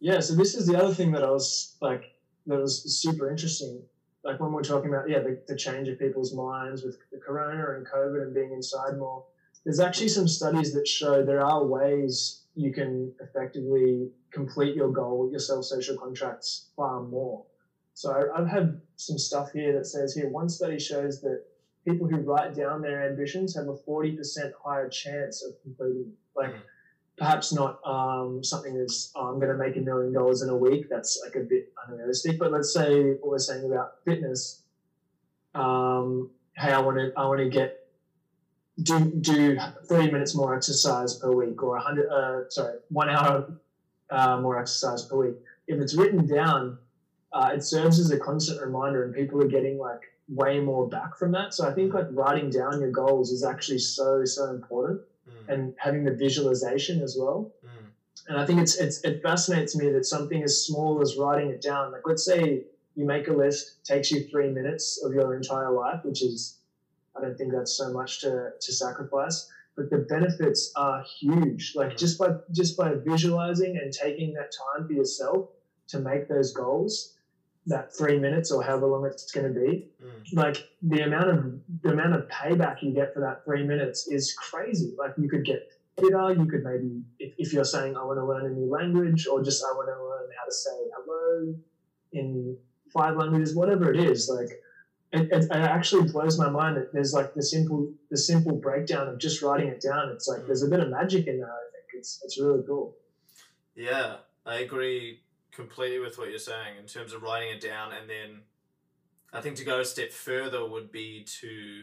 Yeah, 0.00 0.20
so 0.20 0.34
this 0.34 0.54
is 0.54 0.66
the 0.66 0.76
other 0.78 0.92
thing 0.92 1.12
that 1.12 1.22
I 1.22 1.30
was 1.30 1.76
like 1.80 2.02
that 2.46 2.58
was 2.60 2.82
super 3.00 3.30
interesting. 3.30 3.82
like 4.24 4.40
when 4.40 4.52
we're 4.52 4.62
talking 4.62 4.90
about 4.92 5.08
yeah 5.08 5.20
the, 5.20 5.40
the 5.48 5.56
change 5.56 5.88
of 5.88 5.98
people's 5.98 6.32
minds 6.34 6.82
with 6.82 6.96
the 7.12 7.18
corona 7.18 7.74
and 7.76 7.86
COVID 7.86 8.22
and 8.22 8.34
being 8.34 8.52
inside 8.52 8.96
more. 8.98 9.24
There's 9.64 9.80
actually 9.80 10.08
some 10.08 10.28
studies 10.28 10.72
that 10.74 10.86
show 10.86 11.22
there 11.24 11.44
are 11.44 11.64
ways 11.64 12.42
you 12.54 12.72
can 12.72 13.12
effectively 13.20 14.08
complete 14.32 14.74
your 14.76 14.90
goal, 14.90 15.28
your 15.30 15.40
self-social 15.40 15.96
contracts 15.96 16.68
far 16.76 17.02
more. 17.02 17.44
So 17.94 18.28
I've 18.36 18.46
had 18.48 18.78
some 18.96 19.18
stuff 19.18 19.50
here 19.52 19.72
that 19.76 19.86
says 19.86 20.14
here 20.14 20.28
one 20.28 20.48
study 20.48 20.78
shows 20.78 21.20
that 21.22 21.40
people 21.86 22.06
who 22.08 22.18
write 22.18 22.54
down 22.54 22.80
their 22.80 23.08
ambitions 23.08 23.54
have 23.56 23.68
a 23.68 23.74
40% 23.88 24.16
higher 24.64 24.88
chance 24.88 25.42
of 25.44 25.54
completing. 25.62 26.12
Like 26.36 26.50
Mm. 26.52 26.60
Perhaps 27.18 27.52
not 27.52 27.80
um, 27.86 28.44
something 28.44 28.76
as 28.76 29.12
oh, 29.16 29.28
I'm 29.28 29.40
going 29.40 29.52
to 29.52 29.58
make 29.58 29.76
a 29.76 29.80
million 29.80 30.12
dollars 30.12 30.42
in 30.42 30.50
a 30.50 30.56
week. 30.56 30.88
That's 30.88 31.20
like 31.24 31.36
a 31.36 31.44
bit 31.44 31.72
unrealistic. 31.86 32.38
But 32.38 32.52
let's 32.52 32.72
say 32.72 33.12
what 33.12 33.30
we're 33.30 33.38
saying 33.38 33.64
about 33.64 34.04
fitness. 34.04 34.62
Um, 35.54 36.30
hey, 36.56 36.72
I 36.72 36.80
want 36.80 36.98
to 36.98 37.12
I 37.16 37.26
want 37.26 37.40
to 37.40 37.48
get 37.48 37.86
do 38.82 39.10
do 39.20 39.58
30 39.88 40.12
minutes 40.12 40.34
more 40.34 40.54
exercise 40.54 41.14
per 41.14 41.32
week 41.32 41.62
or 41.62 41.70
100 41.76 42.10
uh, 42.10 42.50
sorry 42.50 42.78
one 42.90 43.08
hour 43.08 43.58
uh, 44.10 44.40
more 44.40 44.58
exercise 44.58 45.02
per 45.02 45.16
week. 45.16 45.36
If 45.66 45.80
it's 45.80 45.94
written 45.94 46.26
down, 46.26 46.78
uh, 47.32 47.50
it 47.54 47.64
serves 47.64 47.98
as 47.98 48.10
a 48.10 48.18
constant 48.18 48.60
reminder, 48.60 49.04
and 49.04 49.14
people 49.14 49.42
are 49.42 49.48
getting 49.48 49.78
like 49.78 50.00
way 50.28 50.60
more 50.60 50.88
back 50.88 51.16
from 51.16 51.32
that. 51.32 51.54
So 51.54 51.68
I 51.68 51.72
think 51.72 51.94
like 51.94 52.06
writing 52.10 52.50
down 52.50 52.80
your 52.80 52.90
goals 52.90 53.30
is 53.30 53.44
actually 53.44 53.78
so 53.78 54.24
so 54.24 54.50
important, 54.50 55.00
Mm, 55.28 55.48
and 55.52 55.74
having 55.78 56.04
the 56.04 56.14
visualization 56.14 57.00
as 57.02 57.16
well. 57.18 57.50
mm, 57.64 57.90
And 58.28 58.38
I 58.38 58.46
think 58.46 58.60
it's, 58.60 58.76
it's 58.76 59.00
it 59.04 59.20
fascinates 59.22 59.76
me 59.76 59.90
that 59.90 60.04
something 60.06 60.42
as 60.42 60.64
small 60.64 61.00
as 61.02 61.16
writing 61.16 61.50
it 61.50 61.62
down, 61.62 61.92
like 61.92 62.02
let's 62.06 62.24
say 62.24 62.64
you 62.94 63.06
make 63.06 63.28
a 63.28 63.32
list, 63.32 63.74
takes 63.84 64.10
you 64.10 64.22
three 64.30 64.50
minutes 64.50 65.00
of 65.04 65.12
your 65.12 65.34
entire 65.34 65.70
life, 65.72 66.00
which 66.04 66.22
is 66.22 66.56
I 67.16 67.20
don't 67.20 67.36
think 67.36 67.52
that's 67.52 67.76
so 67.76 67.90
much 67.92 68.20
to, 68.20 68.50
to 68.60 68.72
sacrifice. 68.72 69.48
But 69.76 69.90
the 69.90 69.98
benefits 69.98 70.70
are 70.76 71.02
huge. 71.20 71.72
Like 71.74 71.92
Mhm. 71.92 71.98
just 71.98 72.18
by 72.18 72.30
just 72.52 72.76
by 72.76 72.94
visualizing 72.94 73.76
and 73.76 73.92
taking 73.92 74.32
that 74.34 74.50
time 74.62 74.86
for 74.86 74.92
yourself 74.92 75.46
to 75.88 75.98
make 76.00 76.26
those 76.28 76.52
goals, 76.52 77.12
that 77.66 77.96
three 77.96 78.18
minutes 78.18 78.50
or 78.50 78.62
however 78.62 78.86
long 78.86 79.06
it's 79.06 79.30
going 79.32 79.52
to 79.52 79.60
be, 79.60 79.88
mm, 80.02 80.34
like 80.34 80.68
the 80.82 81.02
amount 81.02 81.28
of 81.28 81.60
the 81.82 81.90
amount 81.90 82.14
of 82.14 82.28
payback 82.28 82.82
you 82.82 82.92
get 82.92 83.12
for 83.12 83.20
that 83.20 83.44
three 83.44 83.66
minutes 83.66 84.06
is 84.08 84.34
crazy. 84.34 84.94
Like 84.98 85.12
you 85.18 85.28
could 85.28 85.44
get 85.44 85.68
fitter, 85.98 86.32
you 86.32 86.46
could 86.46 86.62
maybe 86.62 87.02
if, 87.18 87.34
if 87.38 87.52
you're 87.52 87.64
saying 87.64 87.96
I 87.96 88.04
want 88.04 88.18
to 88.18 88.24
learn 88.24 88.46
a 88.46 88.54
new 88.54 88.70
language 88.70 89.26
or 89.26 89.42
just 89.42 89.64
I 89.64 89.74
want 89.74 89.88
to 89.88 90.02
learn 90.02 90.28
how 90.38 90.44
to 90.44 90.52
say 90.52 90.70
hello 90.96 91.54
in 92.12 92.56
five 92.92 93.16
languages, 93.16 93.54
whatever 93.54 93.92
it 93.92 93.98
is, 93.98 94.30
like 94.32 94.50
it, 95.12 95.32
it, 95.32 95.44
it 95.44 95.50
actually 95.50 96.10
blows 96.10 96.38
my 96.38 96.48
mind 96.48 96.76
that 96.76 96.92
there's 96.92 97.12
like 97.12 97.34
the 97.34 97.42
simple 97.42 97.92
the 98.10 98.18
simple 98.18 98.56
breakdown 98.56 99.08
of 99.08 99.18
just 99.18 99.42
writing 99.42 99.68
it 99.68 99.82
down. 99.82 100.10
It's 100.10 100.28
like 100.28 100.46
there's 100.46 100.62
a 100.62 100.68
bit 100.68 100.80
of 100.80 100.90
magic 100.90 101.26
in 101.26 101.40
that. 101.40 101.46
I 101.46 101.66
think 101.72 101.98
it's 101.98 102.20
it's 102.24 102.40
really 102.40 102.62
cool. 102.64 102.94
Yeah, 103.74 104.18
I 104.44 104.60
agree 104.60 105.20
completely 105.56 105.98
with 105.98 106.18
what 106.18 106.28
you're 106.30 106.38
saying 106.38 106.76
in 106.78 106.86
terms 106.86 107.12
of 107.12 107.22
writing 107.22 107.48
it 107.48 107.60
down, 107.60 107.92
and 107.92 108.08
then 108.08 108.42
I 109.32 109.40
think 109.40 109.56
to 109.56 109.64
go 109.64 109.80
a 109.80 109.84
step 109.84 110.12
further 110.12 110.64
would 110.68 110.92
be 110.92 111.24
to 111.40 111.82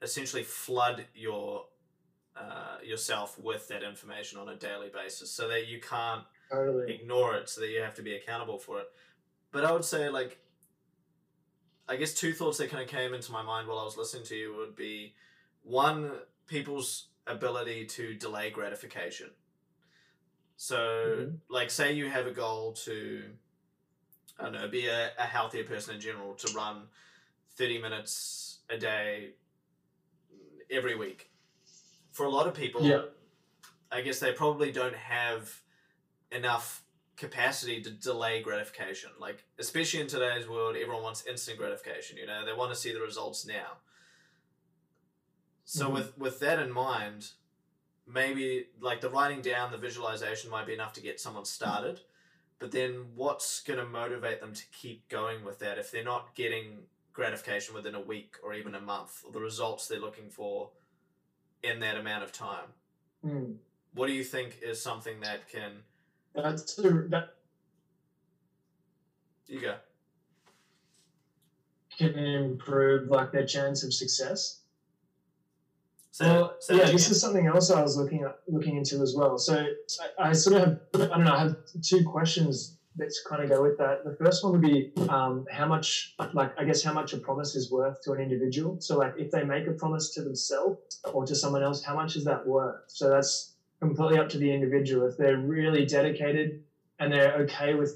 essentially 0.00 0.44
flood 0.44 1.04
your 1.14 1.66
uh, 2.36 2.78
yourself 2.84 3.38
with 3.38 3.66
that 3.68 3.82
information 3.82 4.38
on 4.38 4.48
a 4.48 4.56
daily 4.56 4.88
basis, 4.88 5.30
so 5.30 5.48
that 5.48 5.66
you 5.66 5.80
can't 5.80 6.22
Totally. 6.50 6.94
ignore 6.94 7.34
it, 7.36 7.48
so 7.48 7.60
that 7.60 7.70
you 7.70 7.80
have 7.82 7.94
to 7.94 8.02
be 8.02 8.14
accountable 8.14 8.58
for 8.58 8.78
it. 8.80 8.86
But 9.52 9.64
I 9.64 9.72
would 9.72 9.84
say 9.84 10.08
like. 10.08 10.38
I 11.88 11.94
guess 11.94 12.14
two 12.14 12.32
thoughts 12.32 12.58
that 12.58 12.68
kind 12.68 12.82
of 12.82 12.88
came 12.88 13.14
into 13.14 13.30
my 13.30 13.42
mind 13.42 13.68
while 13.68 13.78
I 13.78 13.84
was 13.84 13.96
listening 13.96 14.24
to 14.24 14.34
you 14.34 14.56
would 14.56 14.74
be 14.74 15.14
one, 15.62 16.10
people's 16.48 17.10
ability 17.28 17.84
to 17.86 18.14
delay 18.14 18.50
gratification. 18.50 19.28
So, 20.56 21.26
Mhm. 21.26 21.40
like, 21.48 21.70
say 21.70 21.92
you 21.92 22.08
have 22.08 22.26
a 22.26 22.32
goal 22.32 22.72
to, 22.72 23.36
I 24.38 24.44
don't 24.44 24.52
know, 24.52 24.68
be 24.68 24.86
a, 24.86 25.10
a 25.18 25.22
healthier 25.24 25.64
person 25.64 25.94
in 25.94 26.00
general, 26.00 26.34
to 26.34 26.52
run 26.54 26.88
30 27.56 27.80
minutes 27.80 28.60
a 28.70 28.78
day 28.78 29.34
every 30.70 30.96
week. 30.96 31.30
For 32.12 32.24
a 32.26 32.30
lot 32.30 32.46
of 32.46 32.54
people, 32.54 32.82
Yeah. 32.84 33.02
I 33.92 34.00
guess 34.00 34.18
they 34.18 34.32
probably 34.32 34.72
don't 34.72 34.96
have 34.96 35.60
enough 36.32 36.82
capacity 37.16 37.82
to 37.82 37.90
delay 37.90 38.42
gratification. 38.42 39.10
Like, 39.18 39.44
especially 39.58 40.00
in 40.00 40.06
today's 40.06 40.48
world, 40.48 40.76
everyone 40.76 41.02
wants 41.02 41.26
instant 41.26 41.58
gratification. 41.58 42.16
You 42.16 42.26
know, 42.26 42.44
they 42.44 42.52
want 42.52 42.72
to 42.72 42.76
see 42.78 42.92
the 42.92 43.00
results 43.00 43.46
now. 43.46 43.78
So 45.64 45.88
Mhm. 45.88 45.92
with 45.92 46.18
with 46.18 46.40
that 46.40 46.58
in 46.58 46.72
mind, 46.72 47.32
maybe 48.06 48.66
like 48.80 49.00
the 49.00 49.10
writing 49.10 49.42
down, 49.42 49.70
the 49.70 49.78
visualization 49.78 50.50
might 50.50 50.66
be 50.66 50.74
enough 50.74 50.92
to 50.94 51.00
get 51.00 51.20
someone 51.20 51.44
started. 51.44 52.00
But 52.58 52.72
then, 52.72 53.06
what's 53.14 53.60
going 53.62 53.78
to 53.78 53.84
motivate 53.84 54.40
them 54.40 54.54
to 54.54 54.62
keep 54.72 55.08
going 55.08 55.44
with 55.44 55.58
that 55.58 55.78
if 55.78 55.90
they're 55.90 56.02
not 56.04 56.34
getting 56.34 56.78
gratification 57.12 57.74
within 57.74 57.94
a 57.94 58.00
week 58.00 58.36
or 58.42 58.54
even 58.54 58.74
a 58.74 58.80
month, 58.80 59.22
or 59.26 59.32
the 59.32 59.40
results 59.40 59.88
they're 59.88 60.00
looking 60.00 60.30
for 60.30 60.70
in 61.62 61.80
that 61.80 61.96
amount 61.96 62.24
of 62.24 62.32
time? 62.32 62.68
Mm. 63.24 63.56
What 63.94 64.06
do 64.06 64.12
you 64.12 64.24
think 64.24 64.58
is 64.62 64.80
something 64.80 65.20
that 65.20 65.48
can 65.50 65.72
That's 66.34 66.76
that 66.76 67.34
you 69.46 69.60
go? 69.60 69.76
can 71.96 72.18
improve 72.18 73.08
like 73.08 73.32
their 73.32 73.46
chance 73.46 73.82
of 73.82 73.92
success. 73.92 74.60
Say 76.16 76.30
well, 76.30 76.56
say 76.60 76.78
yeah, 76.78 76.90
this 76.90 77.10
is 77.10 77.20
something 77.20 77.46
else 77.46 77.70
I 77.70 77.82
was 77.82 77.98
looking 77.98 78.22
at, 78.22 78.38
looking 78.48 78.78
into 78.78 79.02
as 79.02 79.14
well. 79.14 79.36
So 79.36 79.66
I, 80.18 80.30
I 80.30 80.32
sort 80.32 80.56
of 80.56 80.62
have, 80.62 80.80
I 80.94 80.98
don't 81.08 81.24
know, 81.24 81.34
I 81.34 81.40
have 81.40 81.56
two 81.82 82.04
questions 82.04 82.78
that 82.96 83.12
kind 83.28 83.42
of 83.42 83.50
go 83.50 83.60
with 83.62 83.76
that. 83.76 84.02
The 84.02 84.16
first 84.16 84.42
one 84.42 84.52
would 84.52 84.62
be 84.62 84.92
um, 85.10 85.44
how 85.52 85.66
much, 85.66 86.14
like, 86.32 86.58
I 86.58 86.64
guess, 86.64 86.82
how 86.82 86.94
much 86.94 87.12
a 87.12 87.18
promise 87.18 87.54
is 87.54 87.70
worth 87.70 88.00
to 88.04 88.12
an 88.12 88.22
individual. 88.22 88.80
So, 88.80 88.96
like, 88.96 89.12
if 89.18 89.30
they 89.30 89.44
make 89.44 89.66
a 89.66 89.72
promise 89.72 90.14
to 90.14 90.22
themselves 90.22 91.02
or 91.12 91.26
to 91.26 91.34
someone 91.34 91.62
else, 91.62 91.84
how 91.84 91.94
much 91.94 92.16
is 92.16 92.24
that 92.24 92.46
worth? 92.46 92.84
So 92.86 93.10
that's 93.10 93.52
completely 93.82 94.18
up 94.18 94.30
to 94.30 94.38
the 94.38 94.50
individual. 94.50 95.06
If 95.06 95.18
they're 95.18 95.36
really 95.36 95.84
dedicated 95.84 96.62
and 96.98 97.12
they're 97.12 97.34
okay 97.42 97.74
with 97.74 97.94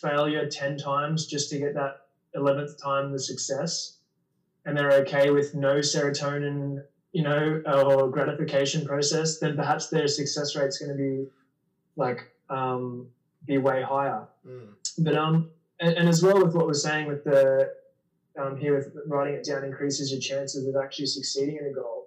failure 0.00 0.48
10 0.48 0.78
times 0.78 1.26
just 1.26 1.50
to 1.50 1.58
get 1.58 1.74
that 1.74 2.06
11th 2.34 2.82
time 2.82 3.12
the 3.12 3.18
success, 3.18 3.98
and 4.64 4.74
they're 4.74 4.92
okay 4.92 5.28
with 5.28 5.54
no 5.54 5.76
serotonin 5.76 6.82
you 7.12 7.22
know, 7.22 7.62
or 7.66 8.08
gratification 8.10 8.86
process, 8.86 9.38
then 9.38 9.56
perhaps 9.56 9.88
their 9.88 10.06
success 10.06 10.54
rate's 10.54 10.78
going 10.78 10.90
to 10.90 10.96
be 10.96 11.26
like 11.96 12.30
um, 12.48 13.08
be 13.46 13.58
way 13.58 13.82
higher. 13.82 14.26
Mm, 14.46 14.68
But 14.98 15.16
um, 15.16 15.50
and, 15.80 15.96
and 15.96 16.08
as 16.08 16.22
well 16.22 16.42
with 16.44 16.54
what 16.54 16.66
we're 16.66 16.74
saying 16.74 17.08
with 17.08 17.24
the 17.24 17.72
um, 18.40 18.56
here 18.56 18.76
with 18.76 18.94
writing 19.06 19.34
it 19.34 19.44
down 19.44 19.64
increases 19.64 20.12
your 20.12 20.20
chances 20.20 20.66
of 20.66 20.76
actually 20.80 21.06
succeeding 21.06 21.56
in 21.56 21.66
a 21.66 21.72
goal. 21.72 22.06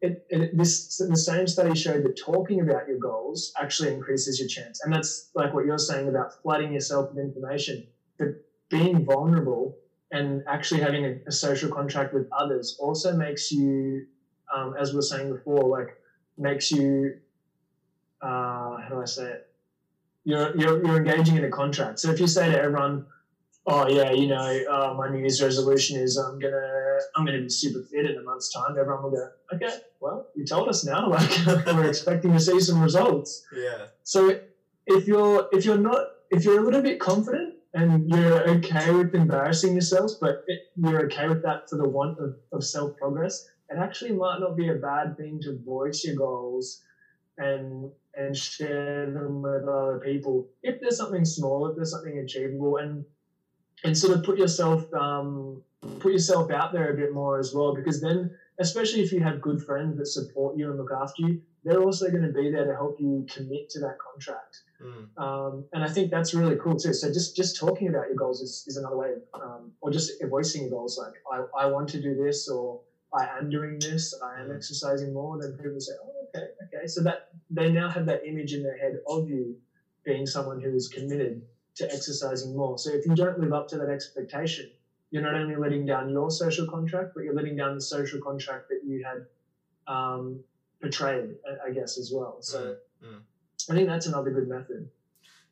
It, 0.00 0.24
it 0.30 0.56
this 0.56 0.96
the 0.96 1.16
same 1.16 1.46
study 1.46 1.74
showed 1.74 2.04
that 2.04 2.16
talking 2.16 2.60
about 2.60 2.86
your 2.86 2.98
goals 2.98 3.52
actually 3.60 3.92
increases 3.92 4.38
your 4.38 4.48
chance, 4.48 4.80
and 4.82 4.92
that's 4.92 5.30
like 5.34 5.52
what 5.52 5.66
you're 5.66 5.78
saying 5.78 6.08
about 6.08 6.40
flooding 6.40 6.72
yourself 6.72 7.10
with 7.10 7.18
information. 7.18 7.86
But 8.18 8.28
being 8.70 9.04
vulnerable 9.04 9.76
and 10.10 10.42
actually 10.46 10.80
having 10.80 11.04
a, 11.04 11.16
a 11.26 11.32
social 11.32 11.70
contract 11.70 12.14
with 12.14 12.28
others 12.32 12.76
also 12.78 13.16
makes 13.16 13.50
you 13.50 14.06
um, 14.54 14.74
as 14.78 14.90
we 14.92 14.96
were 14.96 15.02
saying 15.02 15.32
before, 15.32 15.64
like 15.68 15.96
makes 16.36 16.70
you, 16.70 17.14
uh, 18.22 18.76
how 18.78 18.88
do 18.90 19.02
I 19.02 19.04
say 19.04 19.24
it? 19.30 19.50
You're, 20.24 20.56
you're, 20.56 20.84
you're 20.84 20.96
engaging 20.96 21.36
in 21.36 21.44
a 21.44 21.50
contract. 21.50 22.00
So 22.00 22.10
if 22.10 22.20
you 22.20 22.26
say 22.26 22.50
to 22.50 22.58
everyone, 22.60 23.06
oh 23.66 23.88
yeah, 23.88 24.10
you 24.12 24.26
know, 24.26 24.64
uh, 24.70 24.94
my 24.94 25.08
New 25.08 25.20
Year's 25.20 25.42
resolution 25.42 26.00
is 26.00 26.16
I'm 26.16 26.38
gonna 26.38 26.98
I'm 27.16 27.24
gonna 27.24 27.40
be 27.40 27.48
super 27.48 27.82
fit 27.86 28.06
in 28.06 28.16
a 28.16 28.22
month's 28.22 28.52
time. 28.52 28.76
Everyone 28.78 29.04
will 29.04 29.10
go, 29.10 29.28
okay, 29.54 29.74
well, 30.00 30.26
you 30.34 30.44
told 30.44 30.68
us 30.68 30.84
now. 30.84 31.08
Like 31.18 31.66
we're 31.66 31.88
expecting 31.88 32.32
to 32.32 32.40
see 32.40 32.60
some 32.60 32.82
results. 32.82 33.46
yeah. 33.54 33.86
So 34.02 34.40
if 34.86 35.06
you're 35.06 35.48
if 35.52 35.64
you're 35.64 35.78
not 35.78 36.06
if 36.30 36.44
you're 36.44 36.60
a 36.60 36.64
little 36.64 36.82
bit 36.82 36.98
confident 36.98 37.54
and 37.74 38.08
you're 38.08 38.48
okay 38.48 38.90
with 38.90 39.14
embarrassing 39.14 39.72
yourselves, 39.72 40.14
but 40.20 40.44
it, 40.46 40.60
you're 40.76 41.04
okay 41.06 41.28
with 41.28 41.42
that 41.42 41.68
for 41.68 41.76
the 41.76 41.88
want 41.88 42.18
of, 42.18 42.36
of 42.52 42.64
self 42.64 42.96
progress, 42.96 43.48
it 43.70 43.78
actually 43.78 44.12
might 44.12 44.40
not 44.40 44.56
be 44.56 44.68
a 44.68 44.74
bad 44.74 45.16
thing 45.16 45.40
to 45.42 45.58
voice 45.64 46.04
your 46.04 46.16
goals 46.16 46.82
and 47.36 47.90
and 48.16 48.36
share 48.36 49.10
them 49.12 49.42
with 49.42 49.68
other 49.68 50.00
people 50.04 50.48
if 50.62 50.80
there's 50.80 50.96
something 50.96 51.24
small, 51.24 51.68
if 51.68 51.76
there's 51.76 51.92
something 51.92 52.18
achievable, 52.18 52.78
and 52.78 53.04
and 53.84 53.96
sort 53.96 54.16
of 54.16 54.24
put 54.24 54.38
yourself 54.38 54.92
um, 54.94 55.62
put 56.00 56.12
yourself 56.12 56.50
out 56.50 56.72
there 56.72 56.92
a 56.92 56.96
bit 56.96 57.12
more 57.12 57.38
as 57.38 57.54
well, 57.54 57.74
because 57.74 58.00
then 58.00 58.30
especially 58.60 59.00
if 59.02 59.12
you 59.12 59.22
have 59.22 59.40
good 59.40 59.62
friends 59.62 59.96
that 59.98 60.06
support 60.06 60.56
you 60.58 60.68
and 60.68 60.78
look 60.78 60.90
after 60.90 61.22
you, 61.22 61.40
they're 61.64 61.82
also 61.82 62.10
going 62.10 62.22
to 62.22 62.32
be 62.32 62.50
there 62.50 62.64
to 62.64 62.74
help 62.74 62.96
you 62.98 63.24
commit 63.32 63.70
to 63.70 63.78
that 63.78 63.96
contract. 63.98 64.62
Mm. 64.82 65.22
Um, 65.22 65.64
and 65.72 65.84
I 65.84 65.88
think 65.88 66.10
that's 66.10 66.34
really 66.34 66.56
cool 66.56 66.76
too. 66.76 66.92
So 66.92 67.12
just 67.12 67.36
just 67.36 67.56
talking 67.56 67.88
about 67.88 68.08
your 68.08 68.16
goals 68.16 68.40
is, 68.40 68.64
is 68.66 68.76
another 68.76 68.96
way, 68.96 69.12
of, 69.12 69.40
um, 69.40 69.72
or 69.80 69.92
just 69.92 70.12
voicing 70.28 70.62
your 70.62 70.70
goals. 70.70 70.98
Like 70.98 71.14
I, 71.32 71.64
I 71.64 71.66
want 71.66 71.88
to 71.90 72.02
do 72.02 72.16
this, 72.16 72.48
or 72.48 72.80
I 73.12 73.26
am 73.38 73.48
doing 73.50 73.78
this. 73.78 74.14
I 74.22 74.40
am 74.40 74.48
Mm. 74.48 74.56
exercising 74.56 75.12
more. 75.14 75.40
Then 75.40 75.56
people 75.56 75.80
say, 75.80 75.92
oh, 76.02 76.26
okay, 76.34 76.48
okay. 76.64 76.86
So 76.86 77.02
that 77.02 77.30
they 77.50 77.70
now 77.70 77.88
have 77.88 78.06
that 78.06 78.26
image 78.26 78.52
in 78.52 78.62
their 78.62 78.76
head 78.76 79.00
of 79.06 79.28
you 79.28 79.56
being 80.04 80.26
someone 80.26 80.60
who 80.60 80.74
is 80.74 80.88
committed 80.88 81.46
to 81.76 81.84
exercising 81.92 82.54
more. 82.56 82.76
So 82.78 82.90
if 82.90 83.06
you 83.06 83.14
don't 83.14 83.38
live 83.40 83.52
up 83.52 83.68
to 83.68 83.78
that 83.78 83.88
expectation, 83.88 84.70
you're 85.10 85.22
not 85.22 85.34
only 85.34 85.56
letting 85.56 85.86
down 85.86 86.10
your 86.10 86.30
social 86.30 86.66
contract, 86.66 87.12
but 87.14 87.24
you're 87.24 87.34
letting 87.34 87.56
down 87.56 87.74
the 87.74 87.80
social 87.80 88.20
contract 88.20 88.68
that 88.68 88.80
you 88.84 89.04
had 89.04 89.26
um, 89.86 90.44
portrayed, 90.82 91.36
I- 91.48 91.68
I 91.68 91.70
guess, 91.72 91.96
as 91.98 92.12
well. 92.12 92.42
So 92.42 92.76
Mm, 93.02 93.08
mm. 93.08 93.22
I 93.70 93.74
think 93.74 93.88
that's 93.88 94.06
another 94.06 94.30
good 94.30 94.48
method. 94.48 94.90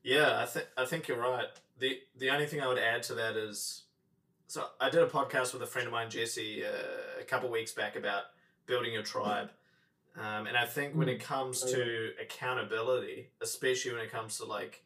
Yeah, 0.03 0.39
I 0.41 0.45
think 0.47 0.67
I 0.77 0.85
think 0.85 1.09
you're 1.09 1.19
right. 1.19 1.49
the 1.79 2.03
The 2.17 2.29
only 2.31 2.47
thing 2.47 2.61
I 2.61 2.69
would 2.69 2.79
add 2.79 3.03
to 3.05 3.15
that 3.15 3.37
is, 3.37 3.85
so 4.47 4.65
I 4.81 4.91
did 4.91 5.03
a 5.03 5.07
podcast 5.07 5.53
with 5.53 5.63
a 5.63 5.67
friend 5.67 5.87
of 5.87 5.93
mine, 5.93 6.11
Jesse, 6.11 6.65
uh, 6.65 7.21
a 7.21 7.25
couple 7.25 7.51
weeks 7.51 7.73
back 7.73 7.97
about 7.97 8.25
building 8.67 8.93
your 8.93 9.03
tribe, 9.03 9.51
um, 10.17 10.47
and 10.47 10.57
I 10.57 10.65
think 10.67 10.95
when 10.95 11.09
it 11.09 11.21
comes 11.21 11.63
to 11.73 12.11
accountability, 12.21 13.29
especially 13.43 13.93
when 13.93 14.01
it 14.03 14.11
comes 14.11 14.39
to 14.39 14.45
like 14.45 14.83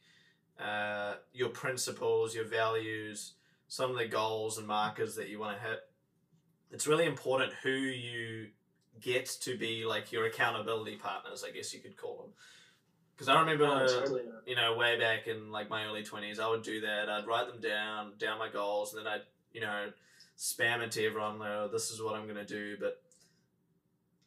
uh, 0.58 1.14
your 1.32 1.48
principles, 1.50 2.34
your 2.34 2.44
values, 2.46 3.34
some 3.68 3.90
of 3.90 3.96
the 3.96 4.06
goals 4.06 4.58
and 4.58 4.66
markers 4.66 5.14
that 5.16 5.28
you 5.28 5.38
want 5.38 5.56
to 5.56 5.62
hit, 5.68 5.80
it's 6.72 6.86
really 6.86 7.06
important 7.06 7.52
who 7.62 7.70
you 7.70 8.48
get 9.00 9.26
to 9.42 9.56
be 9.56 9.84
like 9.84 10.12
your 10.12 10.26
accountability 10.26 10.96
partners. 10.96 11.44
I 11.46 11.52
guess 11.52 11.72
you 11.72 11.80
could 11.80 11.96
call 11.96 12.18
them. 12.22 12.32
Because 13.16 13.28
I 13.28 13.38
remember 13.40 13.64
Oh, 13.66 13.86
totally. 13.86 14.22
you 14.46 14.56
know, 14.56 14.76
way 14.76 14.98
back 14.98 15.26
in 15.26 15.50
like 15.50 15.68
my 15.70 15.84
early 15.86 16.02
twenties, 16.02 16.38
I 16.40 16.48
would 16.48 16.62
do 16.62 16.80
that. 16.82 17.08
I'd 17.08 17.26
write 17.26 17.46
them 17.46 17.60
down, 17.60 18.12
down 18.18 18.38
my 18.38 18.48
goals, 18.48 18.94
and 18.94 19.04
then 19.06 19.12
I'd, 19.12 19.22
you 19.52 19.60
know, 19.60 19.92
spam 20.38 20.80
it 20.80 20.90
to 20.92 21.04
everyone. 21.06 21.40
Oh, 21.42 21.68
this 21.68 21.90
is 21.90 22.02
what 22.02 22.14
I'm 22.14 22.26
gonna 22.26 22.44
do. 22.44 22.76
But 22.78 23.02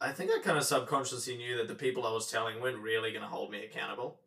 I 0.01 0.11
think 0.11 0.32
I 0.32 0.39
kind 0.39 0.57
of 0.57 0.63
subconsciously 0.63 1.38
knew 1.38 1.57
that 1.57 1.67
the 1.67 1.76
people 1.76 2.05
I 2.05 2.11
was 2.11 2.30
telling 2.30 2.59
weren't 2.61 2.80
really 2.80 3.11
gonna 3.11 3.28
hold 3.28 3.51
me 3.51 3.63
accountable. 3.65 4.19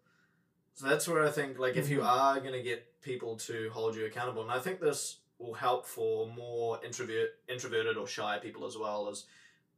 So 0.75 0.87
that's 0.87 1.09
where 1.09 1.25
I 1.25 1.31
think, 1.31 1.59
like, 1.59 1.77
if 1.77 1.89
you 1.89 2.01
Mhm. 2.01 2.07
are 2.07 2.41
gonna 2.41 2.63
get 2.63 3.01
people 3.01 3.37
to 3.39 3.71
hold 3.71 3.97
you 3.97 4.05
accountable, 4.05 4.43
and 4.43 4.51
I 4.51 4.59
think 4.59 4.81
this 4.81 5.19
will 5.39 5.55
help 5.55 5.87
for 5.87 6.27
more 6.29 6.83
introvert, 6.85 7.39
introverted 7.49 7.97
or 7.97 8.07
shy 8.07 8.39
people 8.39 8.67
as 8.67 8.77
well, 8.77 9.09
is 9.09 9.27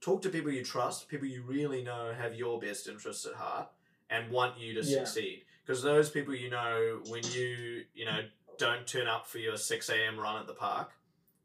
talk 0.00 0.22
to 0.22 0.28
people 0.28 0.50
you 0.52 0.64
trust, 0.64 1.08
people 1.08 1.26
you 1.26 1.42
really 1.42 1.82
know 1.82 2.12
have 2.14 2.34
your 2.34 2.60
best 2.60 2.88
interests 2.88 3.26
at 3.26 3.34
heart 3.34 3.68
and 4.10 4.30
want 4.30 4.58
you 4.58 4.74
to 4.74 4.80
Yeah. 4.80 5.04
succeed. 5.04 5.44
Because 5.64 5.82
those 5.82 6.10
people 6.10 6.34
you 6.34 6.48
know, 6.50 7.02
when 7.06 7.24
you 7.24 7.84
you 7.94 8.04
know 8.04 8.28
don't 8.56 8.86
turn 8.86 9.06
up 9.06 9.26
for 9.26 9.38
your 9.38 9.56
six 9.56 9.88
a.m. 9.88 10.18
run 10.18 10.40
at 10.40 10.46
the 10.46 10.54
park, 10.54 10.92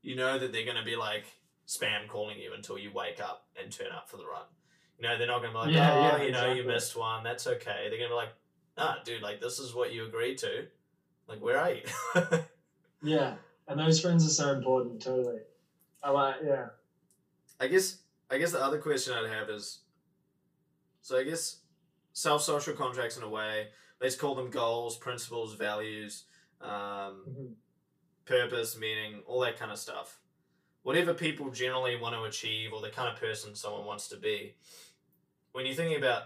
you 0.04 0.16
know 0.16 0.38
that 0.38 0.52
they're 0.52 0.66
going 0.66 0.78
to 0.78 0.84
be 0.84 0.96
like 0.96 1.26
spam 1.68 2.08
calling 2.08 2.38
you 2.38 2.54
until 2.54 2.78
you 2.78 2.92
wake 2.94 3.20
up 3.20 3.48
and 3.60 3.72
turn 3.72 3.88
up 3.96 4.08
for 4.10 4.18
the 4.18 4.26
run. 4.26 4.46
You 5.00 5.08
know 5.08 5.18
they're 5.18 5.26
not 5.28 5.42
going 5.42 5.54
to 5.54 5.60
be 5.60 5.66
like, 5.66 5.74
Yeah, 5.74 5.94
oh, 5.94 6.18
yeah, 6.18 6.24
you 6.24 6.32
know, 6.32 6.54
you 6.54 6.64
missed 6.64 6.96
one. 6.96 7.24
That's 7.24 7.48
okay. 7.48 7.88
They're 7.90 7.98
going 7.98 8.10
to 8.10 8.10
be 8.10 8.14
like, 8.14 8.34
ah, 8.78 9.00
dude, 9.04 9.22
like 9.24 9.42
this 9.42 9.58
is 9.58 9.74
what 9.74 9.92
you 9.94 10.06
agreed 10.06 10.38
to. 10.40 10.68
Like, 11.28 11.42
where 11.42 11.58
are 11.58 11.72
you? 11.72 11.84
Yeah, 13.02 13.36
and 13.68 13.78
those 13.80 14.00
friends 14.00 14.26
are 14.26 14.30
so 14.30 14.52
important. 14.54 15.02
Totally. 15.02 15.40
I 16.02 16.10
like. 16.12 16.36
Yeah. 16.44 16.68
I 17.60 17.68
guess 17.68 17.98
I 18.30 18.38
guess 18.38 18.52
the 18.52 18.64
other 18.64 18.78
question 18.78 19.14
I'd 19.14 19.30
have 19.30 19.50
is 19.50 19.80
so 21.02 21.18
I 21.18 21.24
guess 21.24 21.58
self 22.14 22.42
social 22.44 22.74
contracts 22.74 23.18
in 23.18 23.24
a 23.24 23.30
way, 23.30 23.68
let's 24.02 24.16
call 24.16 24.36
them 24.36 24.50
goals, 24.50 24.98
principles, 24.98 25.56
values, 25.56 26.26
um, 26.62 27.26
Mhm. 27.30 27.54
Purpose, 28.26 28.78
meaning, 28.78 29.22
all 29.28 29.40
that 29.42 29.58
kind 29.60 29.72
of 29.72 29.80
stuff. 29.80 30.20
Whatever 30.84 31.14
people 31.14 31.50
generally 31.52 31.96
want 31.98 32.16
to 32.16 32.24
achieve 32.24 32.74
or 32.74 32.82
the 32.82 32.90
kind 32.90 33.10
of 33.12 33.20
person 33.20 33.56
someone 33.56 33.86
wants 33.86 34.08
to 34.10 34.18
be. 34.18 34.56
When 35.54 35.66
you're 35.66 35.76
thinking 35.76 35.98
about 35.98 36.24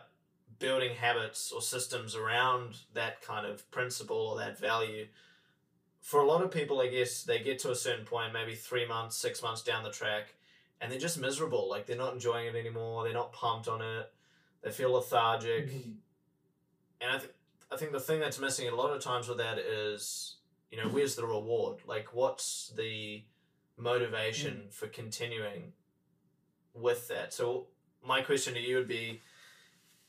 building 0.59 0.95
habits 0.95 1.51
or 1.51 1.61
systems 1.61 2.15
around 2.15 2.77
that 2.93 3.21
kind 3.21 3.45
of 3.45 3.69
principle 3.71 4.17
or 4.17 4.37
that 4.39 4.59
value, 4.59 5.07
for 6.01 6.21
a 6.21 6.25
lot 6.25 6.43
of 6.43 6.51
people, 6.51 6.79
I 6.81 6.87
guess 6.87 7.23
they 7.23 7.39
get 7.39 7.59
to 7.59 7.71
a 7.71 7.75
certain 7.75 8.05
point, 8.05 8.33
maybe 8.33 8.55
three 8.55 8.87
months, 8.87 9.17
six 9.17 9.43
months 9.43 9.61
down 9.61 9.83
the 9.83 9.91
track, 9.91 10.35
and 10.79 10.91
they're 10.91 10.99
just 10.99 11.19
miserable. 11.19 11.69
Like 11.69 11.85
they're 11.85 11.97
not 11.97 12.13
enjoying 12.13 12.47
it 12.47 12.55
anymore. 12.55 13.03
They're 13.03 13.13
not 13.13 13.33
pumped 13.33 13.67
on 13.67 13.81
it. 13.81 14.11
They 14.63 14.71
feel 14.71 14.93
lethargic. 14.93 15.69
Mhm. 15.69 15.97
And 17.01 17.11
I, 17.11 17.17
th- 17.19 17.31
I 17.71 17.77
think 17.77 17.91
the 17.91 17.99
thing 17.99 18.19
that's 18.19 18.39
missing 18.39 18.67
a 18.67 18.75
lot 18.75 18.91
of 18.95 19.01
times 19.01 19.27
with 19.27 19.37
that 19.37 19.59
is, 19.59 20.36
you 20.71 20.77
know, 20.77 20.89
where's 20.89 21.15
the 21.15 21.25
reward? 21.25 21.77
Like, 21.85 22.13
what's 22.13 22.73
the 22.75 23.23
motivation 23.77 24.63
for 24.69 24.87
continuing 24.87 25.73
with 26.73 27.07
that? 27.07 27.33
So, 27.33 27.67
my 28.05 28.21
question 28.21 28.53
to 28.53 28.59
you 28.59 28.75
would 28.77 28.87
be, 28.87 29.21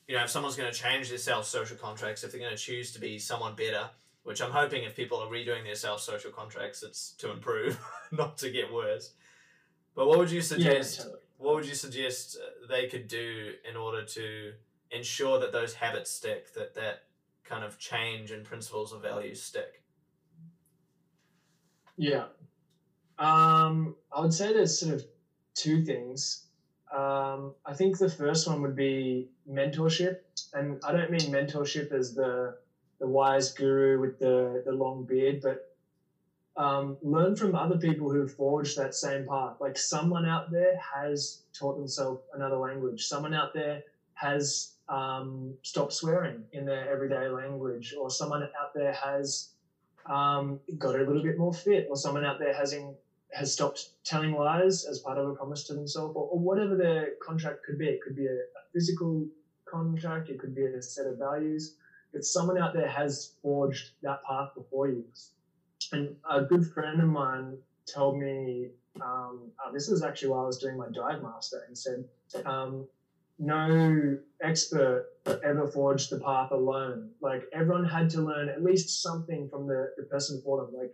you 0.07 0.15
know, 0.15 0.23
if 0.23 0.29
someone's 0.29 0.55
going 0.55 0.71
to 0.71 0.77
change 0.77 1.09
their 1.09 1.17
self 1.17 1.45
social 1.45 1.77
contracts, 1.77 2.23
if 2.23 2.31
they're 2.31 2.39
going 2.41 2.51
to 2.55 2.57
choose 2.57 2.91
to 2.93 2.99
be 2.99 3.19
someone 3.19 3.55
better, 3.55 3.89
which 4.23 4.41
I'm 4.41 4.51
hoping 4.51 4.83
if 4.83 4.95
people 4.95 5.17
are 5.19 5.27
redoing 5.27 5.63
their 5.63 5.75
self 5.75 6.01
social 6.01 6.31
contracts, 6.31 6.83
it's 6.83 7.11
to 7.19 7.31
improve, 7.31 7.79
not 8.11 8.37
to 8.39 8.49
get 8.49 8.71
worse. 8.71 9.13
But 9.95 10.07
what 10.07 10.17
would 10.17 10.31
you 10.31 10.37
Yeah. 10.37 10.43
suggest? 10.43 10.97
Totally. 10.97 11.15
what 11.37 11.55
would 11.55 11.65
you 11.65 11.75
suggest 11.75 12.37
uh, 12.37 12.67
they 12.67 12.87
could 12.87 13.07
do 13.07 13.53
in 13.69 13.77
order 13.77 14.03
to 14.03 14.53
ensure 14.91 15.39
that 15.39 15.51
those 15.53 15.73
habits 15.75 16.11
stick 16.11 16.53
that 16.53 16.73
that 16.75 17.03
kind 17.45 17.63
of 17.63 17.77
change 17.79 18.31
and 18.31 18.43
principles 18.43 18.91
or 18.91 18.99
values 18.99 19.41
stick 19.41 19.83
Yeah. 21.99 22.25
Um, 23.19 23.95
I 24.13 24.21
would 24.21 24.33
say 24.33 24.53
there's 24.53 24.79
sort 24.79 24.93
of 24.93 25.03
two 25.55 25.79
things. 25.81 26.43
Um, 26.93 27.53
I 27.65 27.73
think 27.73 27.97
the 27.97 28.09
first 28.09 28.47
one 28.47 28.61
would 28.61 28.75
be 28.75 29.27
mentorship, 29.49 30.15
and 30.53 30.79
I 30.85 30.91
don't 30.93 31.11
mean 31.11 31.31
mentorship 31.31 31.91
as 31.91 32.13
the 32.13 32.53
the 32.99 33.07
wise 33.07 33.49
guru 33.51 33.99
with 33.99 34.19
the 34.19 34.61
the 34.65 34.73
long 34.73 35.03
beard, 35.03 35.41
but 35.41 35.59
um, 36.57 36.97
learn 37.01 37.35
from 37.35 37.55
other 37.55 37.77
people 37.77 38.11
who've 38.11 38.31
forged 38.31 38.77
that 38.77 38.93
same 38.95 39.25
path. 39.25 39.55
Like 39.59 39.77
someone 39.77 40.25
out 40.25 40.51
there 40.51 40.77
has 40.95 41.39
taught 41.53 41.75
themselves 41.75 42.21
another 42.33 42.57
language. 42.57 43.03
Someone 43.05 43.33
out 43.33 43.53
there 43.53 43.81
has 44.15 44.71
um, 44.89 45.55
stopped 45.63 45.93
swearing 45.93 46.45
in 46.51 46.65
their 46.65 46.89
everyday 46.91 47.29
language, 47.29 47.93
or 47.97 48.09
someone 48.11 48.43
out 48.43 48.73
there 48.75 48.93
has 48.93 49.49
um, 50.09 50.59
got 50.77 50.95
a 50.95 51.03
little 51.03 51.23
bit 51.23 51.37
more 51.37 51.53
fit, 51.53 51.87
or 51.89 51.95
someone 51.95 52.25
out 52.25 52.39
there 52.39 52.53
has 52.53 52.73
in, 52.73 52.95
has 53.31 53.53
stopped 53.53 53.89
telling 54.03 54.33
lies 54.33 54.85
as 54.85 54.99
part 54.99 55.17
of 55.17 55.27
a 55.27 55.33
promise 55.33 55.65
to 55.67 55.73
themselves, 55.73 56.13
or, 56.15 56.27
or 56.31 56.39
whatever 56.39 56.75
their 56.75 57.09
contract 57.21 57.59
could 57.65 57.77
be. 57.77 57.85
It 57.85 57.99
could 58.03 58.15
be 58.15 58.25
a, 58.25 58.33
a 58.33 58.61
physical 58.73 59.25
contract, 59.71 60.29
it 60.29 60.39
could 60.39 60.55
be 60.55 60.65
a 60.65 60.81
set 60.81 61.05
of 61.05 61.17
values. 61.17 61.75
But 62.11 62.23
someone 62.23 62.57
out 62.57 62.73
there 62.73 62.87
has 62.87 63.33
forged 63.41 63.91
that 64.01 64.23
path 64.27 64.49
before 64.55 64.87
you. 64.87 65.05
And 65.91 66.15
a 66.29 66.41
good 66.41 66.65
friend 66.73 66.99
of 67.01 67.07
mine 67.07 67.57
told 67.85 68.17
me 68.17 68.69
um, 69.01 69.51
uh, 69.63 69.71
this 69.71 69.87
was 69.87 70.03
actually 70.03 70.29
while 70.29 70.41
I 70.41 70.45
was 70.47 70.57
doing 70.57 70.77
my 70.77 70.87
dive 70.93 71.21
master, 71.21 71.63
and 71.67 71.77
said, 71.77 72.05
um, 72.45 72.87
"No 73.39 74.17
expert 74.41 75.07
ever 75.43 75.67
forged 75.67 76.09
the 76.09 76.19
path 76.19 76.51
alone. 76.51 77.11
Like 77.21 77.43
everyone 77.53 77.85
had 77.85 78.09
to 78.11 78.21
learn 78.21 78.49
at 78.49 78.63
least 78.63 79.01
something 79.01 79.49
from 79.49 79.67
the, 79.67 79.91
the 79.97 80.03
person 80.03 80.37
before 80.37 80.65
them. 80.65 80.75
Like, 80.77 80.93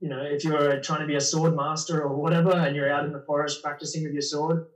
you 0.00 0.08
know, 0.08 0.22
if 0.22 0.44
you're 0.44 0.80
trying 0.80 1.00
to 1.00 1.06
be 1.06 1.16
a 1.16 1.20
sword 1.20 1.56
master 1.56 2.02
or 2.02 2.14
whatever, 2.14 2.52
and 2.52 2.76
you're 2.76 2.92
out 2.92 3.06
in 3.06 3.12
the 3.12 3.24
forest 3.26 3.62
practicing 3.62 4.04
with 4.04 4.12
your 4.12 4.22
sword, 4.22 4.66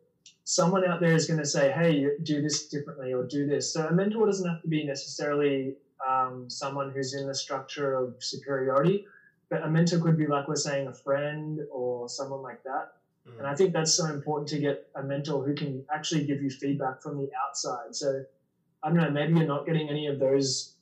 someone 0.44 0.84
out 0.86 1.00
there 1.00 1.14
is 1.14 1.26
going 1.26 1.38
to 1.38 1.46
say, 1.46 1.70
hey, 1.70 2.06
do 2.22 2.40
this 2.40 2.68
differently 2.68 3.12
or 3.12 3.26
do 3.26 3.46
this. 3.46 3.72
So 3.72 3.86
a 3.86 3.92
mentor 3.92 4.26
doesn't 4.26 4.48
have 4.48 4.62
to 4.62 4.68
be 4.68 4.84
necessarily 4.84 5.74
um, 6.08 6.48
someone 6.48 6.90
who's 6.90 7.14
in 7.14 7.26
the 7.26 7.34
structure 7.34 7.94
of 7.94 8.14
superiority, 8.20 9.06
but 9.50 9.62
a 9.62 9.70
mentor 9.70 10.00
could 10.00 10.16
be, 10.16 10.26
like 10.26 10.48
we're 10.48 10.56
saying, 10.56 10.88
a 10.88 10.94
friend 10.94 11.60
or 11.70 12.08
someone 12.08 12.42
like 12.42 12.62
that. 12.64 12.92
Mm. 13.34 13.38
And 13.38 13.46
I 13.46 13.54
think 13.54 13.72
that's 13.72 13.94
so 13.94 14.06
important 14.06 14.48
to 14.50 14.58
get 14.58 14.88
a 14.94 15.02
mentor 15.02 15.44
who 15.44 15.54
can 15.54 15.84
actually 15.92 16.24
give 16.26 16.42
you 16.42 16.50
feedback 16.50 17.02
from 17.02 17.18
the 17.18 17.28
outside. 17.46 17.94
So 17.94 18.24
I 18.82 18.88
don't 18.88 18.98
know, 18.98 19.10
maybe 19.10 19.34
you're 19.34 19.46
not 19.46 19.66
getting 19.66 19.88
any 19.88 20.06
of 20.06 20.18
those 20.18 20.74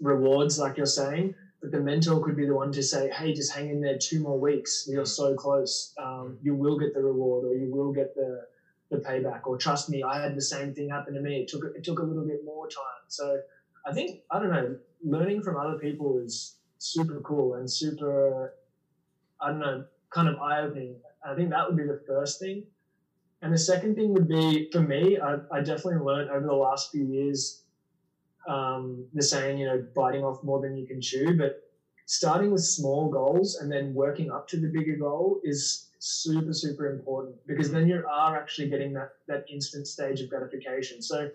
rewards 0.00 0.58
like 0.58 0.76
you're 0.76 0.86
saying, 0.86 1.34
but 1.60 1.70
the 1.70 1.80
mentor 1.80 2.22
could 2.24 2.36
be 2.36 2.46
the 2.46 2.54
one 2.54 2.72
to 2.72 2.82
say, 2.82 3.08
hey, 3.10 3.32
just 3.32 3.52
hang 3.52 3.70
in 3.70 3.80
there 3.80 3.96
two 3.98 4.20
more 4.20 4.38
weeks. 4.38 4.86
You're 4.88 5.04
mm. 5.04 5.08
so 5.08 5.34
close. 5.34 5.94
Um, 5.98 6.06
mm. 6.06 6.36
you 6.42 6.54
will 6.54 6.78
get 6.78 6.94
the 6.94 7.02
reward 7.02 7.44
or 7.44 7.54
you 7.54 7.70
will 7.72 7.92
get 7.92 8.14
the, 8.14 8.46
the 8.90 8.98
payback. 8.98 9.46
Or 9.46 9.56
trust 9.56 9.88
me, 9.88 10.02
I 10.02 10.20
had 10.20 10.36
the 10.36 10.42
same 10.42 10.74
thing 10.74 10.90
happen 10.90 11.14
to 11.14 11.20
me. 11.20 11.40
It 11.40 11.48
took, 11.48 11.62
it 11.76 11.84
took 11.84 12.00
a 12.00 12.02
little 12.02 12.26
bit 12.26 12.44
more 12.44 12.66
time. 12.66 13.04
So 13.08 13.40
I 13.86 13.92
think, 13.92 14.22
I 14.30 14.40
don't 14.40 14.50
know, 14.50 14.76
learning 15.04 15.42
from 15.42 15.56
other 15.56 15.78
people 15.78 16.18
is 16.18 16.56
super 16.78 17.20
cool 17.20 17.54
and 17.54 17.70
super, 17.70 18.54
I 19.40 19.48
don't 19.48 19.60
know, 19.60 19.84
kind 20.10 20.28
of 20.28 20.36
eye 20.40 20.62
opening. 20.62 20.96
I 21.24 21.34
think 21.34 21.50
that 21.50 21.66
would 21.68 21.76
be 21.76 21.84
the 21.84 22.02
first 22.06 22.40
thing. 22.40 22.64
And 23.42 23.52
the 23.52 23.58
second 23.58 23.96
thing 23.96 24.12
would 24.12 24.28
be 24.28 24.70
for 24.70 24.80
me, 24.80 25.18
I, 25.18 25.38
I 25.50 25.60
definitely 25.60 26.04
learned 26.04 26.30
over 26.30 26.46
the 26.46 26.54
last 26.54 26.92
few 26.92 27.04
years 27.04 27.62
um, 28.46 29.04
the 29.14 29.22
saying, 29.22 29.58
you 29.58 29.66
know, 29.66 29.84
biting 29.94 30.24
off 30.24 30.42
more 30.42 30.60
than 30.60 30.76
you 30.76 30.86
can 30.86 31.00
chew. 31.00 31.36
But 31.36 31.62
starting 32.06 32.50
with 32.50 32.62
small 32.62 33.10
goals 33.10 33.56
and 33.56 33.70
then 33.70 33.94
working 33.94 34.30
up 34.30 34.48
to 34.48 34.60
the 34.60 34.68
bigger 34.68 34.96
goal 34.96 35.40
is 35.44 35.88
super, 35.98 36.52
super 36.52 36.90
important 36.90 37.36
because 37.46 37.70
then 37.70 37.86
you 37.86 38.04
are 38.10 38.36
actually 38.36 38.68
getting 38.68 38.92
that, 38.92 39.12
that 39.28 39.44
instant 39.50 39.86
stage 39.86 40.20
of 40.20 40.28
gratification. 40.28 41.00
So 41.00 41.30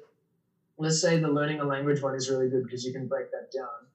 let's 0.78 1.02
say 1.02 1.20
the 1.20 1.30
learning 1.30 1.60
a 1.60 1.66
language 1.66 2.02
one 2.02 2.16
is 2.16 2.30
really 2.30 2.50
good 2.50 2.64
because 2.64 2.86
you 2.86 2.94
can 2.94 3.08
break 3.08 3.32
that 3.32 3.52
down. 3.56 3.88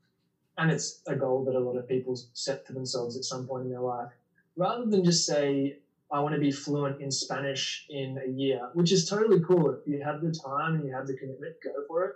And 0.59 0.70
it's 0.70 1.03
a 1.07 1.14
goal 1.14 1.45
that 1.45 1.55
a 1.55 1.59
lot 1.59 1.76
of 1.76 1.88
people 1.88 2.18
set 2.34 2.66
for 2.66 2.72
themselves 2.72 3.16
at 3.16 3.24
some 3.24 3.47
point 3.47 3.64
in 3.64 3.70
their 3.70 3.80
life. 3.80 4.11
Rather 4.57 4.84
than 4.84 5.05
just 5.05 5.26
say, 5.26 5.78
I 6.13 6.21
want 6.21 6.35
to 6.35 6.41
be 6.41 6.53
fluent 6.53 7.01
in 7.01 7.11
Spanish 7.11 7.87
in 7.89 8.19
a 8.23 8.31
year, 8.31 8.69
which 8.75 8.93
is 8.93 9.09
totally 9.09 9.41
cool. 9.41 9.71
If 9.71 9.87
you 9.87 10.03
have 10.05 10.21
the 10.21 10.31
time 10.31 10.75
and 10.75 10.85
you 10.85 10.95
have 10.95 11.07
the 11.07 11.17
commitment, 11.17 11.57
go 11.65 11.71
for 11.89 12.05
it. 12.05 12.13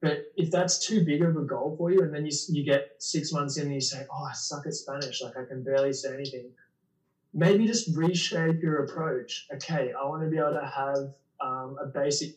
But 0.00 0.32
if 0.36 0.50
that's 0.52 0.86
too 0.86 1.04
big 1.04 1.22
of 1.22 1.36
a 1.36 1.42
goal 1.42 1.74
for 1.76 1.90
you, 1.90 2.00
and 2.00 2.14
then 2.14 2.24
you, 2.24 2.32
you 2.48 2.64
get 2.64 2.94
six 2.98 3.32
months 3.32 3.58
in 3.58 3.66
and 3.66 3.74
you 3.74 3.80
say, 3.80 4.06
oh, 4.10 4.24
I 4.24 4.32
suck 4.34 4.66
at 4.66 4.74
Spanish, 4.74 5.20
like 5.20 5.36
I 5.36 5.44
can 5.44 5.64
barely 5.64 5.92
say 5.92 6.14
anything, 6.14 6.50
maybe 7.34 7.66
just 7.66 7.94
reshape 7.94 8.62
your 8.62 8.84
approach. 8.84 9.48
Okay, 9.54 9.92
I 10.00 10.06
want 10.06 10.22
to 10.22 10.30
be 10.30 10.38
able 10.38 10.52
to 10.52 10.66
have 10.66 11.12
um, 11.40 11.76
a 11.82 11.86
basic, 11.86 12.36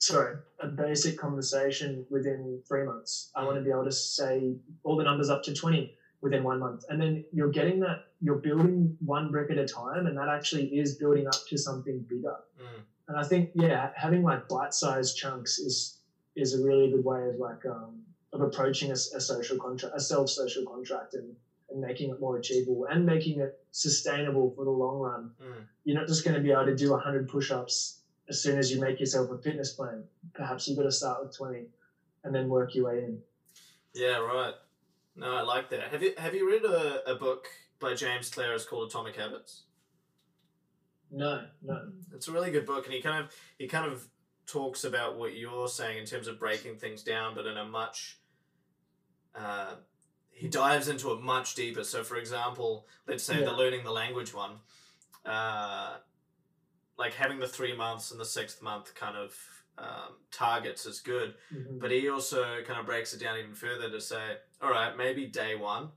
sorry, 0.00 0.38
a 0.60 0.66
basic 0.66 1.16
conversation 1.16 2.04
within 2.10 2.60
three 2.66 2.84
months. 2.84 3.30
I 3.34 3.44
want 3.44 3.56
to 3.56 3.62
be 3.62 3.70
able 3.70 3.84
to 3.84 3.92
say 3.92 4.56
all 4.82 4.96
the 4.96 5.04
numbers 5.04 5.30
up 5.30 5.44
to 5.44 5.54
20 5.54 5.94
within 6.20 6.42
one 6.42 6.58
month. 6.58 6.84
And 6.88 7.00
then 7.00 7.24
you're 7.32 7.50
getting 7.50 7.80
that, 7.80 8.04
you're 8.20 8.36
building 8.36 8.96
one 9.04 9.30
brick 9.30 9.50
at 9.50 9.58
a 9.58 9.66
time, 9.66 10.06
and 10.06 10.16
that 10.16 10.28
actually 10.28 10.66
is 10.66 10.96
building 10.96 11.26
up 11.26 11.46
to 11.48 11.56
something 11.56 12.04
bigger. 12.08 12.36
Mm. 12.60 12.82
And 13.08 13.16
I 13.16 13.24
think, 13.24 13.50
yeah, 13.54 13.90
having 13.96 14.22
like 14.22 14.48
bite 14.48 14.74
sized 14.74 15.16
chunks 15.16 15.58
is 15.58 15.98
is 16.36 16.54
a 16.54 16.62
really 16.62 16.90
good 16.90 17.04
way 17.04 17.28
of 17.28 17.36
like 17.36 17.64
um, 17.66 18.02
of 18.32 18.42
approaching 18.42 18.90
a, 18.90 18.94
a 18.94 19.20
social 19.20 19.58
contract, 19.58 19.94
a 19.96 20.00
self 20.00 20.28
social 20.28 20.64
contract, 20.64 21.14
and 21.14 21.34
and 21.70 21.80
making 21.80 22.10
it 22.10 22.20
more 22.20 22.38
achievable 22.38 22.86
and 22.90 23.04
making 23.04 23.40
it 23.40 23.60
sustainable 23.72 24.52
for 24.56 24.64
the 24.64 24.70
long 24.70 24.98
run. 24.98 25.30
Mm. 25.42 25.64
You're 25.84 25.98
not 25.98 26.08
just 26.08 26.24
going 26.24 26.34
to 26.34 26.42
be 26.42 26.50
able 26.50 26.64
to 26.66 26.76
do 26.76 26.90
100 26.90 27.28
push-ups 27.28 28.00
as 28.28 28.42
soon 28.42 28.58
as 28.58 28.70
you 28.72 28.80
make 28.80 29.00
yourself 29.00 29.30
a 29.30 29.38
fitness 29.38 29.72
plan. 29.72 30.04
Perhaps 30.34 30.66
you've 30.66 30.76
got 30.78 30.84
to 30.84 30.92
start 30.92 31.22
with 31.22 31.36
20 31.36 31.66
and 32.24 32.34
then 32.34 32.48
work 32.48 32.74
your 32.74 32.86
way 32.86 33.04
in. 33.04 33.18
Yeah, 33.94 34.18
right. 34.18 34.54
No, 35.18 35.34
I 35.36 35.42
like 35.42 35.68
that. 35.70 35.88
Have 35.90 36.02
you 36.02 36.12
have 36.16 36.34
you 36.34 36.48
read 36.48 36.64
a, 36.64 37.10
a 37.10 37.14
book 37.16 37.48
by 37.80 37.94
James 37.94 38.30
Clear? 38.30 38.52
It's 38.54 38.64
called 38.64 38.88
Atomic 38.88 39.16
Habits. 39.16 39.64
No, 41.10 41.44
no. 41.62 41.90
It's 42.14 42.28
a 42.28 42.32
really 42.32 42.50
good 42.50 42.66
book, 42.66 42.84
and 42.84 42.94
he 42.94 43.02
kind 43.02 43.24
of 43.24 43.34
he 43.58 43.66
kind 43.66 43.90
of 43.90 44.06
talks 44.46 44.84
about 44.84 45.18
what 45.18 45.36
you're 45.36 45.68
saying 45.68 45.98
in 45.98 46.04
terms 46.06 46.28
of 46.28 46.38
breaking 46.38 46.76
things 46.76 47.02
down, 47.02 47.34
but 47.34 47.46
in 47.46 47.56
a 47.56 47.64
much 47.64 48.20
uh, 49.34 49.74
he 50.30 50.46
dives 50.48 50.88
into 50.88 51.10
it 51.12 51.20
much 51.20 51.54
deeper. 51.56 51.82
So, 51.84 52.04
for 52.04 52.16
example, 52.16 52.86
let's 53.08 53.24
say 53.24 53.40
Yeah. 53.40 53.46
the 53.46 53.52
learning 53.52 53.82
the 53.84 53.90
language 53.92 54.32
one, 54.32 54.52
uh, 55.26 55.96
like 56.96 57.14
having 57.14 57.40
the 57.40 57.48
three 57.48 57.76
months 57.76 58.12
and 58.12 58.20
the 58.20 58.24
sixth 58.24 58.62
month 58.62 58.94
kind 58.94 59.16
of 59.16 59.34
um, 59.78 60.14
targets 60.30 60.86
is 60.86 61.00
good, 61.00 61.34
Mhm. 61.52 61.78
but 61.80 61.90
he 61.90 62.08
also 62.08 62.62
kind 62.64 62.80
of 62.80 62.86
breaks 62.86 63.14
it 63.14 63.20
down 63.20 63.38
even 63.38 63.54
further 63.54 63.88
to 63.90 64.00
say, 64.00 64.38
all 64.60 64.70
right, 64.70 64.96
maybe 64.96 65.26
day 65.26 65.54
one, 65.54 65.92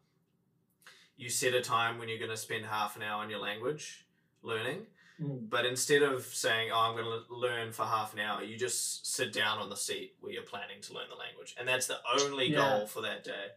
you 1.17 1.29
set 1.29 1.53
a 1.53 1.61
time 1.61 1.97
when 1.97 2.07
you're 2.09 2.17
going 2.17 2.31
to 2.31 2.37
spend 2.37 2.65
half 2.65 2.95
an 2.95 3.03
hour 3.03 3.21
on 3.23 3.29
your 3.29 3.39
language 3.39 4.05
learning. 4.41 4.87
Mm. 5.19 5.49
But 5.49 5.65
instead 5.65 6.01
of 6.01 6.23
saying, 6.25 6.71
"Oh, 6.71 6.79
I'm 6.79 6.95
going 6.95 7.05
to 7.27 7.33
learn 7.35 7.71
for 7.73 7.85
half 7.85 8.13
an 8.13 8.19
hour," 8.19 8.43
you 8.43 8.57
just 8.57 9.05
sit 9.05 9.31
down 9.31 9.59
on 9.59 9.69
the 9.69 9.75
seat 9.77 10.15
where 10.19 10.31
you're 10.31 10.41
planning 10.41 10.81
to 10.81 10.93
learn 10.93 11.09
the 11.09 11.15
language, 11.15 11.53
and 11.57 11.67
that's 11.67 11.85
the 11.85 11.99
only 12.19 12.47
Yeah. 12.47 12.55
goal 12.57 12.87
for 12.87 13.01
that 13.01 13.23
day. 13.23 13.51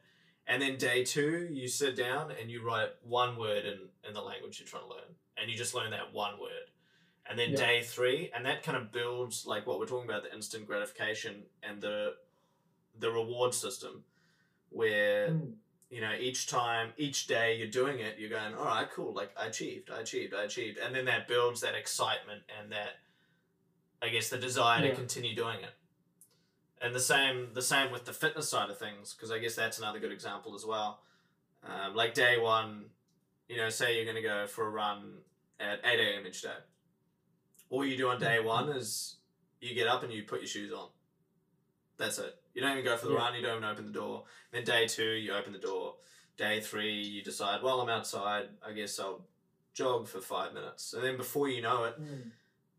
And 0.46 0.60
then 0.60 0.76
day 0.76 1.04
two, 1.04 1.48
you 1.50 1.68
sit 1.68 1.96
down 1.96 2.30
and 2.32 2.50
you 2.50 2.60
write 2.60 2.92
one 3.02 3.36
word 3.36 3.64
in 3.64 3.88
in 4.06 4.12
the 4.12 4.20
language 4.20 4.60
you're 4.60 4.68
trying 4.68 4.82
to 4.82 4.88
learn, 4.90 5.16
and 5.38 5.50
you 5.50 5.56
just 5.56 5.72
learn 5.74 5.90
that 5.92 6.12
one 6.12 6.38
word. 6.38 6.70
And 7.26 7.38
then 7.38 7.50
Yeah. 7.50 7.56
day 7.56 7.82
three, 7.82 8.30
and 8.34 8.44
that 8.44 8.62
kind 8.62 8.76
of 8.76 8.92
builds 8.92 9.46
like 9.46 9.66
what 9.66 9.78
we're 9.78 9.86
talking 9.86 10.08
about 10.08 10.22
the 10.24 10.34
instant 10.34 10.66
gratification 10.66 11.46
and 11.62 11.80
the 11.80 12.16
the 12.96 13.10
reward 13.10 13.52
system, 13.54 14.04
where 14.68 15.30
Mm. 15.30 15.56
you 15.90 16.00
know, 16.00 16.14
each 16.14 16.46
time, 16.48 16.92
each 16.96 17.26
day 17.26 17.56
you're 17.56 17.68
doing 17.68 18.00
it, 18.00 18.18
you're 18.18 18.30
going, 18.30 18.54
all 18.54 18.64
right, 18.64 18.90
cool, 18.90 19.12
like 19.12 19.32
I 19.36 19.46
achieved, 19.46 19.90
I 19.90 20.00
achieved, 20.00 20.34
I 20.34 20.42
achieved. 20.44 20.78
And 20.78 20.94
then 20.94 21.04
that 21.04 21.28
builds 21.28 21.60
that 21.60 21.74
excitement 21.76 22.42
and 22.58 22.72
that, 22.72 22.98
I 24.02 24.08
guess, 24.08 24.28
the 24.28 24.38
desire 24.38 24.82
Yeah. 24.82 24.90
to 24.90 24.96
continue 24.96 25.34
doing 25.36 25.60
it. 25.60 25.74
And 26.80 26.94
the 26.94 27.00
same, 27.00 27.52
the 27.54 27.62
same 27.62 27.92
with 27.92 28.04
the 28.06 28.12
fitness 28.12 28.48
side 28.48 28.70
of 28.70 28.78
things, 28.78 29.14
because 29.14 29.30
I 29.30 29.38
guess 29.38 29.54
that's 29.54 29.78
another 29.78 30.00
good 30.00 30.12
example 30.12 30.54
as 30.54 30.64
well. 30.66 31.02
Um, 31.62 31.94
like 31.94 32.12
day 32.14 32.38
one, 32.38 32.90
you 33.48 33.56
know, 33.56 33.70
say 33.70 33.94
you're 33.96 34.04
going 34.04 34.16
to 34.16 34.22
go 34.22 34.46
for 34.46 34.66
a 34.66 34.70
run 34.70 35.18
at 35.60 35.80
8 35.84 36.00
a.m. 36.00 36.26
each 36.26 36.42
day. 36.42 36.56
All 37.70 37.84
you 37.84 37.96
do 37.96 38.08
on 38.08 38.20
day 38.20 38.40
one 38.40 38.68
is 38.70 39.16
you 39.60 39.74
get 39.74 39.86
up 39.88 40.02
and 40.02 40.12
you 40.12 40.22
put 40.24 40.40
your 40.40 40.46
shoes 40.48 40.72
on. 40.72 40.88
That's 41.96 42.18
it. 42.18 42.36
You 42.54 42.60
don't 42.62 42.72
even 42.72 42.84
go 42.84 42.96
for 42.96 43.06
the 43.06 43.12
Yeah. 43.12 43.18
run, 43.18 43.34
you 43.34 43.42
don't 43.42 43.56
even 43.58 43.64
open 43.68 43.86
the 43.86 43.92
door. 43.92 44.24
Then 44.52 44.64
day 44.64 44.86
two, 44.86 45.12
you 45.12 45.32
open 45.34 45.52
the 45.52 45.58
door. 45.58 45.96
Day 46.36 46.60
three, 46.60 47.00
you 47.02 47.22
decide, 47.22 47.62
well, 47.62 47.80
I'm 47.80 47.88
outside. 47.88 48.48
I 48.64 48.72
guess 48.72 48.98
I'll 48.98 49.26
jog 49.72 50.06
for 50.08 50.20
five 50.20 50.52
minutes. 50.54 50.92
And 50.92 51.02
then 51.04 51.16
before 51.16 51.48
you 51.48 51.62
know 51.62 51.84
it, 51.84 51.98
Mm. 52.00 52.30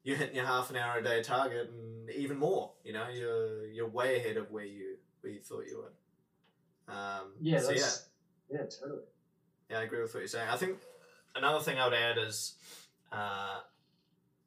you're 0.04 0.18
hitting 0.18 0.36
your 0.36 0.46
half 0.46 0.70
an 0.70 0.76
hour 0.76 1.00
a 1.00 1.04
day 1.04 1.22
target 1.24 1.70
and 1.70 2.10
even 2.12 2.38
more. 2.38 2.74
You 2.84 2.94
know, 2.94 3.08
you're 3.10 3.66
you're 3.68 3.88
way 3.88 4.18
ahead 4.18 4.38
of 4.38 4.52
where 4.52 4.66
you 4.66 4.98
where 5.22 5.32
you 5.34 5.42
thought 5.42 5.66
you 5.66 5.78
were. 5.80 6.94
Um, 6.94 7.34
Yeah, 7.42 7.60
so 7.60 7.72
yeah, 7.72 7.90
yeah, 8.52 8.66
totally. 8.68 9.04
yeah, 9.70 9.80
I 9.80 9.84
agree 9.84 10.02
with 10.02 10.14
what 10.14 10.20
you're 10.20 10.28
saying. 10.28 10.48
I 10.50 10.58
think 10.58 10.80
another 11.36 11.64
thing 11.64 11.80
I 11.80 11.86
would 11.86 11.94
add 11.96 12.18
is, 12.20 12.56
uh, 13.12 13.62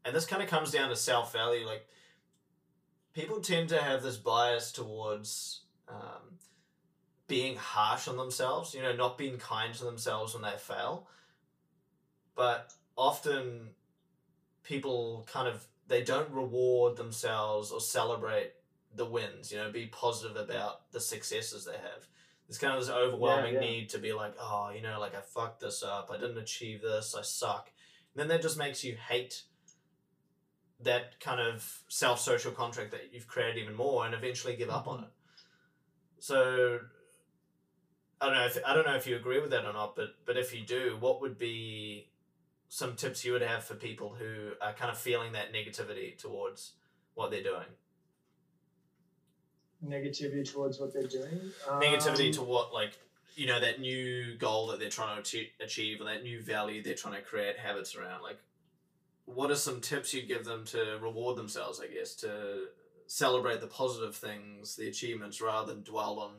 and 0.04 0.14
this 0.14 0.26
kind 0.26 0.42
of 0.42 0.48
comes 0.48 0.70
down 0.70 0.88
to 0.88 0.96
self 0.96 1.32
value. 1.32 1.66
Like, 1.66 1.86
people 3.12 3.40
tend 3.40 3.68
to 3.70 3.82
have 3.82 4.02
this 4.02 4.16
bias 4.16 4.72
towards 4.72 5.62
um, 5.88 6.38
being 7.26 7.56
harsh 7.56 8.08
on 8.08 8.16
themselves, 8.16 8.74
you 8.74 8.82
know, 8.82 8.94
not 8.94 9.18
being 9.18 9.38
kind 9.38 9.74
to 9.74 9.84
themselves 9.84 10.34
when 10.34 10.42
they 10.42 10.56
fail. 10.56 11.06
But 12.34 12.72
often 12.96 13.70
people 14.62 15.26
kind 15.30 15.48
of 15.48 15.66
they 15.88 16.02
don't 16.02 16.30
reward 16.30 16.96
themselves 16.96 17.70
or 17.70 17.80
celebrate 17.80 18.52
the 18.94 19.06
wins, 19.06 19.50
you 19.50 19.58
know, 19.58 19.70
be 19.70 19.86
positive 19.86 20.36
about 20.36 20.90
the 20.92 21.00
successes 21.00 21.64
they 21.64 21.72
have. 21.72 22.06
There's 22.46 22.58
kind 22.58 22.74
of 22.74 22.80
this 22.80 22.90
overwhelming 22.90 23.54
yeah. 23.54 23.60
need 23.60 23.88
to 23.90 23.98
be 23.98 24.12
like, 24.12 24.34
oh, 24.40 24.70
you 24.74 24.82
know, 24.82 24.98
like 25.00 25.14
I 25.14 25.20
fucked 25.20 25.60
this 25.60 25.82
up, 25.82 26.10
I 26.12 26.18
didn't 26.18 26.38
achieve 26.38 26.82
this, 26.82 27.14
I 27.18 27.22
suck. 27.22 27.70
And 28.14 28.20
then 28.20 28.28
that 28.28 28.42
just 28.42 28.58
makes 28.58 28.84
you 28.84 28.96
hate 29.08 29.42
that 30.80 31.18
kind 31.20 31.40
of 31.40 31.82
self 31.88 32.20
social 32.20 32.52
contract 32.52 32.92
that 32.92 33.10
you've 33.12 33.26
created 33.26 33.62
even 33.62 33.74
more 33.74 34.06
and 34.06 34.14
eventually 34.14 34.56
give 34.56 34.70
up 34.70 34.86
on 34.86 35.04
it. 35.04 35.10
So 36.20 36.80
I 38.20 38.26
don't 38.26 38.34
know 38.34 38.46
if 38.46 38.58
I 38.66 38.74
don't 38.74 38.86
know 38.86 38.96
if 38.96 39.06
you 39.06 39.16
agree 39.16 39.40
with 39.40 39.50
that 39.50 39.64
or 39.64 39.72
not, 39.72 39.96
but 39.96 40.14
but 40.24 40.36
if 40.36 40.54
you 40.54 40.64
do, 40.64 40.96
what 41.00 41.20
would 41.20 41.38
be 41.38 42.08
some 42.68 42.94
tips 42.96 43.24
you 43.24 43.32
would 43.32 43.42
have 43.42 43.64
for 43.64 43.74
people 43.74 44.14
who 44.18 44.50
are 44.60 44.72
kind 44.72 44.90
of 44.90 44.98
feeling 44.98 45.32
that 45.32 45.52
negativity 45.52 46.16
towards 46.16 46.72
what 47.14 47.30
they're 47.30 47.42
doing? 47.42 47.66
Negativity 49.84 50.50
towards 50.50 50.78
what 50.80 50.92
they're 50.92 51.06
doing. 51.06 51.52
Negativity 51.68 52.28
Um, 52.28 52.32
to 52.34 52.42
what 52.42 52.72
like 52.72 52.98
you 53.36 53.46
know 53.46 53.60
that 53.60 53.80
new 53.80 54.36
goal 54.36 54.66
that 54.68 54.80
they're 54.80 54.90
trying 54.90 55.14
to 55.14 55.20
achieve, 55.20 55.48
achieve 55.60 56.00
or 56.00 56.04
that 56.04 56.24
new 56.24 56.42
value 56.42 56.82
they're 56.82 56.94
trying 56.94 57.14
to 57.14 57.22
create 57.22 57.56
habits 57.56 57.94
around. 57.94 58.22
Like, 58.22 58.38
what 59.34 59.50
are 59.50 59.56
some 59.56 59.80
tips 59.80 60.14
you'd 60.14 60.28
give 60.28 60.44
them 60.44 60.64
to 60.66 60.98
reward 61.00 61.36
themselves? 61.36 61.80
I 61.80 61.86
guess 61.86 62.14
to 62.16 62.68
celebrate 63.06 63.60
the 63.60 63.66
positive 63.66 64.16
things, 64.16 64.76
the 64.76 64.88
achievements, 64.88 65.40
rather 65.40 65.72
than 65.72 65.82
dwell 65.82 66.18
on 66.18 66.32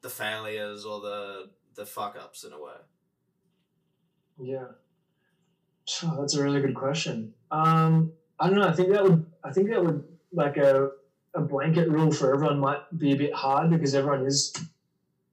the 0.00 0.10
failures 0.10 0.84
or 0.84 1.00
the 1.00 1.50
the 1.74 1.86
fuck 1.86 2.16
ups 2.20 2.44
in 2.44 2.52
a 2.52 2.60
way. 2.60 2.72
Yeah. 4.40 4.66
Oh, 6.04 6.16
that's 6.20 6.34
a 6.34 6.42
really 6.42 6.60
good 6.60 6.74
question. 6.74 7.34
Um, 7.50 8.12
I 8.38 8.48
don't 8.48 8.58
know. 8.58 8.68
I 8.68 8.72
think 8.72 8.90
that 8.90 9.04
would. 9.04 9.24
I 9.44 9.52
think 9.52 9.70
that 9.70 9.84
would 9.84 10.04
like 10.32 10.56
a 10.56 10.90
a 11.34 11.40
blanket 11.40 11.88
rule 11.88 12.12
for 12.12 12.34
everyone 12.34 12.58
might 12.58 12.82
be 12.98 13.12
a 13.12 13.16
bit 13.16 13.32
hard 13.32 13.70
because 13.70 13.94
everyone 13.94 14.26
is 14.26 14.54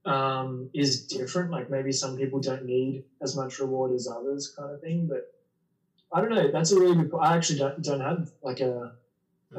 um, 0.05 0.69
is 0.73 1.07
different. 1.07 1.51
Like 1.51 1.69
maybe 1.69 1.91
some 1.91 2.15
people 2.15 2.39
don't 2.39 2.65
need 2.65 3.03
as 3.21 3.35
much 3.35 3.59
reward 3.59 3.93
as 3.93 4.07
others, 4.07 4.53
kind 4.55 4.71
of 4.71 4.81
thing. 4.81 5.07
But 5.07 5.33
I 6.13 6.21
don't 6.21 6.29
know. 6.29 6.51
That's 6.51 6.71
a 6.71 6.79
really 6.79 6.95
good. 6.95 7.11
I 7.19 7.35
actually 7.35 7.59
don't 7.59 7.83
don't 7.83 8.01
have 8.01 8.29
like 8.41 8.59
a 8.59 8.93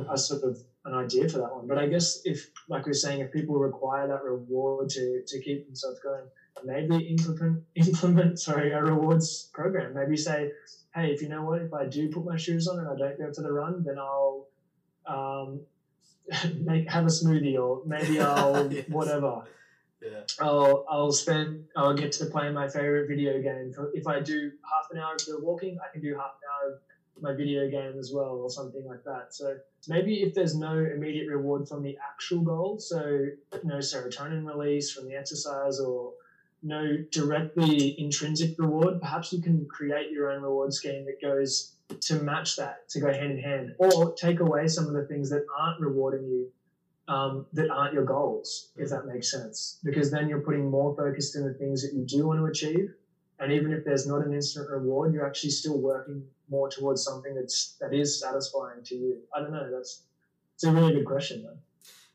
a 0.09 0.17
sort 0.17 0.43
of 0.43 0.59
an 0.85 0.95
idea 0.95 1.29
for 1.29 1.39
that 1.39 1.55
one. 1.55 1.67
But 1.67 1.79
I 1.79 1.87
guess 1.87 2.21
if, 2.25 2.51
like 2.69 2.87
we 2.87 2.91
are 2.91 2.95
saying, 2.95 3.21
if 3.21 3.33
people 3.33 3.59
require 3.59 4.07
that 4.07 4.23
reward 4.23 4.89
to, 4.91 5.23
to 5.27 5.41
keep 5.41 5.67
themselves 5.67 5.99
going, 6.01 6.27
maybe 6.65 6.97
implement 7.09 7.61
implement 7.75 8.39
sorry 8.39 8.73
a 8.73 8.83
rewards 8.83 9.51
program. 9.53 9.95
Maybe 9.95 10.17
say, 10.17 10.51
hey, 10.95 11.13
if 11.13 11.23
you 11.23 11.29
know 11.29 11.43
what, 11.45 11.61
if 11.61 11.73
I 11.73 11.87
do 11.87 12.09
put 12.11 12.25
my 12.25 12.37
shoes 12.37 12.67
on 12.67 12.79
and 12.79 12.89
I 12.89 12.97
don't 12.97 13.19
go 13.19 13.33
for 13.33 13.43
the 13.43 13.53
run, 13.53 13.83
then 13.85 13.99
I'll 13.99 14.47
um, 15.07 15.61
make 16.55 16.89
have 16.89 17.05
a 17.05 17.09
smoothie 17.09 17.61
or 17.61 17.83
maybe 17.85 18.21
I'll 18.21 18.71
Yes. 18.71 18.85
whatever. 18.89 19.43
Yeah. 20.03 20.21
I'll 20.41 20.87
I'll 20.89 21.13
spend 21.13 21.67
I'll 21.77 21.95
get 21.95 22.13
to 22.13 22.27
play 22.27 22.51
my 22.51 22.69
favorite 22.69 23.07
video 23.09 23.41
game. 23.43 23.75
If 23.95 24.07
I 24.07 24.21
do 24.21 24.51
half 24.65 24.91
an 24.91 24.99
hour 24.99 25.15
of 25.15 25.25
the 25.27 25.39
walking, 25.41 25.79
I 25.87 25.93
can 25.93 26.01
do 26.01 26.15
half 26.15 26.33
an 26.41 26.49
hour 26.49 26.73
of 26.75 27.23
my 27.23 27.35
video 27.35 27.71
game 27.71 27.99
as 27.99 28.11
well, 28.13 28.41
or 28.43 28.49
something 28.49 28.85
like 28.87 29.05
that. 29.05 29.35
So 29.35 29.57
maybe 29.89 30.23
if 30.23 30.35
there's 30.35 30.57
no 30.57 30.73
immediate 30.73 31.29
reward 31.29 31.69
from 31.69 31.83
the 31.83 31.99
actual 32.11 32.41
goal, 32.41 32.79
so 32.79 33.27
no 33.63 33.77
serotonin 33.77 34.47
release 34.47 34.91
from 34.91 35.07
the 35.07 35.17
exercise, 35.17 35.79
or 35.81 36.15
no 36.63 36.97
directly 37.11 38.01
intrinsic 38.01 38.59
reward, 38.59 39.01
perhaps 39.01 39.33
you 39.35 39.43
can 39.43 39.67
create 39.67 40.11
your 40.11 40.31
own 40.31 40.43
reward 40.43 40.73
scheme 40.73 41.05
that 41.05 41.21
goes 41.21 41.75
to 42.01 42.23
match 42.23 42.57
that, 42.57 42.89
to 42.89 43.01
go 43.01 43.13
hand 43.13 43.33
in 43.33 43.39
hand, 43.39 43.75
or 43.79 44.15
take 44.15 44.41
away 44.41 44.67
some 44.67 44.87
of 44.87 44.95
the 44.95 45.05
things 45.07 45.29
that 45.29 45.45
aren't 45.59 45.81
rewarding 45.81 46.25
you 46.25 46.51
um, 47.11 47.47
that 47.55 47.69
aren't 47.71 47.93
your 47.93 48.05
goals, 48.05 48.71
if 48.77 48.89
that 48.91 49.05
makes 49.05 49.31
sense. 49.31 49.81
Because 49.83 50.13
then 50.13 50.29
you're 50.29 50.43
putting 50.43 50.71
more 50.71 50.95
focus 50.95 51.35
in 51.35 51.45
the 51.45 51.55
things 51.55 51.83
that 51.83 51.93
you 51.93 52.05
do 52.07 52.29
want 52.29 52.39
to 52.39 52.47
achieve. 52.47 52.95
And 53.41 53.53
even 53.53 53.73
if 53.73 53.85
there's 53.85 54.07
not 54.07 54.25
an 54.25 54.33
instant 54.33 54.71
reward, 54.71 55.13
you're 55.13 55.27
actually 55.27 55.51
still 55.51 55.81
working 55.81 56.23
more 56.49 56.69
towards 56.69 57.03
something 57.03 57.35
that's 57.35 57.77
that 57.81 57.93
is 57.93 58.21
satisfying 58.21 58.85
to 58.85 58.95
you. 58.95 59.19
I 59.35 59.41
don't 59.41 59.53
know. 59.53 59.69
That's 59.73 60.03
it's 60.55 60.65
a 60.65 60.73
really 60.73 60.93
good 60.93 61.07
question, 61.07 61.43
though. 61.43 61.59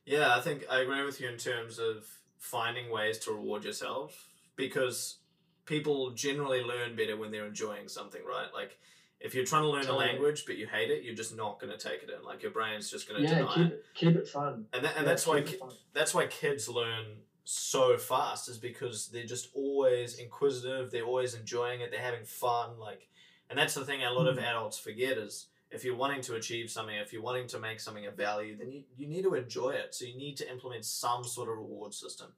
Yeah, 0.06 0.36
I 0.36 0.40
think 0.40 0.66
I 0.70 0.82
agree 0.82 1.04
with 1.04 1.20
you 1.20 1.28
in 1.28 1.38
terms 1.38 1.78
of 1.78 2.06
finding 2.38 2.90
ways 2.90 3.18
to 3.20 3.32
reward 3.32 3.66
yourself 3.66 4.30
because 4.56 5.18
people 5.66 6.12
generally 6.12 6.62
learn 6.62 6.96
better 6.96 7.18
when 7.18 7.32
they're 7.32 7.48
enjoying 7.48 7.90
something, 7.90 8.22
right? 8.24 8.54
Like 8.54 8.78
if 9.26 9.34
you're 9.36 9.46
trying 9.46 9.64
to 9.64 9.70
learn 9.70 9.88
a 9.88 9.96
language 9.96 10.46
but 10.46 10.58
you 10.58 10.68
hate 10.68 10.92
it, 10.92 11.04
you're 11.04 11.16
just 11.16 11.36
not 11.36 11.60
going 11.60 11.72
to 11.78 11.78
take 11.90 12.04
it 12.04 12.10
in. 12.10 12.24
Like 12.24 12.42
your 12.44 12.52
brain's 12.52 12.90
just 12.90 13.08
going 13.10 13.22
to 13.22 13.28
Yeah, 13.28 13.40
deny 13.40 13.54
keep 13.56 13.66
it. 13.68 13.74
it 13.74 13.86
keep 13.94 14.16
it 14.16 14.28
fun. 14.28 14.66
And 14.74 14.84
that, 14.86 14.94
and 14.98 15.06
Yeah, 15.06 15.12
that's 15.12 15.28
why 15.28 15.42
ki- 15.42 15.60
that's 15.94 16.14
why 16.14 16.28
kids 16.28 16.70
learn 16.70 17.06
so 17.44 17.98
fast 17.98 18.50
is 18.50 18.58
because 18.58 19.08
they're 19.10 19.26
just 19.26 19.50
always 19.54 20.16
inquisitive, 20.16 20.92
they're 20.92 21.04
always 21.06 21.34
enjoying 21.36 21.82
it, 21.82 21.92
they're 21.92 22.00
having 22.12 22.26
fun 22.26 22.80
like 22.80 23.08
and 23.50 23.60
that's 23.60 23.76
the 23.76 23.86
thing 23.86 24.04
a 24.04 24.12
lot 24.12 24.28
of 24.28 24.38
Mm. 24.38 24.44
adults 24.44 24.80
forget 24.80 25.18
is 25.18 25.48
if 25.72 25.84
you're 25.84 25.96
wanting 25.96 26.22
to 26.22 26.36
achieve 26.36 26.70
something, 26.72 26.96
if 26.96 27.12
you're 27.14 27.22
wanting 27.22 27.48
to 27.48 27.60
make 27.60 27.80
something 27.80 28.06
of 28.06 28.16
value, 28.16 28.56
then 28.58 28.72
you, 28.72 28.84
you 28.98 29.08
need 29.08 29.24
to 29.24 29.34
enjoy 29.36 29.72
it. 29.72 29.94
So 29.94 30.06
you 30.06 30.16
need 30.16 30.38
to 30.38 30.50
implement 30.50 30.86
some 30.86 31.24
sort 31.24 31.50
of 31.50 31.58
reward 31.58 31.94
system. 31.94 32.30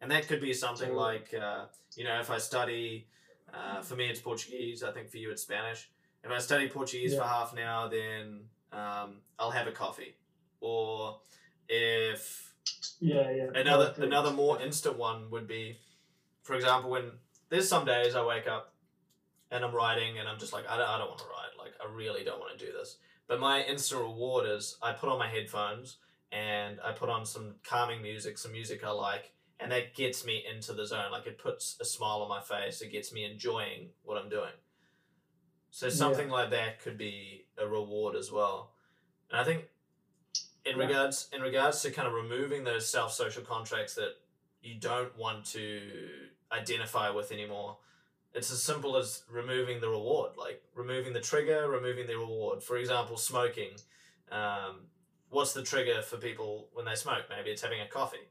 And 0.00 0.10
that 0.10 0.26
could 0.28 0.40
be 0.40 0.52
something 0.54 0.94
like, 0.94 1.34
uh, 1.34 1.64
you 1.96 2.04
know, 2.04 2.18
if 2.20 2.30
I 2.30 2.38
study, 2.38 3.08
uh, 3.52 3.80
for 3.82 3.96
me 3.96 4.06
it's 4.08 4.20
Portuguese, 4.20 4.82
I 4.82 4.92
think 4.92 5.10
for 5.10 5.16
you 5.18 5.30
it's 5.30 5.42
Spanish. 5.42 5.90
If 6.24 6.30
I 6.30 6.38
study 6.38 6.68
Portuguese 6.68 7.14
for 7.14 7.22
half 7.22 7.52
an 7.52 7.58
hour, 7.58 7.90
then 7.90 8.40
um, 8.72 9.16
I'll 9.38 9.50
have 9.50 9.66
a 9.66 9.72
coffee. 9.72 10.14
Or 10.60 11.18
if 11.68 12.54
Yeah, 13.00 13.30
yeah. 13.30 13.48
another 13.54 13.94
another 13.98 14.32
more 14.32 14.60
instant 14.60 14.98
one 14.98 15.30
would 15.30 15.46
be, 15.46 15.78
for 16.42 16.54
example, 16.54 16.90
when 16.90 17.12
there's 17.50 17.68
some 17.68 17.84
days 17.84 18.14
I 18.16 18.24
wake 18.24 18.46
up 18.46 18.72
and 19.50 19.64
I'm 19.64 19.74
writing 19.74 20.18
and 20.18 20.26
I'm 20.26 20.38
just 20.38 20.52
like 20.52 20.64
I 20.68 20.78
don't, 20.78 20.88
I 20.88 20.98
don't 20.98 21.08
want 21.08 21.18
to 21.18 21.26
write 21.26 21.58
like 21.58 21.74
I 21.82 21.92
really 21.92 22.24
don't 22.24 22.40
want 22.40 22.58
to 22.58 22.66
do 22.66 22.72
this. 22.72 22.96
But 23.28 23.40
my 23.40 23.62
instant 23.62 24.00
reward 24.00 24.46
is 24.48 24.76
I 24.82 24.92
put 24.92 25.08
on 25.10 25.18
my 25.18 25.28
headphones 25.28 25.98
and 26.32 26.78
I 26.84 26.92
put 26.92 27.08
on 27.08 27.24
some 27.26 27.56
calming 27.68 28.02
music, 28.02 28.38
some 28.38 28.52
music 28.52 28.82
I 28.84 28.90
like, 28.90 29.32
and 29.60 29.70
that 29.72 29.94
gets 29.94 30.24
me 30.24 30.44
into 30.50 30.72
the 30.72 30.86
zone. 30.86 31.12
Like 31.12 31.26
it 31.26 31.38
puts 31.38 31.76
a 31.80 31.84
smile 31.84 32.22
on 32.22 32.28
my 32.28 32.40
face. 32.40 32.80
It 32.80 32.90
gets 32.90 33.12
me 33.12 33.24
enjoying 33.24 33.90
what 34.02 34.16
I'm 34.18 34.28
doing. 34.28 34.52
So 35.74 35.88
something 35.88 36.28
like 36.28 36.50
that 36.50 36.80
could 36.80 36.96
be 36.96 37.46
a 37.58 37.66
reward 37.66 38.14
as 38.14 38.30
well. 38.30 38.70
And 39.28 39.40
I 39.40 39.42
think 39.42 39.68
in 40.64 40.78
Yeah. 40.78 40.86
regards 40.86 41.28
in 41.32 41.42
regards 41.42 41.82
to 41.82 41.90
kind 41.90 42.06
of 42.06 42.14
removing 42.14 42.62
those 42.62 42.88
self 42.88 43.12
social 43.12 43.42
contracts 43.42 43.96
that 43.96 44.14
you 44.62 44.76
don't 44.76 45.16
want 45.16 45.44
to 45.46 46.30
identify 46.52 47.10
with 47.10 47.32
anymore, 47.32 47.80
it's 48.34 48.52
as 48.52 48.62
simple 48.62 48.96
as 48.96 49.24
removing 49.28 49.80
the 49.80 49.88
reward, 49.88 50.36
like 50.36 50.62
removing 50.74 51.12
the 51.12 51.20
trigger, 51.20 51.68
removing 51.68 52.06
the 52.06 52.16
reward. 52.16 52.62
For 52.62 52.76
example, 52.76 53.16
smoking. 53.16 53.72
Um, 54.30 54.86
what's 55.30 55.54
the 55.54 55.64
trigger 55.64 56.02
for 56.02 56.18
people 56.18 56.68
when 56.72 56.84
they 56.84 56.94
smoke? 56.94 57.24
Maybe 57.28 57.50
it's 57.50 57.62
having 57.62 57.80
a 57.80 57.88
coffee. 57.88 58.28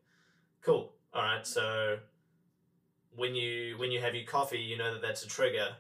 Cool. 0.62 0.96
All 1.14 1.22
right. 1.22 1.46
So 1.46 2.00
when 3.14 3.36
you 3.36 3.78
when 3.80 3.92
you 3.92 4.00
have 4.00 4.16
your 4.16 4.26
coffee, 4.26 4.60
you 4.62 4.78
know 4.78 4.94
that 4.94 5.02
that's 5.02 5.26
a 5.26 5.28
trigger. 5.28 5.76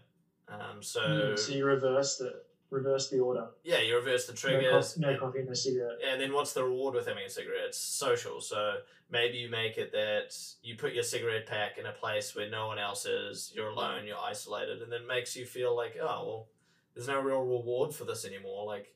Um, 0.62 0.82
so 0.84 1.02
Mm, 1.02 1.40
so 1.40 1.52
you 1.54 1.66
reverse 1.66 2.18
the 2.18 2.42
reverse 2.70 3.10
the 3.10 3.20
order. 3.20 3.48
yeah, 3.64 3.80
you 3.82 3.96
reverse 3.96 4.26
the 4.26 4.34
No, 4.34 4.38
triggers. 4.38 4.94
coffee, 4.94 5.00
no 5.02 5.18
coffee, 5.20 5.44
no 5.44 5.54
cigarette. 5.54 6.00
And 6.08 6.20
then 6.20 6.34
what's 6.34 6.54
the 6.54 6.64
reward 6.64 6.96
with 6.96 7.06
having 7.08 7.24
a 7.24 7.30
cigarette? 7.30 7.66
It's 7.68 7.78
social. 7.78 8.42
So 8.42 8.78
maybe 9.12 9.38
you 9.38 9.48
make 9.50 9.78
it 9.78 9.92
that 9.92 10.36
you 10.64 10.76
put 10.76 10.94
your 10.94 11.04
cigarette 11.04 11.46
pack 11.46 11.78
in 11.78 11.86
a 11.86 11.92
place 11.92 12.36
where 12.36 12.50
no 12.50 12.68
one 12.68 12.80
else 12.80 13.06
is, 13.06 13.52
you're 13.56 13.70
alone, 13.70 14.08
you're 14.08 14.18
isolated, 14.18 14.82
and 14.82 14.92
then 14.92 15.02
it 15.02 15.08
makes 15.08 15.36
you 15.36 15.46
feel 15.46 15.76
like, 15.76 15.98
oh, 16.02 16.06
well, 16.26 16.48
there's 16.96 17.08
no 17.08 17.20
real 17.20 17.42
reward 17.42 17.94
for 17.94 18.06
this 18.06 18.26
anymore. 18.26 18.66
Like, 18.66 18.94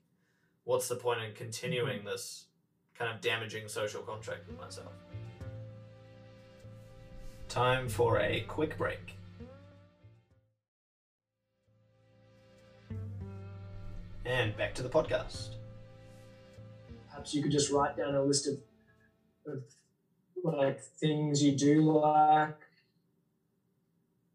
what's 0.63 0.87
the 0.87 0.95
point 0.95 1.21
in 1.21 1.33
continuing 1.33 2.03
this 2.03 2.45
kind 2.97 3.11
of 3.13 3.21
damaging 3.21 3.67
social 3.67 4.01
contract 4.01 4.47
with 4.47 4.57
myself? 4.59 4.91
Time 7.47 7.87
for 7.87 8.19
a 8.19 8.41
quick 8.41 8.75
break. 8.77 9.16
And 14.27 14.55
back 14.57 14.75
to 14.75 14.83
the 14.83 14.89
podcast. 14.89 15.49
Perhaps 17.09 17.33
you 17.33 17.41
could 17.41 17.51
just 17.51 17.71
write 17.71 17.95
down 17.95 18.13
a 18.13 18.21
list 18.21 18.47
of, 18.47 18.57
of 19.51 19.63
like 20.43 20.81
things 20.81 21.41
you 21.41 21.53
do 21.53 21.81
like. 21.81 22.57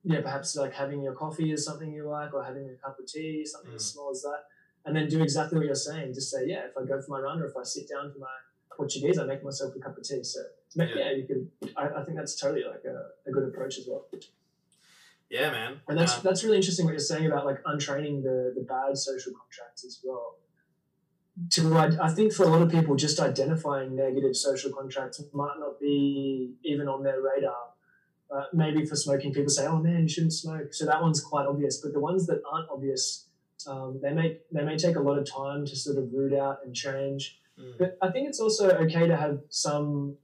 Yeah, 0.05 0.20
perhaps 0.22 0.57
like 0.57 0.72
having 0.72 1.03
your 1.03 1.12
coffee 1.14 1.53
is 1.53 1.64
something 1.64 1.93
you 1.93 2.09
like, 2.09 2.32
or 2.34 2.43
having 2.43 2.68
a 2.68 2.74
cup 2.84 2.99
of 2.99 3.07
tea, 3.07 3.45
something 3.47 3.72
as 3.74 3.82
Mm. 3.82 3.93
small 3.93 4.11
as 4.11 4.22
that. 4.22 4.45
And 4.84 4.97
then 4.97 5.09
do 5.09 5.22
exactly 5.22 5.59
what 5.59 5.66
you're 5.66 5.76
saying. 5.76 6.12
Just 6.14 6.30
say, 6.32 6.47
yeah, 6.47 6.64
if 6.64 6.76
I 6.76 6.84
go 6.84 7.01
for 7.01 7.11
my 7.12 7.20
run 7.20 7.40
or 7.40 7.47
if 7.47 7.57
I 7.57 7.62
sit 7.62 7.88
down 7.88 8.12
for 8.12 8.18
my 8.18 8.26
Portuguese, 8.76 9.18
I 9.18 9.24
make 9.26 9.45
myself 9.45 9.76
a 9.76 9.78
cup 9.78 9.97
of 9.97 10.03
tea. 10.03 10.24
So, 10.24 10.40
yeah, 10.74 10.86
Yeah. 10.97 11.11
you 11.12 11.24
could. 11.26 11.72
I, 11.76 12.01
I 12.01 12.05
think 12.05 12.16
that's 12.16 12.34
totally 12.40 12.64
like 12.64 12.82
a, 12.84 13.11
a 13.28 13.30
good 13.30 13.45
approach 13.45 13.78
as 13.78 13.86
well. 13.86 14.07
Yeah, 15.33 15.51
man. 15.51 15.80
And 15.89 15.99
that's 15.99 16.16
Um, 16.16 16.20
that's 16.24 16.45
really 16.45 16.59
interesting 16.62 16.85
what 16.85 16.93
you're 16.93 17.11
saying 17.12 17.26
about 17.30 17.47
like 17.51 17.61
untraining 17.72 18.22
the 18.22 18.39
the 18.55 18.64
bad 18.74 18.93
social 19.09 19.33
contracts 19.41 19.83
as 19.89 19.95
well. 20.05 20.37
To 21.55 21.61
I, 21.85 21.87
I 22.09 22.11
think 22.16 22.35
for 22.35 22.45
a 22.45 22.51
lot 22.55 22.61
of 22.61 22.70
people, 22.70 22.95
just 23.07 23.18
identifying 23.18 23.97
negative 23.97 24.37
social 24.37 24.70
contracts 24.78 25.16
might 25.33 25.59
not 25.64 25.80
be 25.80 26.55
even 26.72 26.87
on 26.95 27.03
their 27.03 27.20
radar. 27.22 27.64
Uh, 28.30 28.45
maybe 28.53 28.85
for 28.85 28.97
smoking, 29.05 29.33
people 29.33 29.49
say, 29.59 29.66
"Oh 29.66 29.78
man, 29.78 30.03
you 30.03 30.09
shouldn't 30.14 30.35
smoke." 30.35 30.74
So 30.74 30.85
that 30.85 31.01
one's 31.01 31.22
quite 31.33 31.47
obvious. 31.47 31.80
But 31.83 31.95
the 31.95 32.01
ones 32.11 32.26
that 32.26 32.43
aren't 32.51 32.68
obvious, 32.70 33.28
um, 33.66 34.01
they 34.03 34.12
may 34.12 34.28
they 34.55 34.64
may 34.68 34.76
take 34.76 34.97
a 34.97 35.05
lot 35.09 35.16
of 35.18 35.24
time 35.24 35.64
to 35.64 35.74
sort 35.74 35.97
of 35.97 36.12
root 36.12 36.35
out 36.35 36.59
and 36.64 36.74
change. 36.74 37.41
mm, 37.59 37.72
But 37.78 37.97
I 38.03 38.11
think 38.12 38.28
it's 38.28 38.41
also 38.41 38.64
okay 38.85 39.07
to 39.07 39.16
have 39.16 39.41
some 39.49 40.18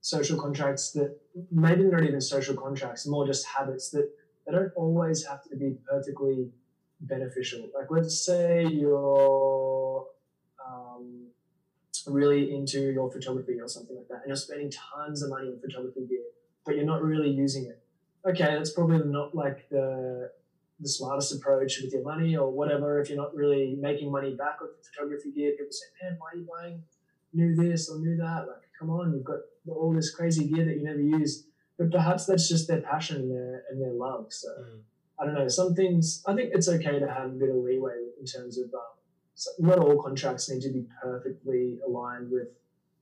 social 0.00 0.38
contracts 0.44 0.90
that 0.92 1.10
maybe 1.52 1.84
not 1.84 2.02
even 2.02 2.20
social 2.20 2.56
contracts, 2.56 3.06
more 3.06 3.24
just 3.32 3.46
habits 3.46 3.90
that 3.90 4.08
they 4.48 4.56
don't 4.56 4.72
always 4.76 5.26
have 5.26 5.42
to 5.44 5.56
be 5.56 5.76
perfectly 5.88 6.48
beneficial. 7.00 7.68
Like 7.74 7.90
let's 7.90 8.24
say 8.24 8.64
you're 8.66 10.06
um, 10.66 11.26
really 12.06 12.54
into 12.54 12.80
your 12.92 13.10
photography 13.10 13.60
or 13.60 13.68
something 13.68 13.96
like 13.96 14.08
that, 14.08 14.20
and 14.22 14.28
you're 14.28 14.36
spending 14.36 14.70
tons 14.70 15.22
of 15.22 15.30
money 15.30 15.48
on 15.48 15.60
photography 15.60 16.06
gear, 16.08 16.24
but 16.64 16.76
you're 16.76 16.86
not 16.86 17.02
really 17.02 17.28
using 17.28 17.66
it. 17.66 17.82
Okay, 18.26 18.54
that's 18.56 18.72
probably 18.72 18.98
not 18.98 19.34
like 19.34 19.68
the 19.68 20.30
the 20.80 20.88
smartest 20.88 21.34
approach 21.34 21.80
with 21.82 21.92
your 21.92 22.02
money 22.02 22.36
or 22.36 22.50
whatever. 22.50 23.00
If 23.00 23.10
you're 23.10 23.18
not 23.18 23.34
really 23.34 23.76
making 23.78 24.10
money 24.10 24.34
back 24.34 24.60
with 24.60 24.70
photography 24.86 25.30
gear, 25.32 25.52
people 25.52 25.72
say, 25.72 25.86
"Man, 26.02 26.16
why 26.18 26.30
are 26.32 26.36
you 26.36 26.48
buying 26.50 26.82
new 27.34 27.54
this 27.54 27.90
or 27.90 27.98
new 27.98 28.16
that?" 28.16 28.46
Like, 28.48 28.62
come 28.78 28.90
on, 28.90 29.12
you've 29.12 29.24
got 29.24 29.40
all 29.68 29.92
this 29.92 30.14
crazy 30.14 30.48
gear 30.48 30.64
that 30.64 30.76
you 30.76 30.84
never 30.84 31.00
use. 31.00 31.44
But 31.78 31.92
perhaps 31.92 32.26
that's 32.26 32.48
just 32.48 32.66
their 32.68 32.80
passion 32.80 33.16
and 33.16 33.30
their 33.30 33.62
and 33.70 33.80
their 33.80 33.92
love. 33.92 34.26
So 34.30 34.48
mm. 34.48 34.80
I 35.20 35.24
don't 35.24 35.34
know. 35.34 35.48
Some 35.48 35.74
things 35.74 36.22
I 36.26 36.34
think 36.34 36.50
it's 36.52 36.68
okay 36.68 36.98
to 36.98 37.08
have 37.08 37.26
a 37.26 37.38
bit 37.42 37.50
of 37.50 37.56
leeway 37.56 38.08
in 38.20 38.26
terms 38.26 38.58
of 38.58 38.66
um, 38.74 38.80
so 39.34 39.50
not 39.60 39.78
all 39.78 40.02
contracts 40.02 40.50
need 40.50 40.62
to 40.62 40.70
be 40.72 40.84
perfectly 41.02 41.78
aligned 41.86 42.30
with 42.30 42.48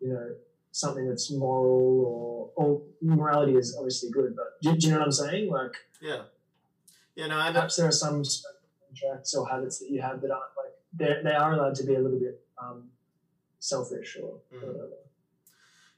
you 0.01 0.09
know 0.13 0.35
something 0.73 1.09
that's 1.09 1.33
moral 1.33 2.05
or 2.07 2.51
or 2.57 2.83
morality 3.01 3.55
is 3.57 3.75
obviously 3.79 4.11
good. 4.11 4.37
But 4.37 4.61
do, 4.61 4.77
do 4.77 4.87
you 4.87 4.93
know 4.93 4.99
what 4.99 5.07
I'm 5.07 5.13
saying? 5.13 5.51
Like 5.51 5.75
Yeah. 6.03 6.23
Yeah, 7.15 7.29
no, 7.29 7.39
I 7.39 7.47
know. 7.49 7.55
perhaps 7.55 7.77
there 7.77 7.89
are 7.89 7.93
some 7.93 8.23
contracts 8.89 9.35
or 9.35 9.49
habits 9.49 9.79
that 9.79 9.91
you 9.91 10.03
have 10.03 10.21
that 10.21 10.31
aren't 10.31 10.53
like 10.63 10.75
they 10.93 11.23
they 11.23 11.35
are 11.35 11.55
allowed 11.55 11.75
to 11.77 11.85
be 11.85 11.95
a 11.95 11.99
little 12.01 12.19
bit 12.21 12.45
um, 12.63 12.91
selfish 13.59 14.19
or 14.23 14.41
Mm. 14.55 14.67
whatever. 14.67 14.91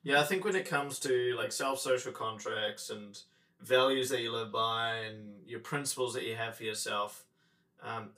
Yeah, 0.03 0.21
I 0.21 0.25
think 0.25 0.45
when 0.45 0.57
it 0.57 0.67
comes 0.67 0.99
to 1.01 1.35
like 1.37 1.53
self 1.53 1.81
social 1.81 2.13
contracts 2.13 2.91
and 2.91 3.19
values 3.61 4.09
that 4.11 4.21
you 4.23 4.33
live 4.33 4.53
by 4.53 4.95
and 4.99 5.35
your 5.47 5.61
principles 5.61 6.15
that 6.15 6.25
you 6.25 6.37
have 6.37 6.57
for 6.57 6.65
yourself. 6.65 7.25
Um, 7.83 8.11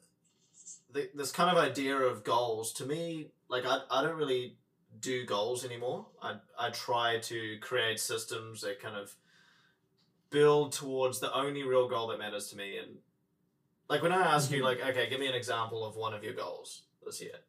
the, 0.92 1.10
this 1.14 1.32
kind 1.32 1.50
of 1.56 1.62
idea 1.62 1.96
of 1.96 2.24
goals 2.24 2.72
to 2.74 2.86
me, 2.86 3.28
like 3.48 3.64
I, 3.66 3.78
I 3.90 4.02
don't 4.02 4.16
really 4.16 4.56
do 5.00 5.24
goals 5.24 5.64
anymore. 5.64 6.06
I, 6.22 6.36
I 6.58 6.70
try 6.70 7.18
to 7.20 7.58
create 7.60 8.00
systems 8.00 8.60
that 8.62 8.80
kind 8.80 8.96
of 8.96 9.14
build 10.30 10.72
towards 10.72 11.20
the 11.20 11.32
only 11.34 11.62
real 11.62 11.88
goal 11.88 12.08
that 12.08 12.18
matters 12.18 12.48
to 12.48 12.56
me. 12.56 12.78
And 12.78 12.98
like 13.88 14.02
when 14.02 14.12
I 14.12 14.34
ask 14.34 14.50
you, 14.50 14.60
Mhm. 14.62 14.64
like, 14.64 14.84
okay, 14.84 15.08
give 15.08 15.20
me 15.20 15.26
an 15.26 15.34
example 15.34 15.84
of 15.84 15.96
one 15.96 16.14
of 16.14 16.22
your 16.24 16.34
goals 16.34 16.82
this 17.04 17.20
year. 17.20 17.40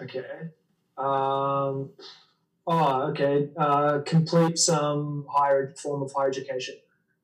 Okay. 0.00 0.50
Um, 0.96 1.90
oh, 2.66 3.02
okay. 3.10 3.48
Uh, 3.56 4.00
complete 4.00 4.58
some 4.58 5.26
higher 5.30 5.74
form 5.76 6.02
of 6.02 6.12
higher 6.12 6.28
education. 6.28 6.76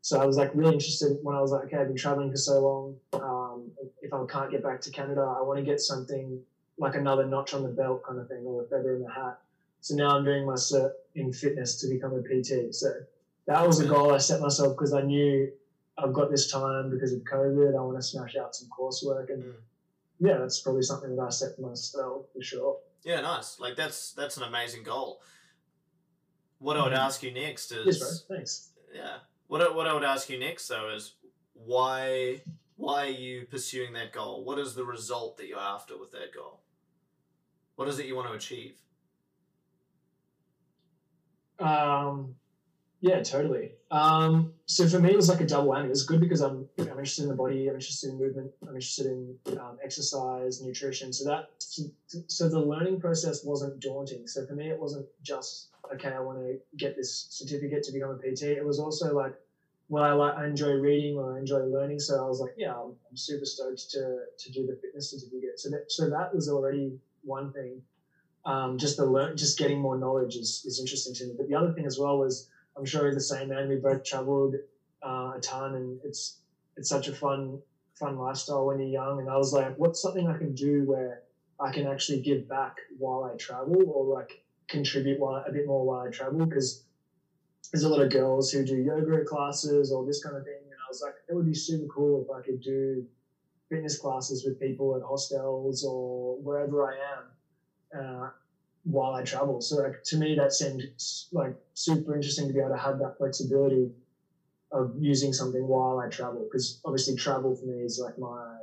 So 0.03 0.21
I 0.21 0.25
was 0.25 0.37
like 0.37 0.51
really 0.55 0.73
interested 0.75 1.19
when 1.23 1.37
I 1.37 1.41
was 1.41 1.51
like, 1.53 1.65
okay, 1.65 1.77
I've 1.77 1.89
been 1.89 1.97
traveling 1.97 2.31
for 2.31 2.37
so 2.39 2.61
long. 2.61 2.97
Um, 3.23 3.71
if 4.03 4.13
I 4.15 4.25
can't 4.27 4.51
get 4.51 4.63
back 4.63 4.81
to 4.83 4.91
Canada, 4.91 5.21
I 5.21 5.43
want 5.43 5.59
to 5.59 5.65
get 5.65 5.81
something 5.81 6.41
like 6.79 6.95
another 6.95 7.27
notch 7.27 7.53
on 7.53 7.63
the 7.63 7.69
belt 7.69 8.03
kind 8.07 8.19
of 8.19 8.27
thing 8.29 8.45
or 8.47 8.63
a 8.63 8.67
feather 8.67 8.97
in 8.97 9.03
the 9.03 9.11
hat. 9.11 9.39
So 9.83 9.95
now 9.95 10.17
I'm 10.17 10.25
doing 10.25 10.47
my 10.47 10.55
cert 10.55 10.93
in 11.15 11.33
fitness 11.33 11.81
to 11.81 11.89
become 11.89 12.15
a 12.15 12.23
PT. 12.23 12.75
So 12.75 12.89
that 13.47 13.67
was 13.67 13.81
a 13.81 13.87
goal 13.87 14.15
I 14.15 14.19
set 14.19 14.41
myself 14.41 14.75
because 14.77 14.95
I 14.95 15.03
knew 15.03 15.51
I've 15.99 16.15
got 16.15 16.31
this 16.31 16.51
time 16.51 16.91
because 16.91 17.13
of 17.13 17.21
COVID. 17.21 17.77
I 17.77 17.81
want 17.83 17.99
to 17.99 18.03
smash 18.03 18.37
out 18.37 18.55
some 18.57 18.69
coursework 18.71 19.31
and 19.31 19.43
Mm. 19.43 19.55
yeah, 20.21 20.39
that's 20.39 20.61
probably 20.61 20.83
something 20.83 21.15
that 21.17 21.23
I 21.23 21.29
set 21.31 21.57
for 21.57 21.63
myself 21.63 22.27
for 22.35 22.43
sure. 22.43 22.79
Yeah, 23.03 23.21
nice. 23.23 23.59
Like 23.59 23.77
that's 23.77 24.13
that's 24.13 24.37
an 24.37 24.43
amazing 24.43 24.83
goal. 24.83 25.23
What 26.59 26.77
I 26.77 26.83
would 26.83 26.93
Mhm. 26.93 26.99
ask 26.99 27.23
you 27.23 27.33
next 27.33 27.73
is 27.73 27.87
Yes, 27.87 28.23
bro. 28.23 28.37
Thanks. 28.37 28.73
yeah. 28.93 29.19
What 29.47 29.63
I, 29.63 29.69
what 29.71 29.87
I 29.87 29.95
would 29.95 30.05
ask 30.05 30.29
you 30.29 30.39
next 30.39 30.69
though 30.69 30.91
is 30.95 31.15
why 31.55 32.43
why 32.77 33.07
are 33.07 33.11
you 33.11 33.47
pursuing 33.47 33.93
that 33.95 34.13
goal? 34.13 34.45
What 34.45 34.59
is 34.59 34.75
the 34.75 34.85
result 34.85 35.37
that 35.39 35.47
you're 35.47 35.59
after 35.59 35.99
with 35.99 36.11
that 36.13 36.33
goal? 36.35 36.61
What 37.77 37.89
is 37.89 37.99
it 37.99 38.07
you 38.07 38.17
want 38.17 38.29
to 38.29 38.35
achieve? 38.35 38.77
Um, 41.59 42.37
yeah, 43.01 43.23
totally. 43.23 43.73
Um, 43.91 44.53
so 44.67 44.89
for 44.89 45.01
me, 45.01 45.11
it 45.11 45.17
was 45.17 45.29
like 45.29 45.41
a 45.41 45.47
double 45.47 45.71
whammy. 45.71 45.87
It 45.87 45.91
was 45.91 46.05
good 46.05 46.21
because 46.21 46.41
I'm 46.41 46.69
I'm 46.79 46.87
interested 46.87 47.25
in 47.25 47.29
the 47.29 47.35
body, 47.35 47.69
I'm 47.69 47.75
interested 47.75 48.11
in 48.11 48.19
movement, 48.19 48.53
I'm 48.63 48.69
interested 48.69 49.07
in 49.07 49.37
um, 49.59 49.79
exercise, 49.83 50.63
nutrition. 50.63 51.13
So 51.13 51.29
that 51.29 51.51
so 51.59 52.49
the 52.49 52.61
learning 52.61 53.01
process 53.01 53.45
wasn't 53.45 53.81
daunting. 53.81 54.29
So 54.29 54.47
for 54.47 54.55
me, 54.55 54.69
it 54.69 54.79
wasn't 54.79 55.07
just 55.23 55.71
okay. 55.93 56.13
I 56.13 56.21
want 56.21 56.39
to 56.39 56.59
get 56.77 56.95
this 56.97 57.27
certificate 57.31 57.83
to 57.85 57.93
become 57.93 58.11
a 58.11 58.19
PT. 58.19 58.43
It 58.43 58.65
was 58.65 58.79
also 58.79 59.13
like, 59.13 59.35
well, 59.89 60.05
I 60.05 60.13
like 60.13 60.37
I 60.37 60.47
enjoy 60.47 60.75
reading 60.75 61.17
or 61.17 61.35
I 61.35 61.41
enjoy 61.41 61.65
learning. 61.65 61.99
So 61.99 62.25
I 62.25 62.29
was 62.29 62.41
like, 62.41 62.55
yeah, 62.57 62.75
I'm, 62.75 62.95
I'm 63.11 63.17
super 63.17 63.45
stoked 63.45 63.91
to 63.91 64.21
to 64.39 64.53
do 64.53 64.69
the 64.69 64.79
fitness 64.81 65.11
certificate. 65.11 65.59
So 65.59 65.69
that 65.71 65.87
so 65.89 66.09
that 66.09 66.33
was 66.33 66.49
already 66.49 66.93
one 67.23 67.53
thing. 67.53 67.83
Um, 68.45 68.79
just 68.79 68.97
the 68.97 69.05
learn, 69.05 69.37
just 69.37 69.59
getting 69.59 69.81
more 69.81 69.99
knowledge 69.99 70.37
is, 70.37 70.63
is 70.65 70.81
interesting 70.81 71.13
to 71.17 71.27
me. 71.27 71.35
But 71.37 71.49
the 71.49 71.55
other 71.57 71.73
thing 71.73 71.85
as 71.85 71.99
well 71.99 72.19
was 72.19 72.49
I'm 72.77 72.85
sure 72.85 73.13
the 73.13 73.21
same 73.21 73.49
man. 73.49 73.69
We 73.69 73.77
both 73.77 74.05
travelled 74.05 74.55
uh, 75.03 75.33
a 75.37 75.41
ton, 75.43 75.75
and 75.75 75.99
it's 76.05 76.39
it's 76.77 76.89
such 76.89 77.09
a 77.09 77.13
fun 77.13 77.61
fun 77.99 78.17
lifestyle 78.17 78.67
when 78.67 78.79
you're 78.79 78.89
young. 78.89 79.21
And 79.21 79.29
I 79.29 79.37
was 79.37 79.53
like, 79.53 79.77
what's 79.77 80.01
something 80.01 80.27
I 80.27 80.39
can 80.39 80.55
do 80.55 80.85
where 80.85 81.23
I 81.61 81.71
can 81.71 81.87
actually 81.87 82.21
give 82.23 82.49
back 82.49 82.77
while 82.99 83.25
I 83.25 83.37
travel, 83.37 83.83
or 83.87 84.05
like 84.07 84.43
contribute 84.69 85.19
while, 85.19 85.45
a 85.47 85.53
bit 85.53 85.67
more 85.67 85.85
while 85.85 86.07
I 86.07 86.11
travel? 86.11 86.47
Because 86.47 86.83
there's 87.73 87.85
a 87.85 87.89
lot 87.89 88.01
of 88.01 88.11
girls 88.11 88.51
who 88.51 88.65
do 88.65 88.77
yoga 88.77 89.25
classes 89.25 89.93
or 89.93 90.05
this 90.05 90.23
kind 90.23 90.37
of 90.37 90.45
thing, 90.45 90.63
and 90.65 90.75
I 90.75 90.89
was 90.89 91.03
like, 91.05 91.15
it 91.29 91.35
would 91.35 91.47
be 91.47 91.55
super 91.55 91.87
cool 91.87 92.25
if 92.25 92.31
I 92.31 92.43
could 92.43 92.61
do 92.61 93.07
fitness 93.69 93.99
classes 93.99 94.45
with 94.45 94.59
people 94.59 94.97
at 94.97 95.03
hostels 95.03 95.85
or 95.85 96.37
wherever 96.39 96.91
I 96.91 96.97
am. 97.17 97.25
Uh, 98.01 98.31
while 98.85 99.15
I 99.15 99.23
travel. 99.23 99.61
So 99.61 99.77
like 99.77 100.03
to 100.05 100.17
me 100.17 100.37
that 100.37 100.53
seemed 100.53 100.83
like 101.33 101.55
super 101.75 102.15
interesting 102.15 102.49
to 102.49 102.55
be 102.55 102.61
able 102.61 102.71
to 102.71 102.77
have 102.77 102.99
that 102.99 103.19
flexibility 103.19 103.91
of 104.73 104.95
using 104.99 105.33
something 105.33 105.67
while 105.67 105.99
I 105.99 106.09
travel 106.09 106.47
because 106.51 106.81
obviously 106.85 107.17
travel 107.17 107.55
for 107.57 107.67
me 107.67 107.83
is 107.83 108.01
like 108.03 108.19
my 108.19 108.57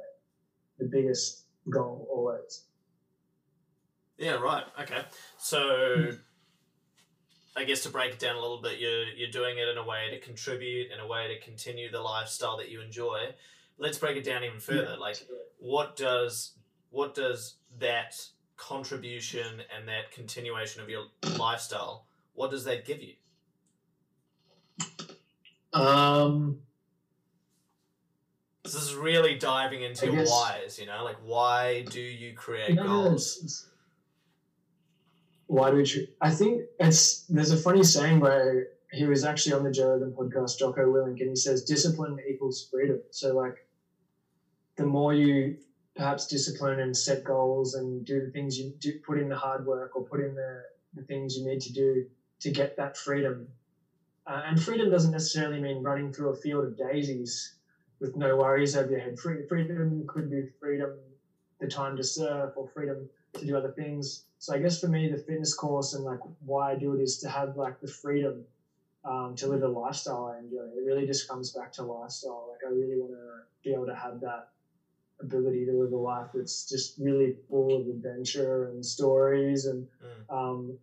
the 0.80 0.86
biggest 0.86 1.44
goal 1.70 2.08
always. 2.12 2.64
Yeah, 4.18 4.34
right. 4.34 4.64
Okay. 4.82 5.02
So 5.38 6.12
I 7.56 7.64
guess 7.64 7.84
to 7.84 7.90
break 7.90 8.14
it 8.14 8.20
down 8.20 8.36
a 8.36 8.42
little 8.42 8.62
bit, 8.62 8.80
you're 8.80 9.06
you're 9.06 9.32
doing 9.32 9.58
it 9.58 9.68
in 9.68 9.78
a 9.78 9.86
way 9.86 10.10
to 10.12 10.20
contribute, 10.20 10.92
in 10.92 11.00
a 11.00 11.08
way 11.08 11.28
to 11.28 11.46
continue 11.46 11.92
the 11.92 12.02
lifestyle 12.02 12.58
that 12.58 12.70
you 12.70 12.82
enjoy. 12.82 13.36
Let's 13.78 13.98
break 13.98 14.18
it 14.18 14.24
down 14.24 14.44
even 14.44 14.60
further. 14.60 14.94
Yeah. 14.94 15.00
Like 15.00 15.18
what 15.60 15.96
does 15.96 16.54
what 16.90 17.14
does 17.14 17.58
that 17.80 18.16
contribution 18.58 19.62
and 19.76 19.88
that 19.88 20.12
continuation 20.12 20.82
of 20.82 20.90
your 20.90 21.06
lifestyle 21.38 22.06
what 22.34 22.52
does 22.52 22.66
that 22.66 22.86
give 22.86 23.02
you 23.02 23.14
Um, 25.74 26.60
this 28.64 28.74
is 28.76 28.96
really 28.96 29.36
diving 29.38 29.84
into 29.84 30.06
I 30.08 30.10
your 30.10 30.18
guess- 30.24 30.32
whys 30.32 30.80
you 30.80 30.86
know 30.88 31.04
like 31.04 31.18
why 31.24 31.84
do 31.90 32.02
you 32.02 32.34
create 32.34 32.76
no, 32.76 32.84
goals 32.84 33.38
it's- 33.38 33.44
it's- 33.44 33.64
why 35.50 35.72
do 35.72 35.78
we? 35.78 36.10
I 36.20 36.30
think 36.32 36.64
it's 36.78 37.22
there's 37.28 37.52
a 37.52 37.58
funny 37.58 37.82
saying 37.82 38.20
where 38.20 38.68
he 38.92 39.06
was 39.06 39.24
actually 39.24 39.54
on 39.54 39.64
the 39.64 39.72
Joe 39.72 39.98
podcast, 40.18 40.60
Jocko 40.60 40.82
Willink, 40.92 41.22
and 41.22 41.30
he 41.30 41.38
says 41.38 41.64
discipline 41.64 42.20
equals 42.30 42.68
freedom. 42.70 43.00
So 43.12 43.34
like, 43.34 43.66
the 44.76 44.86
more 44.86 45.14
you 45.14 45.56
perhaps 45.98 46.28
discipline 46.28 46.80
and 46.80 46.96
set 46.96 47.24
goals 47.24 47.74
and 47.74 48.06
do 48.06 48.22
the 48.22 48.30
things 48.30 48.58
you 48.58 48.72
do, 48.80 48.94
put 49.06 49.18
in 49.18 49.28
the 49.28 49.36
hard 49.36 49.66
work 49.66 49.96
or 49.96 50.04
put 50.04 50.22
in 50.22 50.36
the, 50.36 50.62
the 50.94 51.02
things 51.04 51.36
you 51.36 51.44
need 51.44 51.60
to 51.62 51.72
do 51.74 52.06
to 52.40 52.52
get 52.52 52.78
that 52.78 52.96
freedom. 52.96 53.48
Uh, 54.28 54.42
and 54.46 54.62
freedom 54.62 54.90
doesn't 54.90 55.12
necessarily 55.12 55.60
mean 55.60 55.82
running 55.82 56.12
through 56.12 56.30
a 56.30 56.36
field 56.36 56.64
of 56.64 56.78
daisies 56.78 57.54
with 58.00 58.16
no 58.16 58.36
worries 58.36 58.76
over 58.76 58.92
your 58.92 59.00
head. 59.00 59.18
Free, 59.18 59.42
freedom 59.50 60.06
could 60.08 60.30
be 60.30 60.44
freedom, 60.60 60.92
the 61.60 61.68
time 61.68 61.96
to 61.96 62.04
surf, 62.04 62.52
or 62.56 62.68
freedom 62.74 63.08
to 63.38 63.46
do 63.46 63.58
other 63.58 63.70
things. 63.70 64.22
So 64.38 64.54
I 64.54 64.60
guess 64.60 64.78
for 64.78 64.88
me, 64.88 65.08
the 65.08 65.18
fitness 65.18 65.54
course 65.54 65.94
and 65.94 66.04
like 66.04 66.20
why 66.46 66.72
I 66.72 66.76
do 66.76 66.94
it 66.94 67.00
is 67.00 67.18
to 67.18 67.28
have 67.28 67.56
like 67.56 67.80
the 67.82 67.88
freedom 67.88 68.44
um, 69.04 69.34
to 69.38 69.48
live 69.48 69.64
a 69.64 69.68
lifestyle 69.68 70.26
I 70.26 70.38
enjoy. 70.38 70.64
It 70.78 70.84
really 70.86 71.06
just 71.06 71.28
comes 71.28 71.50
back 71.50 71.72
to 71.74 71.84
lifestyle. 71.84 72.48
Like 72.52 72.60
I 72.66 72.72
really 72.72 72.98
want 72.98 73.14
to 73.14 73.42
be 73.64 73.74
able 73.74 73.86
to 73.88 73.94
have 73.94 74.20
that 74.20 74.44
ability 75.22 75.66
to 75.66 75.72
live 75.72 75.92
a 75.92 75.98
life 75.98 76.28
that's 76.34 76.70
just 76.70 76.98
really 77.00 77.36
full 77.50 77.82
of 77.82 77.88
adventure 77.88 78.70
and 78.70 78.86
stories 78.86 79.66
and 79.66 79.88
Mm. 80.02 80.34
um, 80.36 80.78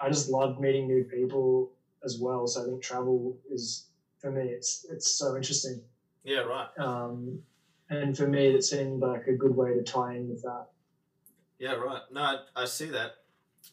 I 0.00 0.08
just 0.08 0.28
love 0.30 0.60
meeting 0.60 0.86
new 0.86 1.04
people 1.04 1.72
as 2.04 2.18
well. 2.20 2.46
So 2.46 2.62
I 2.62 2.64
think 2.66 2.82
travel 2.82 3.36
is 3.50 3.86
for 4.20 4.30
me 4.30 4.42
it's 4.48 4.86
it's 4.90 5.10
so 5.10 5.36
interesting. 5.36 5.80
yeah 6.24 6.40
right 6.40 6.68
Um, 6.78 7.42
and 7.90 8.14
for 8.16 8.26
me, 8.26 8.48
it 8.48 8.62
seemed 8.62 9.00
like 9.00 9.26
a 9.28 9.32
good 9.32 9.56
way 9.56 9.72
to 9.74 9.82
tie 9.82 10.14
in 10.16 10.28
with 10.28 10.42
that. 10.42 10.66
Yeah, 11.58 11.72
right. 11.72 12.02
No, 12.12 12.20
I, 12.20 12.36
I 12.54 12.64
see 12.66 12.86
that. 12.90 13.12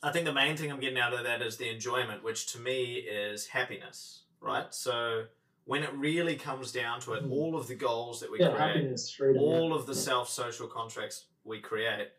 I 0.01 0.11
think 0.11 0.26
the 0.26 0.34
main 0.34 0.55
thing 0.55 0.72
I'm 0.72 0.80
getting 0.80 0.97
out 0.97 1.13
of 1.13 1.26
that 1.26 1.41
is 1.41 1.57
the 1.57 1.70
enjoyment, 1.70 2.24
which 2.24 2.47
to 2.53 2.59
me 2.59 2.95
is 2.95 3.47
happiness, 3.47 4.22
right? 4.39 4.74
So 4.74 5.26
when 5.66 5.84
it 5.84 5.91
really 5.93 6.36
comes 6.36 6.72
down 6.72 7.01
to 7.01 7.13
it, 7.13 7.24
Mhm. 7.24 7.32
all 7.32 7.55
of 7.57 7.68
the 7.68 7.76
goals 7.76 8.20
that 8.22 8.32
we 8.32 8.39
yeah, 8.39 8.55
create, 8.55 8.99
freedom. 9.18 9.41
all 9.41 9.70
yeah. 9.70 9.76
of 9.76 9.86
the 9.88 9.95
self 9.95 10.30
social 10.30 10.68
contracts 10.68 11.26
we 11.43 11.59
create 11.59 12.11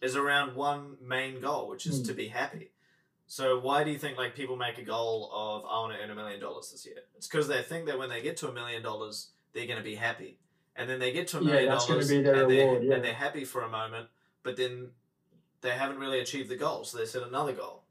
is 0.00 0.14
around 0.16 0.54
one 0.54 0.96
main 1.00 1.40
goal, 1.40 1.68
which 1.68 1.86
is 1.86 2.02
Mm. 2.02 2.06
to 2.08 2.14
be 2.14 2.28
happy. 2.28 2.70
So 3.26 3.58
why 3.58 3.82
do 3.82 3.90
you 3.90 3.98
think 3.98 4.18
like 4.18 4.34
people 4.34 4.56
make 4.56 4.76
a 4.78 4.82
goal 4.82 5.30
of 5.32 5.64
I 5.64 5.78
want 5.80 5.94
to 5.94 5.98
earn 6.00 6.10
a 6.10 6.14
million 6.14 6.38
dollars 6.40 6.70
this 6.70 6.84
year? 6.84 7.02
It's 7.16 7.26
because 7.26 7.48
they 7.48 7.62
think 7.62 7.86
that 7.86 7.98
when 7.98 8.10
they 8.10 8.20
get 8.20 8.36
to 8.38 8.48
a 8.48 8.52
million 8.52 8.82
dollars, 8.82 9.32
they're 9.52 9.66
going 9.66 9.78
to 9.78 9.84
be 9.84 9.94
happy, 9.94 10.38
and 10.76 10.88
then 10.88 10.98
they 10.98 11.12
get 11.12 11.28
to 11.28 11.38
a 11.38 11.40
million 11.40 11.68
dollars 11.68 12.10
and, 12.10 12.26
they're, 12.26 12.82
yeah. 12.82 12.94
and 12.94 13.04
they're 13.04 13.14
happy 13.14 13.44
for 13.44 13.62
a 13.62 13.68
moment, 13.68 14.08
but 14.42 14.56
then 14.56 14.92
they 15.62 15.70
haven't 15.70 15.98
really 15.98 16.20
achieved 16.20 16.50
the 16.50 16.56
goal, 16.56 16.84
so 16.84 16.98
they 16.98 17.06
set 17.06 17.22
another 17.22 17.52
goal. 17.52 17.84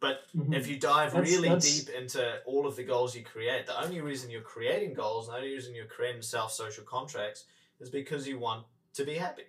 But 0.00 0.26
Mhm. 0.34 0.54
if 0.56 0.66
you 0.66 0.78
dive 0.78 1.12
That's- 1.12 1.30
really 1.30 1.48
that's- 1.48 1.78
deep 1.84 1.90
into 1.94 2.42
all 2.44 2.66
of 2.66 2.74
the 2.76 2.84
goals 2.84 3.14
you 3.14 3.22
create, 3.22 3.66
the 3.66 3.78
only 3.82 4.00
reason 4.00 4.30
you're 4.30 4.40
creating 4.42 4.94
goals, 4.94 5.26
the 5.28 5.34
only 5.34 5.52
reason 5.52 5.74
you're 5.74 5.86
creating 5.86 6.22
self 6.22 6.52
social 6.52 6.84
contracts 6.84 7.44
is 7.80 7.90
because 7.90 8.26
you 8.26 8.38
want 8.38 8.66
to 8.94 9.04
be 9.04 9.14
happy. 9.16 9.44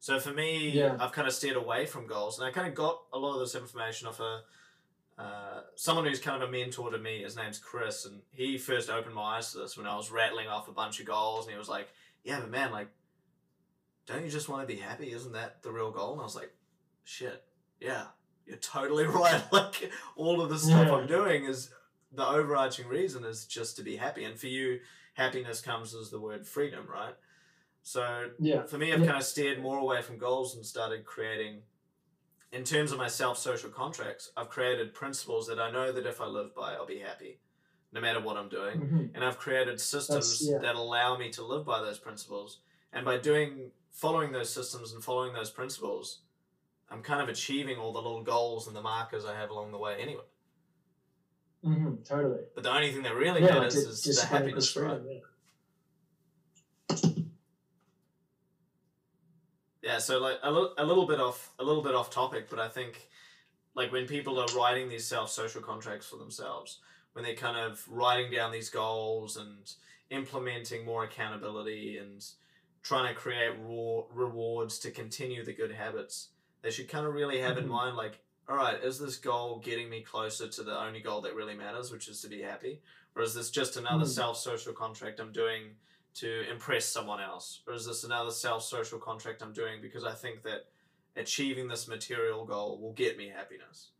So 0.00 0.20
for 0.20 0.32
me, 0.32 0.68
Yeah. 0.68 0.96
I've 1.00 1.12
kind 1.12 1.26
of 1.26 1.32
steered 1.32 1.56
away 1.56 1.86
from 1.86 2.06
goals, 2.06 2.38
and 2.38 2.46
I 2.46 2.50
kind 2.52 2.68
of 2.68 2.74
got 2.74 3.04
a 3.12 3.18
lot 3.18 3.34
of 3.34 3.40
this 3.40 3.54
information 3.54 4.06
off 4.06 4.20
a 4.20 4.44
uh, 5.16 5.62
someone 5.76 6.04
who's 6.06 6.18
kind 6.18 6.42
of 6.42 6.48
a 6.48 6.50
mentor 6.50 6.90
to 6.90 6.98
me. 6.98 7.22
His 7.22 7.36
name's 7.36 7.60
Chris, 7.60 8.04
and 8.04 8.20
he 8.32 8.58
first 8.58 8.90
opened 8.90 9.14
my 9.14 9.36
eyes 9.36 9.52
to 9.52 9.58
this 9.58 9.76
when 9.76 9.86
I 9.86 9.94
was 9.96 10.10
rattling 10.10 10.48
off 10.48 10.66
a 10.66 10.72
bunch 10.72 10.98
of 10.98 11.06
goals, 11.06 11.44
and 11.46 11.52
he 11.52 11.58
was 11.58 11.68
like, 11.68 11.88
"Yeah, 12.24 12.40
but 12.40 12.50
man, 12.50 12.72
like, 12.72 12.88
don't 14.06 14.24
you 14.24 14.30
just 14.30 14.48
want 14.48 14.66
to 14.68 14.74
be 14.74 14.80
happy? 14.80 15.12
Isn't 15.12 15.30
that 15.32 15.62
the 15.62 15.70
real 15.70 15.92
goal?" 15.92 16.12
And 16.14 16.20
I 16.20 16.24
was 16.24 16.34
like, 16.34 16.52
"Shit, 17.04 17.44
yeah, 17.78 18.08
you're 18.46 18.56
totally 18.58 19.06
right. 19.06 19.42
like, 19.52 19.90
all 20.16 20.40
of 20.40 20.48
the 20.50 20.58
stuff 20.58 20.86
Yeah. 20.88 20.94
I'm 20.94 21.06
doing 21.06 21.44
is 21.44 21.70
the 22.12 22.26
overarching 22.26 22.86
reason 22.88 23.24
is 23.24 23.44
just 23.46 23.76
to 23.76 23.82
be 23.82 23.96
happy. 23.96 24.24
And 24.24 24.38
for 24.38 24.46
you, 24.46 24.80
happiness 25.14 25.60
comes 25.60 25.94
as 25.94 26.10
the 26.10 26.20
word 26.20 26.46
freedom, 26.46 26.86
right? 26.88 27.14
So 27.82 28.30
Yeah. 28.38 28.62
for 28.64 28.78
me, 28.78 28.92
I've 28.92 29.00
Yeah. 29.00 29.06
kind 29.06 29.18
of 29.18 29.24
steered 29.24 29.60
more 29.60 29.78
away 29.78 30.02
from 30.02 30.18
goals 30.18 30.54
and 30.54 30.64
started 30.64 31.04
creating, 31.04 31.62
in 32.52 32.64
terms 32.64 32.92
of 32.92 32.98
my 32.98 33.08
self 33.08 33.36
social 33.38 33.70
contracts, 33.70 34.30
I've 34.36 34.48
created 34.48 34.94
principles 34.94 35.46
that 35.48 35.58
I 35.58 35.70
know 35.70 35.90
that 35.92 36.06
if 36.06 36.20
I 36.20 36.26
live 36.26 36.54
by, 36.54 36.74
I'll 36.74 36.86
be 36.86 37.00
happy, 37.00 37.40
no 37.92 38.00
matter 38.00 38.20
what 38.20 38.36
I'm 38.36 38.48
doing. 38.48 38.80
Mhm. 38.80 39.10
And 39.14 39.24
I've 39.24 39.38
created 39.38 39.80
systems 39.80 40.48
yeah. 40.48 40.58
that 40.58 40.76
allow 40.76 41.16
me 41.16 41.30
to 41.30 41.44
live 41.44 41.64
by 41.64 41.80
those 41.80 41.98
principles. 41.98 42.60
And 42.92 43.04
by 43.04 43.18
doing, 43.18 43.72
following 43.90 44.30
those 44.32 44.50
systems 44.50 44.92
and 44.92 45.02
following 45.02 45.32
those 45.32 45.50
principles, 45.50 46.20
I'm 46.90 47.02
kind 47.02 47.20
of 47.22 47.28
achieving 47.28 47.78
all 47.78 47.92
the 47.92 48.00
little 48.00 48.22
goals 48.22 48.66
and 48.66 48.76
the 48.76 48.82
markers 48.82 49.24
I 49.24 49.34
have 49.34 49.50
along 49.50 49.72
the 49.72 49.78
way 49.78 49.96
anyway. 50.00 50.22
Mhm. 51.64 52.06
Totally. 52.06 52.42
But 52.54 52.62
the 52.64 52.70
only 52.74 52.92
thing 52.92 53.02
that 53.02 53.14
really 53.14 53.40
Yeah, 53.42 53.54
matters 53.54 53.74
di- 53.74 53.80
is 53.90 54.02
the 54.02 54.10
discipline 54.10 54.42
happiness, 54.42 54.76
equals 54.76 54.90
right? 55.00 55.02
yeah. 55.06 55.20
Yeah, 59.82 59.98
so 59.98 60.18
like 60.18 60.38
a, 60.42 60.50
li- 60.50 60.72
a 60.78 60.84
little 60.84 61.06
bit 61.06 61.20
off 61.20 61.52
a 61.58 61.64
little 61.64 61.82
bit 61.82 61.94
off 61.94 62.10
topic, 62.10 62.48
but 62.48 62.58
I 62.58 62.68
think 62.68 63.08
like 63.74 63.92
when 63.92 64.06
people 64.06 64.38
are 64.40 64.46
writing 64.56 64.88
these 64.88 65.06
self 65.06 65.30
social 65.30 65.60
contracts 65.60 66.06
for 66.06 66.16
themselves, 66.16 66.80
when 67.12 67.24
they're 67.24 67.34
kind 67.34 67.58
of 67.58 67.86
writing 67.88 68.30
down 68.32 68.50
these 68.50 68.70
goals 68.70 69.36
and 69.36 69.70
implementing 70.10 70.84
more 70.84 71.04
accountability 71.04 71.98
and 71.98 72.24
trying 72.82 73.08
to 73.12 73.18
create 73.18 73.52
raw 73.60 74.02
rewards 74.12 74.78
to 74.80 74.90
continue 74.90 75.44
the 75.44 75.52
good 75.52 75.72
habits, 75.72 76.28
they 76.64 76.70
should 76.70 76.88
kind 76.88 77.06
of 77.06 77.12
really 77.12 77.38
have 77.40 77.58
in 77.58 77.66
Mhm. 77.66 77.72
mind 77.72 77.96
like, 77.96 78.24
all 78.48 78.56
right, 78.56 78.82
is 78.82 78.98
this 78.98 79.18
goal 79.18 79.58
getting 79.58 79.90
me 79.90 80.02
closer 80.02 80.48
to 80.48 80.62
the 80.62 80.76
only 80.80 81.00
goal 81.00 81.20
that 81.20 81.34
really 81.34 81.54
matters, 81.54 81.92
which 81.92 82.08
is 82.08 82.22
to 82.22 82.28
be 82.28 82.40
happy, 82.40 82.82
or 83.14 83.22
is 83.22 83.34
this 83.34 83.50
just 83.50 83.76
another 83.76 84.06
Mm. 84.06 84.14
self 84.14 84.38
social 84.38 84.72
contract 84.72 85.20
I'm 85.20 85.30
doing 85.30 85.76
to 86.14 86.48
impress 86.50 86.86
someone 86.86 87.20
else? 87.20 87.62
Or 87.66 87.74
is 87.74 87.84
this 87.84 88.02
another 88.02 88.30
self 88.30 88.62
social 88.64 88.98
contract 88.98 89.42
I'm 89.42 89.52
doing 89.52 89.82
because 89.82 90.04
I 90.04 90.14
think 90.14 90.42
that 90.44 90.70
achieving 91.16 91.68
this 91.68 91.86
material 91.86 92.46
goal 92.46 92.80
will 92.80 92.92
get 92.94 93.18
me 93.18 93.28
happiness? 93.28 93.90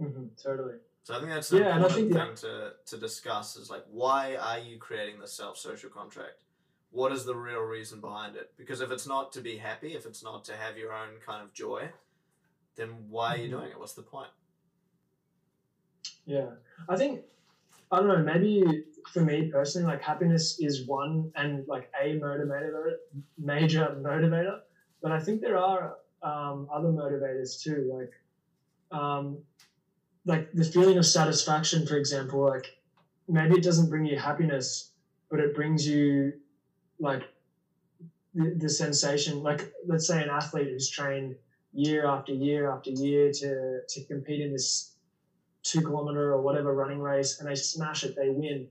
Mhm. 0.00 0.36
Totally. 0.42 0.80
So 1.04 1.14
I 1.14 1.18
think 1.18 1.30
that's 1.30 1.52
an 1.52 1.58
Yeah, 1.58 1.74
and 1.76 1.84
I 1.84 1.86
important 1.88 2.12
think 2.12 2.40
thing 2.40 2.50
to, 2.50 2.76
to 2.86 2.96
discuss 2.98 3.56
is 3.56 3.70
like, 3.70 3.84
why 3.88 4.34
are 4.36 4.58
you 4.58 4.78
creating 4.78 5.20
this 5.20 5.32
self 5.32 5.58
social 5.58 5.90
contract? 5.90 6.42
What 6.92 7.10
is 7.12 7.24
the 7.24 7.34
real 7.34 7.62
reason 7.62 8.00
behind 8.00 8.36
it? 8.36 8.52
Because 8.56 8.80
if 8.80 8.90
it's 8.90 9.06
not 9.06 9.32
to 9.32 9.40
be 9.40 9.56
happy, 9.56 9.94
if 9.94 10.06
it's 10.06 10.22
not 10.22 10.44
to 10.44 10.56
have 10.56 10.76
your 10.76 10.92
own 10.92 11.18
kind 11.26 11.42
of 11.42 11.52
joy, 11.52 11.90
then 12.76 12.90
why 13.08 13.34
are 13.34 13.38
you 13.38 13.48
Mhm. 13.48 13.50
doing 13.50 13.70
it? 13.70 13.78
What's 13.78 13.94
the 13.94 14.02
point? 14.02 14.30
Yeah. 16.26 16.50
I 16.88 16.96
think 16.96 17.24
I 17.90 17.98
don't 17.98 18.08
know, 18.08 18.22
maybe 18.22 18.84
for 19.12 19.20
me 19.20 19.50
personally, 19.50 19.86
like 19.86 20.00
happiness 20.00 20.58
is 20.60 20.86
one 20.86 21.30
and 21.36 21.66
like 21.68 21.90
a 22.00 22.18
motivator, 22.18 22.96
major 23.36 23.84
motivator. 24.00 24.60
But 25.02 25.12
I 25.12 25.20
think 25.20 25.42
there 25.42 25.58
are 25.58 25.98
um, 26.22 26.68
other 26.72 26.88
motivators 26.88 27.60
too, 27.62 27.90
like 27.92 28.98
um, 28.98 29.38
like 30.24 30.52
the 30.52 30.64
feeling 30.64 30.96
of 30.98 31.04
satisfaction, 31.04 31.86
for 31.86 31.96
example. 31.96 32.40
Like 32.40 32.78
maybe 33.28 33.56
it 33.56 33.62
doesn't 33.62 33.90
bring 33.90 34.06
you 34.06 34.18
happiness, 34.18 34.92
but 35.30 35.40
it 35.40 35.54
brings 35.54 35.86
you 35.86 36.32
like 37.02 37.28
the, 38.34 38.52
the 38.56 38.70
sensation. 38.70 39.42
Like 39.42 39.68
let's 39.86 40.06
say 40.06 40.22
an 40.22 40.30
athlete 40.30 40.68
who's 40.70 40.88
trained 40.88 41.34
year 41.72 42.04
after 42.06 42.32
year 42.32 42.70
after 42.70 42.90
year 42.90 43.30
to 43.34 43.78
to 43.88 44.02
compete 44.02 44.40
in 44.40 44.52
this 44.52 44.90
two 45.64 45.82
kilometer 45.82 46.30
or 46.32 46.40
whatever 46.40 46.72
running 46.74 47.00
race 47.00 47.36
and 47.38 47.48
they 47.48 47.54
smash 47.56 48.04
it, 48.04 48.14
they 48.16 48.28
win. 48.30 48.66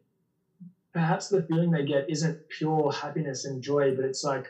Perhaps 0.94 1.28
the 1.30 1.42
feeling 1.42 1.72
they 1.72 1.84
get 1.84 2.06
isn't 2.08 2.38
pure 2.50 2.92
happiness 2.92 3.46
and 3.46 3.62
joy, 3.62 3.92
but 3.92 4.06
it's 4.06 4.24
like 4.24 4.46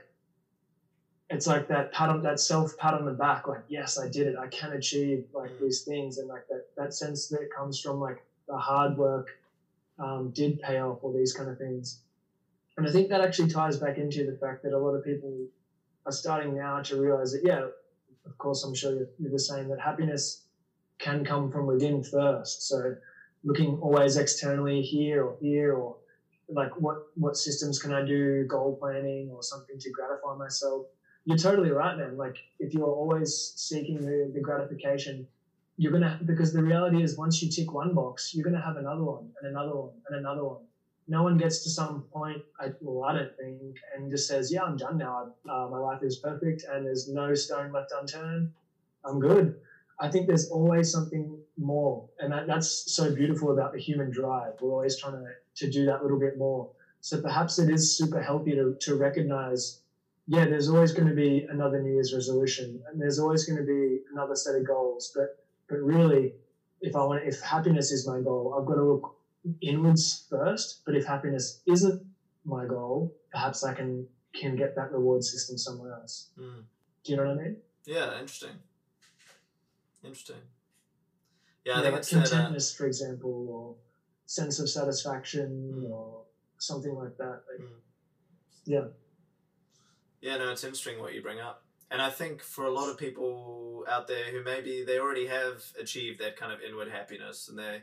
it's 1.29 1.47
like 1.47 1.67
that 1.67 1.91
pat 1.91 2.09
on 2.09 2.21
that 2.23 2.39
self 2.39 2.75
pat 2.77 2.93
on 2.93 3.05
the 3.05 3.11
back, 3.11 3.47
like 3.47 3.61
yes, 3.67 3.97
I 3.97 4.07
did 4.07 4.27
it. 4.27 4.35
I 4.39 4.47
can 4.47 4.73
achieve 4.73 5.23
like 5.33 5.51
Mm. 5.51 5.59
these 5.59 5.81
things, 5.81 6.17
and 6.17 6.27
like 6.27 6.43
that 6.49 6.61
that 6.77 6.93
sense 6.93 7.27
that 7.27 7.47
comes 7.55 7.79
from 7.79 7.99
like 7.99 8.17
the 8.47 8.57
hard 8.57 8.95
work 8.95 9.27
um, 9.99 10.29
did 10.35 10.59
pay 10.59 10.79
off, 10.79 10.97
all 11.01 11.11
these 11.11 11.33
kind 11.33 11.49
of 11.49 11.57
things. 11.57 11.97
And 12.77 12.87
I 12.87 12.91
think 12.91 13.09
that 13.09 13.21
actually 13.21 13.49
ties 13.49 13.77
back 13.77 13.97
into 13.97 14.25
the 14.25 14.37
fact 14.39 14.63
that 14.63 14.73
a 14.73 14.79
lot 14.79 14.95
of 14.95 15.03
people 15.03 15.45
are 16.05 16.11
starting 16.11 16.55
now 16.55 16.81
to 16.81 16.99
realize 16.99 17.31
that 17.31 17.41
yeah, 17.43 17.63
of 18.25 18.37
course, 18.37 18.63
I'm 18.63 18.73
sure 18.73 18.93
you're, 18.93 19.07
you're 19.17 19.31
the 19.31 19.39
same 19.39 19.67
that 19.69 19.79
happiness 19.79 20.43
can 20.99 21.23
come 21.23 21.49
from 21.49 21.65
within 21.65 22.01
first. 22.03 22.67
So 22.67 22.93
looking 23.43 23.77
always 23.81 24.17
externally 24.17 24.81
here 24.81 25.23
or 25.23 25.35
here 25.39 25.73
or 25.73 25.95
like 26.49 26.69
what 26.77 26.97
what 27.15 27.35
systems 27.35 27.79
can 27.79 27.91
I 27.91 28.03
do, 28.03 28.45
goal 28.47 28.77
planning 28.79 29.29
or 29.31 29.41
something 29.41 29.77
to 29.79 29.89
gratify 29.91 30.35
myself. 30.37 30.83
You're 31.25 31.37
totally 31.37 31.71
right, 31.71 31.95
man. 31.95 32.17
Like 32.17 32.35
if 32.59 32.73
you're 32.73 32.89
always 32.89 33.53
seeking 33.55 34.01
the, 34.01 34.31
the 34.33 34.41
gratification, 34.41 35.25
you're 35.77 35.91
gonna 35.91 36.19
because 36.25 36.51
the 36.51 36.61
reality 36.61 37.03
is 37.03 37.17
once 37.17 37.41
you 37.41 37.49
tick 37.49 37.71
one 37.71 37.93
box, 37.93 38.31
you're 38.33 38.43
gonna 38.43 38.63
have 38.63 38.75
another 38.75 39.03
one 39.03 39.29
and 39.41 39.49
another 39.49 39.75
one 39.75 39.91
and 40.09 40.17
another 40.19 40.43
one. 40.43 40.61
No 41.11 41.23
one 41.23 41.35
gets 41.37 41.57
to 41.63 41.69
some 41.69 42.01
point, 42.13 42.41
I, 42.61 42.69
well, 42.79 43.03
I 43.09 43.13
don't 43.13 43.33
think, 43.39 43.75
and 43.93 44.09
just 44.09 44.25
says, 44.25 44.49
"Yeah, 44.53 44.63
I'm 44.63 44.77
done 44.77 44.97
now. 44.97 45.15
Uh, 45.53 45.67
my 45.67 45.77
life 45.77 46.01
is 46.01 46.15
perfect, 46.15 46.63
and 46.71 46.85
there's 46.85 47.05
no 47.05 47.33
stone 47.35 47.71
left 47.73 47.91
unturned. 47.99 48.47
I'm 49.05 49.19
good." 49.19 49.51
I 49.99 50.07
think 50.07 50.27
there's 50.27 50.45
always 50.45 50.89
something 50.89 51.25
more, 51.57 52.05
and 52.19 52.31
that, 52.31 52.47
that's 52.47 52.83
so 52.87 53.11
beautiful 53.11 53.51
about 53.51 53.71
the 53.71 53.77
human 53.87 54.09
drive. 54.09 54.53
We're 54.61 54.71
always 54.71 54.95
trying 54.95 55.13
to, 55.13 55.25
to 55.61 55.67
do 55.67 55.85
that 55.85 56.01
little 56.01 56.17
bit 56.17 56.35
more. 56.35 56.67
So 57.01 57.17
perhaps 57.17 57.59
it 57.59 57.69
is 57.69 57.89
super 57.99 58.21
healthy 58.21 58.55
to, 58.55 58.73
to 58.85 58.95
recognize, 58.95 59.75
yeah, 60.27 60.45
there's 60.45 60.69
always 60.69 60.91
going 60.93 61.07
to 61.07 61.13
be 61.13 61.43
another 61.49 61.77
New 61.79 61.93
Year's 61.93 62.13
resolution, 62.13 62.79
and 62.87 63.01
there's 63.01 63.19
always 63.19 63.43
going 63.43 63.57
to 63.57 63.63
be 63.77 63.99
another 64.11 64.35
set 64.35 64.55
of 64.55 64.63
goals. 64.63 65.11
But 65.13 65.27
but 65.69 65.79
really, 65.95 66.33
if 66.81 66.95
I 66.95 67.03
want, 67.03 67.21
if 67.25 67.39
happiness 67.41 67.91
is 67.91 68.05
my 68.07 68.19
goal, 68.19 68.53
I've 68.57 68.65
got 68.65 68.75
to 68.75 68.83
look 68.91 69.11
inwards 69.61 70.27
first. 70.29 70.81
But 70.85 70.95
if 70.95 71.05
happiness 71.05 71.61
isn't 71.65 72.01
my 72.45 72.65
goal, 72.65 73.15
perhaps 73.31 73.63
I 73.63 73.73
can 73.73 74.07
can 74.33 74.55
get 74.55 74.75
that 74.75 74.91
reward 74.93 75.23
system 75.23 75.57
somewhere 75.57 75.93
else. 75.93 76.29
Mm. 76.39 76.63
Do 77.03 77.11
you 77.11 77.17
know 77.17 77.25
what 77.25 77.37
I 77.39 77.43
mean? 77.43 77.57
Yeah, 77.85 78.13
interesting. 78.13 78.55
Interesting. 80.03 80.37
Yeah, 81.65 81.73
I 81.73 81.75
Yeah, 81.77 81.81
think 81.83 81.93
like 81.95 82.07
contentness, 82.07 82.73
for 82.75 82.85
example, 82.87 83.47
or 83.49 83.75
sense 84.25 84.59
of 84.59 84.69
satisfaction, 84.69 85.73
Mm. 85.75 85.89
or 85.91 86.23
something 86.59 86.95
like 86.95 87.17
that. 87.17 87.43
Like, 87.49 87.59
Mm. 87.67 87.81
Yeah, 88.65 88.87
Yeah, 90.21 90.37
no, 90.37 90.51
it's 90.51 90.63
interesting 90.63 90.99
what 90.99 91.13
you 91.15 91.21
bring 91.23 91.39
up. 91.39 91.65
And 91.89 91.99
I 92.01 92.11
think 92.11 92.41
for 92.43 92.65
a 92.65 92.69
lot 92.69 92.89
of 92.89 92.97
people 92.97 93.83
out 93.87 94.07
there 94.07 94.25
who 94.31 94.43
maybe 94.43 94.83
they 94.85 94.99
already 94.99 95.25
have 95.27 95.63
achieved 95.79 96.19
that 96.19 96.37
kind 96.37 96.53
of 96.53 96.61
inward 96.61 96.89
happiness 96.89 97.49
and 97.49 97.57
they 97.57 97.81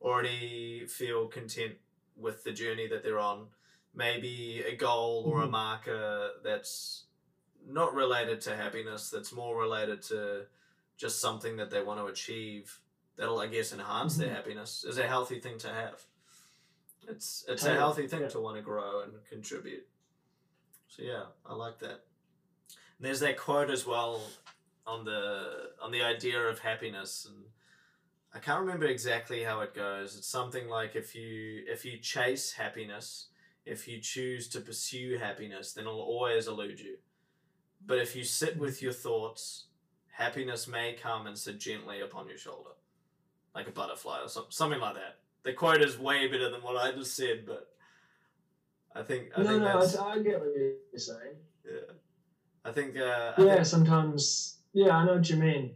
already 0.00 0.86
feel 0.86 1.26
content 1.28 1.74
with 2.16 2.44
the 2.44 2.52
journey 2.52 2.86
that 2.88 3.02
they're 3.02 3.18
on, 3.18 3.48
maybe 3.94 4.62
a 4.66 4.76
goal 4.76 5.24
or 5.26 5.42
a 5.42 5.46
Mhm. 5.46 5.50
marker 5.50 6.40
that's 6.42 7.04
not 7.64 7.94
related 7.94 8.40
to 8.42 8.56
happiness, 8.56 9.10
that's 9.10 9.32
more 9.32 9.56
related 9.58 10.02
to 10.02 10.46
just 10.96 11.20
something 11.20 11.56
that 11.56 11.70
they 11.70 11.82
want 11.82 12.00
to 12.00 12.06
achieve 12.06 12.80
that'll, 13.16 13.40
I 13.40 13.46
guess, 13.48 13.72
enhance 13.72 14.16
their 14.16 14.28
Mhm. 14.28 14.34
happiness 14.34 14.84
is 14.84 14.98
a 14.98 15.06
healthy 15.06 15.40
thing 15.40 15.58
to 15.58 15.68
have. 15.68 16.06
It's 17.02 17.44
it's 17.48 17.64
a 17.64 17.74
healthy 17.74 18.06
thing 18.06 18.20
yeah. 18.22 18.28
to 18.28 18.40
want 18.40 18.56
to 18.56 18.62
grow 18.62 19.00
and 19.00 19.24
contribute. 19.24 19.88
So 20.88 21.02
yeah, 21.02 21.26
I 21.46 21.54
like 21.54 21.78
that. 21.80 22.06
There's 23.00 23.20
that 23.20 23.38
quote 23.38 23.70
as 23.70 23.86
well 23.86 24.22
on 24.86 25.04
the 25.04 25.74
on 25.80 25.90
the 25.90 26.02
idea 26.02 26.46
of 26.48 26.58
happiness 26.60 27.24
and 27.24 27.50
I 28.34 28.38
can't 28.38 28.60
remember 28.60 28.86
exactly 28.86 29.42
how 29.42 29.60
it 29.60 29.74
goes. 29.74 30.16
It's 30.16 30.28
something 30.28 30.68
like 30.68 30.94
if 30.96 31.14
you 31.14 31.64
if 31.66 31.84
you 31.84 31.98
chase 31.98 32.52
happiness, 32.52 33.28
if 33.64 33.88
you 33.88 34.00
choose 34.00 34.48
to 34.48 34.60
pursue 34.60 35.18
happiness, 35.18 35.72
then 35.72 35.84
it'll 35.86 36.00
always 36.00 36.46
elude 36.46 36.78
you. 36.80 36.96
But 37.84 37.98
if 37.98 38.14
you 38.14 38.24
sit 38.24 38.58
with 38.58 38.82
your 38.82 38.92
thoughts, 38.92 39.66
happiness 40.12 40.68
may 40.68 40.94
come 41.00 41.26
and 41.26 41.38
sit 41.38 41.58
gently 41.58 42.00
upon 42.00 42.28
your 42.28 42.38
shoulder, 42.38 42.70
like 43.54 43.68
a 43.68 43.70
butterfly 43.70 44.20
or 44.22 44.28
some, 44.28 44.46
something 44.50 44.80
like 44.80 44.94
that. 44.94 45.18
The 45.44 45.52
quote 45.54 45.80
is 45.80 45.98
way 45.98 46.28
better 46.28 46.50
than 46.50 46.60
what 46.60 46.76
I 46.76 46.92
just 46.92 47.16
said, 47.16 47.44
but 47.46 47.68
I 48.94 49.02
think 49.02 49.30
I 49.36 49.42
no, 49.42 49.48
think 49.48 49.62
no, 49.62 49.80
that's 49.80 49.96
I, 49.96 50.10
I 50.10 50.18
get 50.22 50.40
what 50.40 50.50
you're 50.56 50.98
saying. 50.98 51.36
yeah. 51.64 51.92
I 52.64 52.72
think 52.72 52.96
uh, 52.98 53.32
I 53.38 53.42
Yeah, 53.42 53.54
think, 53.54 53.66
sometimes. 53.66 54.58
Yeah, 54.74 54.96
I 54.96 55.04
know 55.06 55.14
what 55.14 55.30
you 55.30 55.36
mean. 55.36 55.74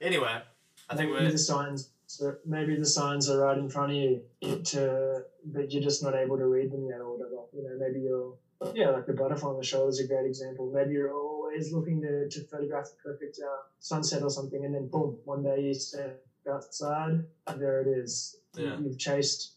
Anyway. 0.00 0.42
I 0.88 0.96
think 0.96 1.10
maybe 1.12 1.24
we're 1.24 1.32
the 1.32 1.38
signs. 1.38 1.90
So 2.06 2.34
maybe 2.44 2.76
the 2.76 2.86
signs 2.86 3.30
are 3.30 3.38
right 3.38 3.56
in 3.56 3.68
front 3.68 3.92
of 3.92 3.96
you, 3.96 4.22
to, 4.42 5.22
but 5.44 5.70
you're 5.70 5.82
just 5.82 6.02
not 6.02 6.14
able 6.16 6.36
to 6.38 6.46
read 6.46 6.72
them 6.72 6.86
yet, 6.88 7.00
or 7.00 7.16
whatever. 7.16 7.42
You 7.54 7.62
know, 7.62 7.76
maybe 7.78 8.00
you're. 8.00 8.34
Yeah, 8.74 8.90
like 8.90 9.06
the 9.06 9.14
butterfly 9.14 9.48
on 9.48 9.56
the 9.56 9.64
shoulder 9.64 9.88
is 9.88 10.00
a 10.00 10.06
great 10.06 10.26
example. 10.26 10.70
Maybe 10.74 10.92
you're 10.92 11.14
always 11.14 11.72
looking 11.72 12.02
to, 12.02 12.28
to 12.28 12.46
photograph 12.48 12.88
the 12.90 13.10
perfect 13.10 13.38
uh, 13.42 13.62
sunset 13.78 14.22
or 14.22 14.28
something, 14.28 14.64
and 14.64 14.74
then 14.74 14.88
boom, 14.88 15.16
one 15.24 15.42
day 15.42 15.62
you 15.62 15.74
say, 15.74 16.12
outside, 16.50 17.24
and 17.46 17.60
there 17.60 17.80
it 17.80 17.88
is. 17.88 18.36
Yeah. 18.54 18.76
You've 18.78 18.98
chased 18.98 19.54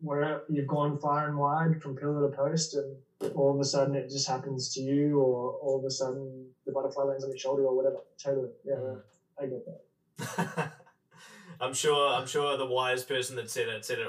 where 0.00 0.42
you've 0.48 0.68
gone 0.68 0.98
far 0.98 1.28
and 1.28 1.36
wide 1.36 1.82
from 1.82 1.96
pillar 1.96 2.30
to 2.30 2.36
post, 2.36 2.74
and 2.74 3.34
all 3.34 3.52
of 3.54 3.60
a 3.60 3.64
sudden 3.64 3.94
it 3.96 4.08
just 4.08 4.28
happens 4.28 4.72
to 4.74 4.80
you, 4.80 5.18
or 5.18 5.54
all 5.54 5.78
of 5.78 5.84
a 5.84 5.90
sudden 5.90 6.46
the 6.66 6.72
butterfly 6.72 7.04
lands 7.04 7.24
on 7.24 7.30
your 7.30 7.38
shoulder, 7.38 7.64
or 7.64 7.74
whatever. 7.76 7.98
Totally, 8.22 8.50
yeah, 8.64 8.74
Mm. 8.74 9.02
I 9.40 9.46
get 9.46 9.64
that. 9.66 10.72
I'm 11.60 11.72
sure. 11.74 12.12
I'm 12.14 12.26
sure 12.26 12.56
the 12.56 12.66
wise 12.66 13.04
person 13.04 13.36
that 13.36 13.50
said 13.50 13.68
it 13.68 13.84
said 13.84 13.98
it 13.98 14.08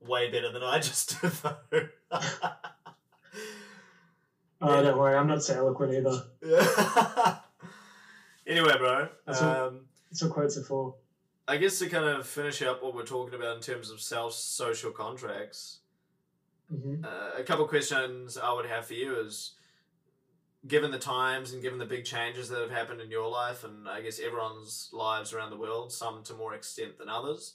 way 0.00 0.30
better 0.30 0.50
than 0.52 0.62
I 0.62 0.78
just 0.78 1.20
did, 1.20 1.30
though. 1.32 1.88
Oh, 4.58 4.82
don't 4.82 4.96
worry, 4.98 5.14
I'm 5.14 5.26
not 5.28 5.42
so 5.42 5.54
eloquent 5.54 5.92
either. 5.94 6.22
Anyway, 8.48 8.72
bro. 8.78 9.08
That's 9.26 9.40
what- 9.40 9.56
Um, 9.56 9.80
That's 10.08 10.22
what 10.22 10.30
quotes 10.32 10.56
are 10.56 10.62
for. 10.62 10.94
I 11.48 11.56
guess 11.56 11.78
to 11.80 11.88
kind 11.88 12.04
of 12.04 12.26
finish 12.26 12.62
up 12.62 12.80
what 12.82 12.94
we're 12.94 13.04
talking 13.04 13.34
about 13.34 13.56
in 13.56 13.62
terms 13.62 13.90
of 13.90 14.00
self 14.00 14.32
social 14.34 14.92
contracts, 14.92 15.80
hmm 16.70 17.04
uh, 17.04 17.32
a 17.36 17.42
couple 17.42 17.66
questions 17.68 18.38
I 18.38 18.52
would 18.52 18.66
have 18.66 18.86
for 18.86 18.94
you 18.94 19.18
is 19.20 19.55
given 20.66 20.90
the 20.90 20.98
times 20.98 21.52
and 21.52 21.62
given 21.62 21.78
the 21.78 21.86
big 21.86 22.04
changes 22.04 22.48
that 22.48 22.60
have 22.60 22.70
happened 22.70 23.00
in 23.00 23.10
your 23.10 23.28
life 23.30 23.64
and 23.64 23.88
I 23.88 24.00
guess 24.00 24.18
everyone's 24.20 24.88
lives 24.92 25.32
around 25.32 25.50
the 25.50 25.56
world, 25.56 25.92
some 25.92 26.22
to 26.24 26.34
more 26.34 26.54
extent 26.54 26.98
than 26.98 27.08
others. 27.08 27.54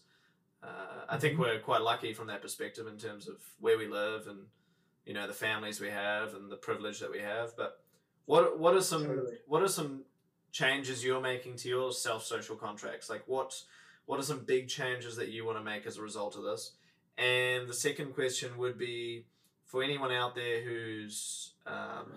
Uh, 0.64 1.06
I 1.10 1.18
think 1.18 1.36
Mhm. 1.36 1.40
we're 1.40 1.60
quite 1.60 1.82
lucky 1.82 2.14
from 2.14 2.28
that 2.28 2.42
perspective 2.42 2.88
in 2.88 2.98
terms 2.98 3.28
of 3.28 3.44
where 3.60 3.78
we 3.78 3.88
live 3.88 4.28
and 4.28 4.48
you 5.06 5.14
know 5.16 5.26
the 5.26 5.34
families 5.34 5.80
we 5.82 5.90
have 5.90 6.36
and 6.36 6.52
the 6.52 6.56
privilege 6.58 7.00
that 7.00 7.12
we 7.12 7.20
have. 7.20 7.56
But 7.58 7.84
what 8.26 8.60
what 8.60 8.76
are 8.76 8.82
some 8.82 9.06
Totally. 9.08 9.40
what 9.48 9.64
are 9.64 9.68
some 9.68 10.06
changes 10.52 11.04
you're 11.04 11.22
making 11.22 11.56
to 11.58 11.70
your 11.70 11.92
self 11.92 12.24
social 12.24 12.56
contracts? 12.56 13.10
Like 13.10 13.28
what 13.28 13.64
what 14.06 14.20
are 14.20 14.24
some 14.24 14.44
big 14.46 14.68
changes 14.68 15.16
that 15.16 15.30
you 15.30 15.46
want 15.46 15.58
to 15.58 15.64
make 15.64 15.86
as 15.88 15.98
a 15.98 16.02
result 16.02 16.36
of 16.36 16.44
this? 16.44 16.74
And 17.18 17.68
the 17.68 17.74
second 17.74 18.14
question 18.14 18.58
would 18.58 18.78
be 18.78 19.26
for 19.66 19.82
anyone 19.84 20.12
out 20.12 20.36
there 20.36 20.62
who's 20.62 21.54
um, 21.66 22.12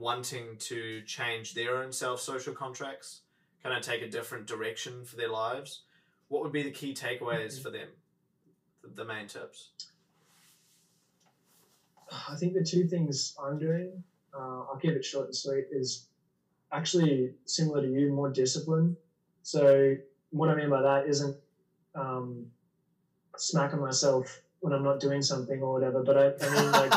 wanting 0.00 0.56
to 0.58 1.02
change 1.02 1.54
their 1.54 1.76
own 1.76 1.92
self 1.92 2.20
social 2.20 2.54
contracts, 2.54 3.20
kind 3.62 3.76
of 3.76 3.82
take 3.82 4.02
a 4.02 4.08
different 4.08 4.46
direction 4.46 5.04
for 5.04 5.16
their 5.16 5.28
lives, 5.28 5.82
what 6.28 6.42
would 6.42 6.52
be 6.52 6.62
the 6.62 6.70
key 6.70 6.94
takeaways 6.94 7.58
Mhm. 7.58 7.62
for 7.62 7.70
them? 7.70 7.88
The, 8.82 8.88
the 8.88 9.04
main 9.04 9.26
tips. 9.28 9.70
I 12.28 12.34
think 12.36 12.54
the 12.54 12.64
two 12.64 12.86
things 12.88 13.36
I'm 13.40 13.58
doing, 13.58 14.02
uh, 14.34 14.62
I'll 14.68 14.78
keep 14.80 14.92
it 14.92 15.04
short 15.04 15.26
and 15.26 15.36
sweet, 15.36 15.66
is 15.70 16.06
actually 16.72 17.34
similar 17.44 17.82
to 17.82 17.88
you, 17.88 18.12
more 18.12 18.30
discipline. 18.30 18.96
So 19.42 19.96
what 20.30 20.48
I 20.48 20.54
mean 20.54 20.70
by 20.70 20.82
that 20.82 21.06
isn't 21.08 21.36
um, 21.94 22.46
smacking 23.36 23.80
myself 23.80 24.40
when 24.60 24.72
I'm 24.72 24.82
not 24.82 25.00
doing 25.00 25.22
something 25.22 25.60
or 25.62 25.72
whatever, 25.72 26.02
but 26.02 26.16
I, 26.16 26.46
I 26.46 26.62
mean 26.62 26.72
like 26.72 26.92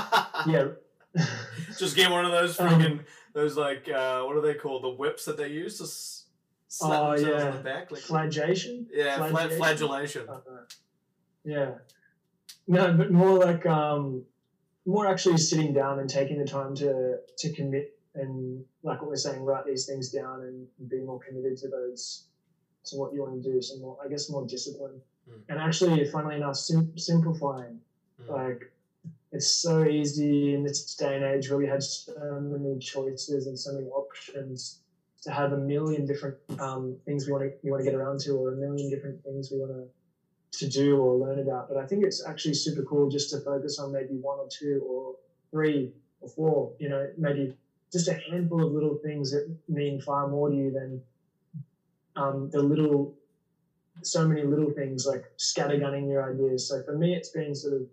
yeah. 0.48 0.68
Just 1.84 1.96
get 1.96 2.10
one 2.12 2.26
of 2.26 2.32
those 2.32 2.60
Um, 2.60 2.70
freaking 2.70 3.00
those 3.34 3.58
like 3.58 3.90
uh, 3.90 4.22
what 4.24 4.36
are 4.38 4.42
they 4.42 4.54
called? 4.56 4.84
The 4.84 4.90
whips 4.90 5.26
that 5.26 5.38
they 5.38 5.50
use 5.50 5.78
to 5.80 5.84
s- 5.84 6.26
slap 6.68 7.00
Oh, 7.02 7.12
themselves 7.16 7.44
yeah. 7.44 7.50
on 7.50 7.58
the 7.58 7.64
back, 7.64 7.92
like 7.92 8.02
flagellation. 8.02 8.88
yeah, 8.94 9.18
flagellation? 9.18 9.58
flagellation. 9.58 10.30
Uh, 10.30 10.40
yeah. 11.44 11.72
No, 12.68 12.94
but 12.94 13.12
more 13.12 13.38
like 13.40 13.66
um, 13.66 14.24
more 14.86 15.08
actually 15.08 15.38
sitting 15.38 15.74
down 15.74 16.00
and 16.00 16.10
taking 16.10 16.38
the 16.40 16.46
time 16.46 16.74
to 16.76 17.18
to 17.40 17.54
commit 17.54 17.98
and 18.16 18.64
like 18.84 19.02
what 19.02 19.10
we're 19.10 19.16
saying, 19.16 19.42
write 19.44 19.66
these 19.66 19.86
things 19.86 20.10
down 20.10 20.42
and 20.42 20.90
be 20.90 21.00
more 21.02 21.20
committed 21.20 21.58
to 21.58 21.68
those 21.68 22.26
to 22.86 22.96
what 22.98 23.14
you 23.14 23.22
want 23.22 23.42
to 23.42 23.52
do. 23.52 23.62
So 23.62 23.78
more, 23.80 23.98
I 24.04 24.08
guess, 24.08 24.30
more 24.30 24.46
discipline. 24.46 25.02
Mm. 25.30 25.42
And 25.50 25.60
actually, 25.60 26.06
funnily 26.12 26.36
enough, 26.36 26.56
sim- 26.58 26.98
simplifying. 26.98 27.80
Mm. 28.22 28.30
Like 28.30 28.72
it's 29.34 29.50
so 29.50 29.84
easy 29.84 30.54
in 30.54 30.64
this 30.64 30.94
day 30.94 31.16
and 31.16 31.24
age 31.24 31.50
where 31.50 31.58
we 31.58 31.66
had 31.66 31.82
so 31.82 32.14
many 32.40 32.78
choices 32.78 33.48
and 33.48 33.58
so 33.58 33.74
many 33.74 33.88
options 33.88 34.80
to 35.24 35.32
have 35.32 35.54
a 35.54 35.58
million 35.58 36.06
different 36.06 36.36
um, 36.60 36.96
things 37.06 37.26
we 37.26 37.34
want 37.34 37.44
to 37.44 37.52
we 37.64 37.72
want 37.72 37.84
to 37.84 37.90
get 37.90 37.98
around 38.00 38.20
to, 38.20 38.32
or 38.32 38.54
a 38.54 38.56
million 38.56 38.90
different 38.92 39.22
things 39.24 39.50
we 39.52 39.58
want 39.58 39.72
to 39.72 39.88
to 40.60 40.68
do 40.70 40.98
or 40.98 41.16
learn 41.16 41.40
about. 41.40 41.68
But 41.68 41.78
I 41.78 41.88
think 41.88 42.06
it's 42.06 42.24
actually 42.28 42.54
super 42.54 42.84
cool 42.84 43.10
just 43.10 43.32
to 43.32 43.40
focus 43.40 43.80
on 43.80 43.92
maybe 43.92 44.14
one 44.22 44.38
or 44.38 44.48
two 44.48 44.86
or 44.88 45.16
three 45.50 45.92
or 46.22 46.30
four. 46.30 46.74
You 46.78 46.90
know, 46.90 47.10
maybe 47.18 47.56
just 47.92 48.08
a 48.08 48.14
handful 48.30 48.64
of 48.64 48.72
little 48.72 49.00
things 49.04 49.32
that 49.32 49.52
mean 49.68 50.00
far 50.00 50.28
more 50.28 50.50
to 50.50 50.56
you 50.56 50.72
than 50.72 51.02
um, 52.16 52.50
the 52.52 52.62
little, 52.62 53.16
so 54.04 54.28
many 54.28 54.44
little 54.44 54.70
things 54.70 55.08
like 55.08 55.24
scattergunning 55.40 56.08
your 56.08 56.32
ideas. 56.32 56.68
So 56.68 56.84
for 56.84 56.96
me, 56.96 57.16
it's 57.16 57.30
been 57.30 57.56
sort 57.56 57.74
of 57.74 57.88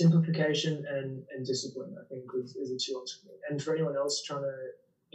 simplification 0.00 0.74
and, 0.96 1.08
and 1.32 1.44
discipline. 1.44 1.92
I 2.00 2.04
think 2.08 2.22
is, 2.42 2.54
is 2.62 2.68
the 2.70 2.78
two 2.82 2.94
ones 2.98 3.10
for 3.14 3.22
me. 3.26 3.34
And 3.48 3.60
for 3.62 3.72
anyone 3.72 3.94
else 4.02 4.20
trying 4.20 4.42
to 4.50 4.56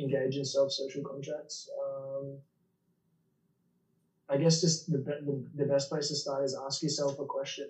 engage 0.03 0.35
in 0.35 0.43
self-social 0.43 1.01
contracts, 1.11 1.67
um, 1.83 2.25
I 4.29 4.37
guess 4.37 4.59
just 4.59 4.85
the, 4.87 4.97
the 4.99 5.35
the 5.53 5.65
best 5.65 5.89
place 5.89 6.07
to 6.07 6.15
start 6.15 6.43
is 6.43 6.55
ask 6.65 6.81
yourself 6.81 7.13
a 7.19 7.25
question. 7.25 7.67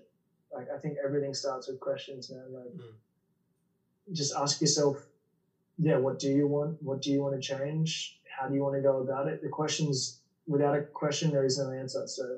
Like 0.51 0.67
I 0.73 0.77
think 0.77 0.95
everything 1.03 1.33
starts 1.33 1.67
with 1.67 1.79
questions, 1.79 2.29
man. 2.29 2.47
Like 2.51 2.71
Mm. 2.73 2.93
just 4.11 4.31
ask 4.35 4.59
yourself, 4.61 4.95
yeah, 5.77 5.95
what 5.95 6.19
do 6.19 6.29
you 6.29 6.47
want? 6.47 6.75
What 6.79 7.01
do 7.01 7.11
you 7.11 7.21
want 7.21 7.33
to 7.35 7.39
change? 7.39 8.13
How 8.37 8.47
do 8.47 8.53
you 8.53 8.63
want 8.63 8.75
to 8.75 8.81
go 8.81 8.97
about 8.99 9.27
it? 9.27 9.39
The 9.41 9.49
questions 9.49 10.15
without 10.47 10.75
a 10.75 10.81
question, 10.93 11.31
there 11.31 11.45
is 11.45 11.57
no 11.57 11.69
answer. 11.71 12.03
So 12.05 12.37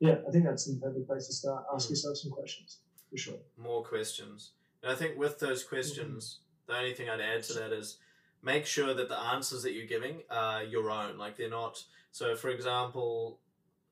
yeah, 0.00 0.16
I 0.26 0.30
think 0.30 0.44
that's 0.44 0.64
the 0.64 0.76
perfect 0.80 1.06
place 1.06 1.26
to 1.26 1.32
start. 1.32 1.64
Ask 1.72 1.86
Mm. 1.86 1.90
yourself 1.92 2.16
some 2.18 2.30
questions 2.30 2.78
for 3.12 3.18
sure. 3.18 3.38
more 3.58 3.84
questions. 3.84 4.52
And 4.82 4.90
I 4.90 4.94
think 4.94 5.18
with 5.18 5.38
those 5.38 5.62
questions, 5.62 6.40
the 6.66 6.76
only 6.76 6.94
thing 6.94 7.08
I'd 7.08 7.20
add 7.20 7.42
to 7.44 7.52
that 7.54 7.72
is 7.72 7.98
make 8.42 8.66
sure 8.66 8.94
that 8.94 9.08
the 9.08 9.18
answers 9.18 9.62
that 9.62 9.74
you're 9.74 9.86
giving 9.86 10.22
are 10.30 10.64
your 10.64 10.90
own. 10.90 11.18
Like 11.18 11.36
they're 11.36 11.50
not. 11.50 11.84
So, 12.10 12.34
for 12.34 12.48
example, 12.48 13.38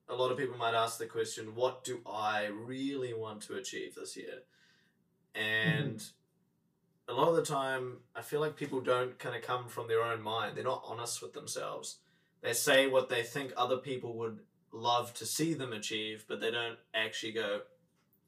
a 0.09 0.15
lot 0.15 0.31
of 0.31 0.37
people 0.37 0.57
might 0.57 0.73
ask 0.73 0.97
the 0.97 1.05
question, 1.05 1.55
What 1.55 1.83
do 1.83 2.01
I 2.05 2.47
really 2.47 3.13
want 3.13 3.41
to 3.43 3.55
achieve 3.55 3.95
this 3.95 4.17
year? 4.17 4.39
And 5.35 6.03
a 7.07 7.13
lot 7.13 7.29
of 7.29 7.35
the 7.35 7.45
time, 7.45 7.97
I 8.15 8.21
feel 8.21 8.41
like 8.41 8.55
people 8.57 8.81
don't 8.81 9.17
kind 9.19 9.35
of 9.35 9.43
come 9.43 9.67
from 9.67 9.87
their 9.87 10.01
own 10.01 10.21
mind. 10.21 10.57
They're 10.57 10.63
not 10.63 10.83
honest 10.85 11.21
with 11.21 11.33
themselves. 11.33 11.99
They 12.41 12.53
say 12.53 12.87
what 12.87 13.09
they 13.09 13.21
think 13.21 13.53
other 13.55 13.77
people 13.77 14.17
would 14.17 14.39
love 14.71 15.13
to 15.15 15.25
see 15.25 15.53
them 15.53 15.73
achieve, 15.73 16.25
but 16.27 16.41
they 16.41 16.51
don't 16.51 16.79
actually 16.93 17.33
go, 17.33 17.61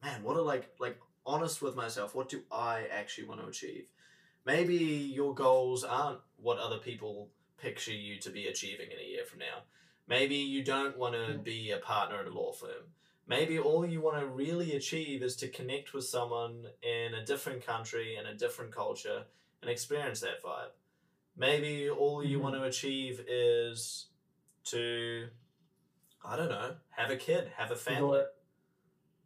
man, 0.03 0.23
what 0.23 0.37
are 0.37 0.41
like 0.43 0.69
like 0.79 0.99
honest 1.25 1.61
with 1.61 1.75
myself? 1.75 2.13
What 2.15 2.29
do 2.29 2.41
I 2.51 2.85
actually 2.91 3.27
want 3.27 3.41
to 3.41 3.47
achieve? 3.47 3.85
Maybe 4.45 4.75
your 4.75 5.33
goals 5.33 5.83
aren't 5.83 6.19
what 6.37 6.59
other 6.59 6.77
people 6.77 7.29
picture 7.57 7.93
you 7.93 8.19
to 8.19 8.29
be 8.29 8.47
achieving 8.47 8.91
in 8.91 8.99
a 8.99 9.09
year 9.09 9.23
from 9.25 9.39
now. 9.39 9.63
Maybe 10.07 10.35
you 10.35 10.63
don't 10.63 10.97
want 10.97 11.15
to 11.15 11.37
be 11.37 11.71
a 11.71 11.77
partner 11.77 12.17
at 12.19 12.27
a 12.27 12.33
law 12.33 12.51
firm. 12.51 12.91
Maybe 13.25 13.57
all 13.57 13.85
you 13.85 14.01
want 14.01 14.19
to 14.19 14.27
really 14.27 14.75
achieve 14.75 15.23
is 15.23 15.37
to 15.37 15.47
connect 15.47 15.93
with 15.93 16.03
someone 16.03 16.65
in 16.81 17.13
a 17.13 17.25
different 17.25 17.65
country 17.65 18.17
and 18.17 18.27
a 18.27 18.35
different 18.35 18.73
culture 18.73 19.23
and 19.61 19.71
experience 19.71 20.19
that 20.19 20.43
vibe. 20.43 20.71
Maybe 21.37 21.89
all 21.89 22.21
you 22.21 22.37
Mhm. 22.37 22.41
want 22.41 22.55
to 22.55 22.63
achieve 22.63 23.25
is 23.27 24.07
to, 24.65 25.29
I 26.23 26.35
don't 26.35 26.49
know, 26.49 26.75
have 26.89 27.09
a 27.11 27.15
kid, 27.15 27.47
have 27.55 27.71
a 27.71 27.77
family. 27.77 28.25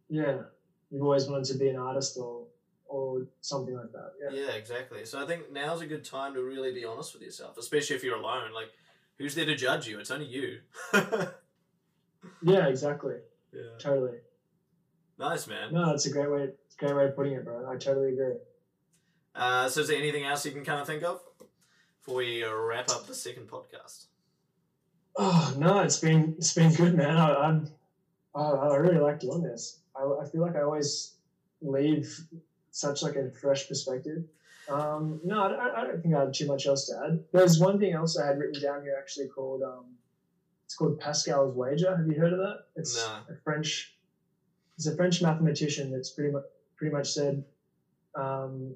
yeah, 0.10 0.44
you've 0.92 1.04
always 1.04 1.28
wanted 1.28 1.46
to 1.46 1.58
be 1.58 1.70
an 1.70 1.78
artist 1.78 2.18
or 2.18 2.46
or 2.90 3.28
something 3.42 3.76
like 3.76 3.92
that. 3.92 4.12
Yeah. 4.22 4.46
Yeah, 4.46 4.52
exactly. 4.54 5.04
So 5.04 5.22
I 5.22 5.26
think 5.26 5.52
now's 5.52 5.82
a 5.82 5.86
good 5.86 6.06
time 6.06 6.34
to 6.36 6.42
really 6.42 6.74
be 6.74 6.86
honest 6.86 7.14
with 7.14 7.22
yourself, 7.22 7.58
especially 7.58 7.98
if 7.98 8.04
you're 8.04 8.16
alone. 8.16 8.54
Like, 8.54 8.70
who's 9.18 9.36
there 9.36 9.46
to 9.46 9.56
judge 9.56 9.88
you? 9.88 10.00
It's 10.00 10.10
only 10.10 10.28
you. 10.28 10.60
Yeah, 12.42 12.68
exactly. 12.68 13.16
yeah. 13.54 13.78
Totally. 13.80 14.18
Nice, 15.20 15.48
man. 15.48 15.74
No, 15.74 15.88
that's 15.88 16.06
a 16.06 16.12
great 16.12 16.30
way 16.30 16.50
great 16.78 16.96
way 16.96 17.06
of 17.06 17.16
putting 17.16 17.34
it, 17.34 17.44
bro. 17.44 17.70
I 17.70 17.78
totally 17.78 18.14
agree. 18.14 18.36
Uh, 19.36 19.68
so, 19.68 19.82
is 19.82 19.88
there 19.88 19.98
anything 19.98 20.24
else 20.24 20.46
you 20.46 20.52
can 20.52 20.64
kind 20.64 20.80
of 20.80 20.88
think 20.88 21.04
of 21.04 21.22
before 22.00 22.18
we 22.18 22.44
wrap 22.44 22.90
up 22.90 23.08
the 23.08 23.16
second 23.16 23.50
podcast? 23.50 24.06
Oh 25.16 25.56
no, 25.58 25.80
it's 25.80 25.98
been 25.98 26.36
it's 26.38 26.54
been 26.54 26.72
good, 26.74 26.96
man. 26.96 27.18
I, 27.18 27.34
I'm 27.36 27.68
oh, 28.36 28.72
I 28.72 28.76
really 28.78 29.00
like 29.00 29.20
doing 29.20 29.42
this. 29.42 29.80
I, 30.00 30.04
I 30.22 30.30
feel 30.30 30.42
like 30.42 30.56
I 30.56 30.62
always 30.62 31.16
leave 31.62 32.08
such 32.72 33.02
like 33.04 33.16
a 33.16 33.32
fresh 33.32 33.68
perspective. 33.68 34.24
Um, 34.70 35.20
no, 35.24 35.44
I, 35.44 35.48
don't- 35.50 35.60
I 35.76 35.84
don't 35.86 36.02
think 36.02 36.16
I 36.16 36.20
have 36.20 36.32
too 36.34 36.48
much 36.48 36.68
else 36.68 36.88
to 36.88 36.94
add. 37.06 37.24
There's 37.32 37.60
one 37.60 37.80
thing 37.80 37.94
else 37.94 38.18
I 38.18 38.28
had 38.28 38.38
written 38.38 38.62
down 38.62 38.82
here 38.84 38.96
actually 39.00 39.28
called 39.28 39.64
um, 39.64 39.86
it's 40.66 40.76
called 40.76 41.00
Pascal's 41.00 41.56
wager. 41.56 41.96
Have 41.96 42.06
you 42.08 42.20
heard 42.20 42.34
of 42.34 42.40
that? 42.40 42.58
It's 42.76 42.96
No. 43.08 43.34
a 43.34 43.38
French. 43.44 43.96
It's 44.76 44.86
a 44.86 44.96
French 44.96 45.22
mathematician 45.22 45.92
that's 45.92 46.10
pretty 46.12 46.32
much 46.34 46.44
pretty 46.76 46.94
much 46.94 47.10
said, 47.12 47.44
um, 48.16 48.76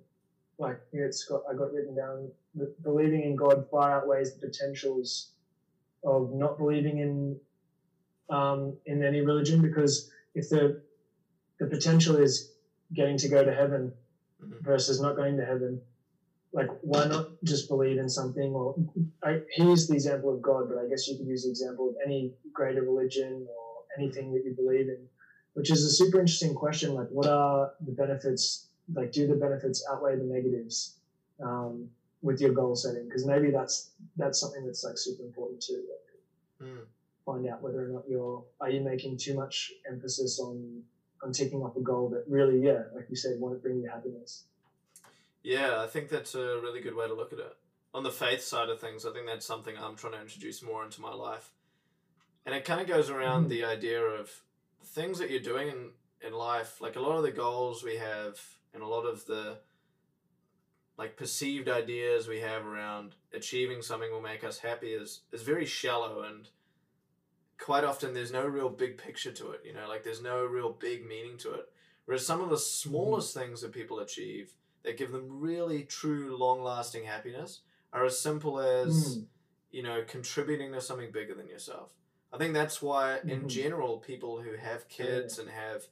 like 0.58 0.80
it's 0.94 1.26
got 1.26 1.42
I 1.50 1.54
got 1.54 1.74
written 1.74 1.96
down. 1.96 2.32
Believing 2.84 3.24
in 3.24 3.36
God 3.36 3.66
far 3.70 3.92
outweighs 4.02 4.34
the 4.34 4.46
potentials 4.48 5.32
of 6.06 6.32
not 6.34 6.58
believing 6.58 7.00
in 7.00 7.40
um, 8.30 8.78
in 8.86 9.04
any 9.04 9.22
religion 9.22 9.62
because 9.62 10.10
if 10.36 10.50
the 10.50 10.82
the 11.62 11.68
potential 11.68 12.16
is 12.18 12.50
getting 12.92 13.18
to 13.18 13.30
go 13.30 13.44
to 13.44 13.52
heaven 13.54 13.94
Mhm. 14.42 14.60
versus 14.64 15.00
not 15.00 15.16
going 15.16 15.38
to 15.38 15.46
heaven, 15.46 15.80
like 16.54 16.68
why 16.82 17.06
not 17.06 17.24
just 17.44 17.70
believe 17.70 18.00
in 18.00 18.10
something? 18.10 18.52
Or 18.56 18.74
I, 19.24 19.38
here's 19.52 19.86
the 19.86 19.94
example 19.94 20.32
of 20.32 20.42
God, 20.42 20.68
but 20.68 20.78
I 20.80 20.88
guess 20.88 21.08
you 21.08 21.16
could 21.16 21.28
use 21.28 21.44
the 21.44 21.50
example 21.50 21.88
of 21.88 21.96
any 22.04 22.34
greater 22.52 22.82
religion 22.82 23.46
or 23.48 23.84
anything 23.98 24.32
that 24.34 24.44
you 24.44 24.52
believe 24.56 24.90
in, 24.90 25.08
which 25.54 25.70
is 25.70 25.84
a 25.86 25.92
super 25.92 26.20
interesting 26.20 26.56
question. 26.56 26.96
Like, 26.96 27.08
what 27.10 27.28
are 27.28 27.70
the 27.80 27.92
benefits? 27.92 28.66
Like, 28.92 29.12
do 29.12 29.28
the 29.28 29.36
benefits 29.36 29.84
outweigh 29.90 30.16
the 30.16 30.26
negatives 30.26 30.96
um, 31.40 31.88
with 32.24 32.42
your 32.42 32.52
goal 32.52 32.74
setting? 32.76 33.06
Because 33.06 33.24
maybe 33.24 33.52
that's 33.52 33.92
that's 34.18 34.40
something 34.40 34.66
that's 34.66 34.84
like 34.84 34.98
super 34.98 35.22
important 35.24 35.62
too. 35.62 35.82
Like, 35.92 36.00
Mm. 36.62 36.86
find 37.26 37.48
out 37.48 37.62
whether 37.62 37.84
or 37.84 37.88
not 37.88 38.04
you're 38.08 38.44
are 38.60 38.70
you 38.70 38.82
making 38.82 39.18
too 39.18 39.34
much 39.34 39.72
emphasis 39.90 40.40
on 40.40 40.84
on 41.24 41.32
ticking 41.32 41.62
off 41.62 41.76
a 41.76 41.82
goal 41.82 42.10
that 42.10 42.26
really, 42.28 42.60
yeah, 42.62 42.84
like 42.96 43.08
you 43.10 43.16
said, 43.16 43.40
won't 43.40 43.62
bring 43.62 43.82
you 43.82 43.90
happiness. 43.90 44.44
Yeah, 45.44 45.82
I 45.82 45.88
think 45.88 46.10
that's 46.10 46.36
a 46.36 46.60
really 46.62 46.82
good 46.82 46.96
way 46.96 47.08
to 47.08 47.14
look 47.14 47.34
at 47.34 47.40
it. 47.40 47.56
On 47.94 48.04
the 48.04 48.12
faith 48.12 48.42
side 48.42 48.70
of 48.70 48.80
things, 48.80 49.06
I 49.06 49.12
think 49.12 49.26
that's 49.28 49.46
something 49.46 49.76
I'm 49.78 49.96
trying 49.96 50.14
to 50.14 50.22
introduce 50.22 50.62
more 50.64 50.84
into 50.84 51.02
my 51.02 51.14
life. 51.14 51.52
And 52.46 52.56
it 52.56 52.66
kind 52.66 52.82
of 52.82 52.88
goes 52.88 53.10
around 53.10 53.46
Mhm. 53.46 53.50
the 53.50 53.64
idea 53.66 54.02
of 54.02 54.44
things 54.84 55.20
that 55.20 55.30
you're 55.30 55.40
doing 55.40 55.68
in, 55.68 55.92
in 56.22 56.34
life. 56.34 56.82
Like 56.82 56.96
a 56.96 57.02
lot 57.02 57.18
of 57.18 57.24
the 57.24 57.32
goals 57.32 57.84
we 57.84 57.98
have 57.98 58.40
and 58.74 58.82
a 58.82 58.88
lot 58.88 59.04
of 59.06 59.26
the 59.26 59.60
like 60.98 61.18
perceived 61.18 61.68
ideas 61.68 62.28
we 62.28 62.42
have 62.42 62.66
around 62.66 63.16
achieving 63.34 63.82
something 63.82 64.12
will 64.12 64.22
make 64.22 64.44
us 64.44 64.60
happy 64.60 64.94
is, 64.94 65.22
is 65.32 65.42
very 65.42 65.66
shallow 65.66 66.22
and 66.22 66.50
quite 67.62 67.84
often 67.84 68.14
there's 68.14 68.32
no 68.32 68.46
real 68.46 68.70
big 68.70 68.98
picture 68.98 69.32
to 69.32 69.52
it, 69.52 69.62
you 69.64 69.74
know, 69.74 69.88
like 69.88 70.04
there's 70.04 70.22
no 70.22 70.44
real 70.44 70.72
big 70.72 71.06
meaning 71.08 71.38
to 71.38 71.54
it. 71.54 71.70
Whereas 72.06 72.26
some 72.26 72.42
of 72.42 72.50
the 72.50 72.58
smallest 72.58 73.34
things 73.34 73.62
that 73.62 73.72
people 73.72 74.00
achieve 74.00 74.54
that 74.84 74.98
give 74.98 75.12
them 75.12 75.40
really 75.40 75.84
true 75.84 76.36
long 76.36 76.64
lasting 76.64 77.06
happiness 77.06 77.62
are 77.94 78.04
as 78.06 78.20
simple 78.20 78.60
as 78.60 79.18
Mm. 79.20 79.26
you 79.72 79.84
know 79.84 80.04
contributing 80.08 80.72
to 80.74 80.82
something 80.82 81.12
bigger 81.12 81.34
than 81.36 81.48
yourself 81.48 81.94
i 82.34 82.38
think 82.38 82.54
that's 82.54 82.82
why 82.82 83.20
in 83.20 83.44
Mhm. 83.44 83.48
general 83.48 84.00
people 84.00 84.42
who 84.42 84.56
have 84.56 84.90
kids 84.90 85.38
and 85.40 85.50
have 85.50 85.88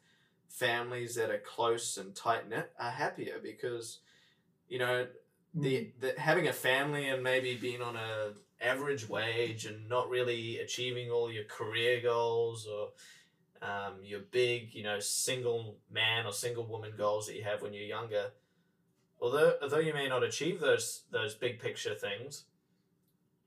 families 0.47 1.15
that 1.15 1.29
are 1.29 1.39
close 1.39 1.97
and 1.97 2.15
tight 2.15 2.49
knit 2.49 2.73
are 2.79 2.91
happier 2.91 3.39
because 3.39 3.99
you 4.67 4.79
know 4.79 5.07
the, 5.53 5.91
the 5.99 6.19
having 6.19 6.47
a 6.47 6.53
family 6.53 7.07
and 7.09 7.23
maybe 7.23 7.55
being 7.55 7.81
on 7.81 7.95
a 7.95 8.33
average 8.61 9.07
wage 9.07 9.65
and 9.65 9.87
not 9.87 10.09
really 10.09 10.59
achieving 10.59 11.09
all 11.09 11.31
your 11.31 11.45
career 11.45 12.01
goals 12.01 12.67
or 12.67 12.89
um, 13.61 13.95
your 14.03 14.21
big 14.31 14.73
you 14.73 14.83
know 14.83 14.99
single 14.99 15.77
man 15.91 16.25
or 16.25 16.31
single 16.31 16.65
woman 16.65 16.93
goals 16.97 17.27
that 17.27 17.35
you 17.35 17.43
have 17.43 17.61
when 17.61 17.73
you're 17.73 17.83
younger. 17.83 18.31
Although 19.21 19.53
although 19.61 19.79
you 19.79 19.93
may 19.93 20.07
not 20.07 20.23
achieve 20.23 20.59
those 20.59 21.03
those 21.11 21.35
big 21.35 21.59
picture 21.59 21.95
things 21.95 22.45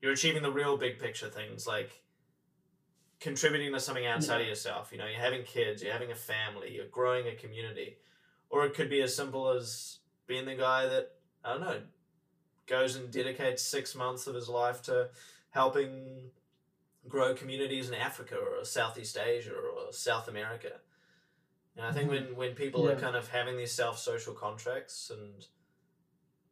you're 0.01 0.11
achieving 0.11 0.43
the 0.43 0.51
real 0.51 0.75
big 0.75 0.99
picture 0.99 1.29
things 1.29 1.65
like 1.65 2.03
contributing 3.21 3.71
to 3.71 3.79
something 3.79 4.05
outside 4.05 4.41
of 4.41 4.47
yourself. 4.47 4.91
You 4.91 4.97
know 4.97 5.07
you're 5.07 5.19
having 5.19 5.43
kids 5.43 5.81
you're 5.81 5.93
having 5.93 6.11
a 6.11 6.15
family 6.15 6.75
you're 6.75 6.87
growing 6.87 7.27
a 7.27 7.35
community. 7.35 7.97
Or 8.49 8.65
it 8.65 8.75
could 8.75 8.89
be 8.89 9.01
as 9.01 9.15
simple 9.15 9.49
as 9.49 9.97
being 10.27 10.45
the 10.45 10.55
guy 10.55 10.85
that 10.85 11.11
i 11.43 11.51
don't 11.51 11.61
know 11.61 11.81
goes 12.65 12.95
and 12.95 13.11
dedicates 13.11 13.63
six 13.63 13.95
months 13.95 14.27
of 14.27 14.35
his 14.35 14.49
life 14.49 14.81
to 14.83 15.09
helping 15.51 16.31
grow 17.07 17.33
communities 17.33 17.89
in 17.89 17.95
africa 17.95 18.35
or 18.35 18.63
southeast 18.63 19.17
asia 19.17 19.53
or 19.53 19.91
south 19.91 20.27
america 20.27 20.79
and 21.75 21.85
i 21.85 21.91
think 21.91 22.09
Mhm. 22.09 22.11
when 22.11 22.35
when 22.35 22.55
people 22.55 22.87
are 22.89 22.95
kind 22.95 23.15
of 23.15 23.29
having 23.29 23.57
these 23.57 23.73
self-social 23.73 24.33
contracts 24.33 25.09
and 25.09 25.47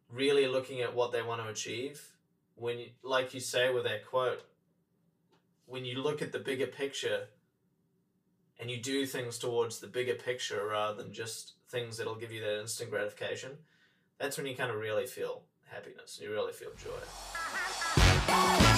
really 0.10 0.48
looking 0.48 0.82
at 0.82 0.94
what 0.94 1.12
they 1.12 1.22
want 1.22 1.42
to 1.42 1.48
achieve 1.48 2.14
when 2.56 2.80
you, 2.80 2.90
like 3.02 3.34
you 3.34 3.40
say 3.40 3.72
with 3.74 3.86
that 3.86 4.06
quote 4.06 4.44
when 5.66 5.86
you 5.86 6.02
look 6.02 6.22
at 6.22 6.34
the 6.34 6.40
bigger 6.40 6.68
picture 6.68 7.28
and 8.60 8.70
you 8.70 8.78
do 8.78 9.06
things 9.06 9.38
towards 9.38 9.80
the 9.80 9.88
bigger 9.88 10.16
picture 10.16 10.68
rather 10.68 11.02
than 11.02 11.14
just 11.14 11.54
things 11.70 11.98
that'll 11.98 12.16
give 12.16 12.32
you 12.32 12.42
that 12.42 12.60
instant 12.60 12.90
gratification 12.90 13.52
that's 14.20 14.38
when 14.38 14.46
you 14.46 14.56
kind 14.56 14.70
of 14.70 14.78
really 14.78 15.08
feel 15.08 15.44
happiness. 15.72 16.20
You 16.22 16.32
really 16.32 16.54
feel 16.54 16.72
joy 16.78 16.92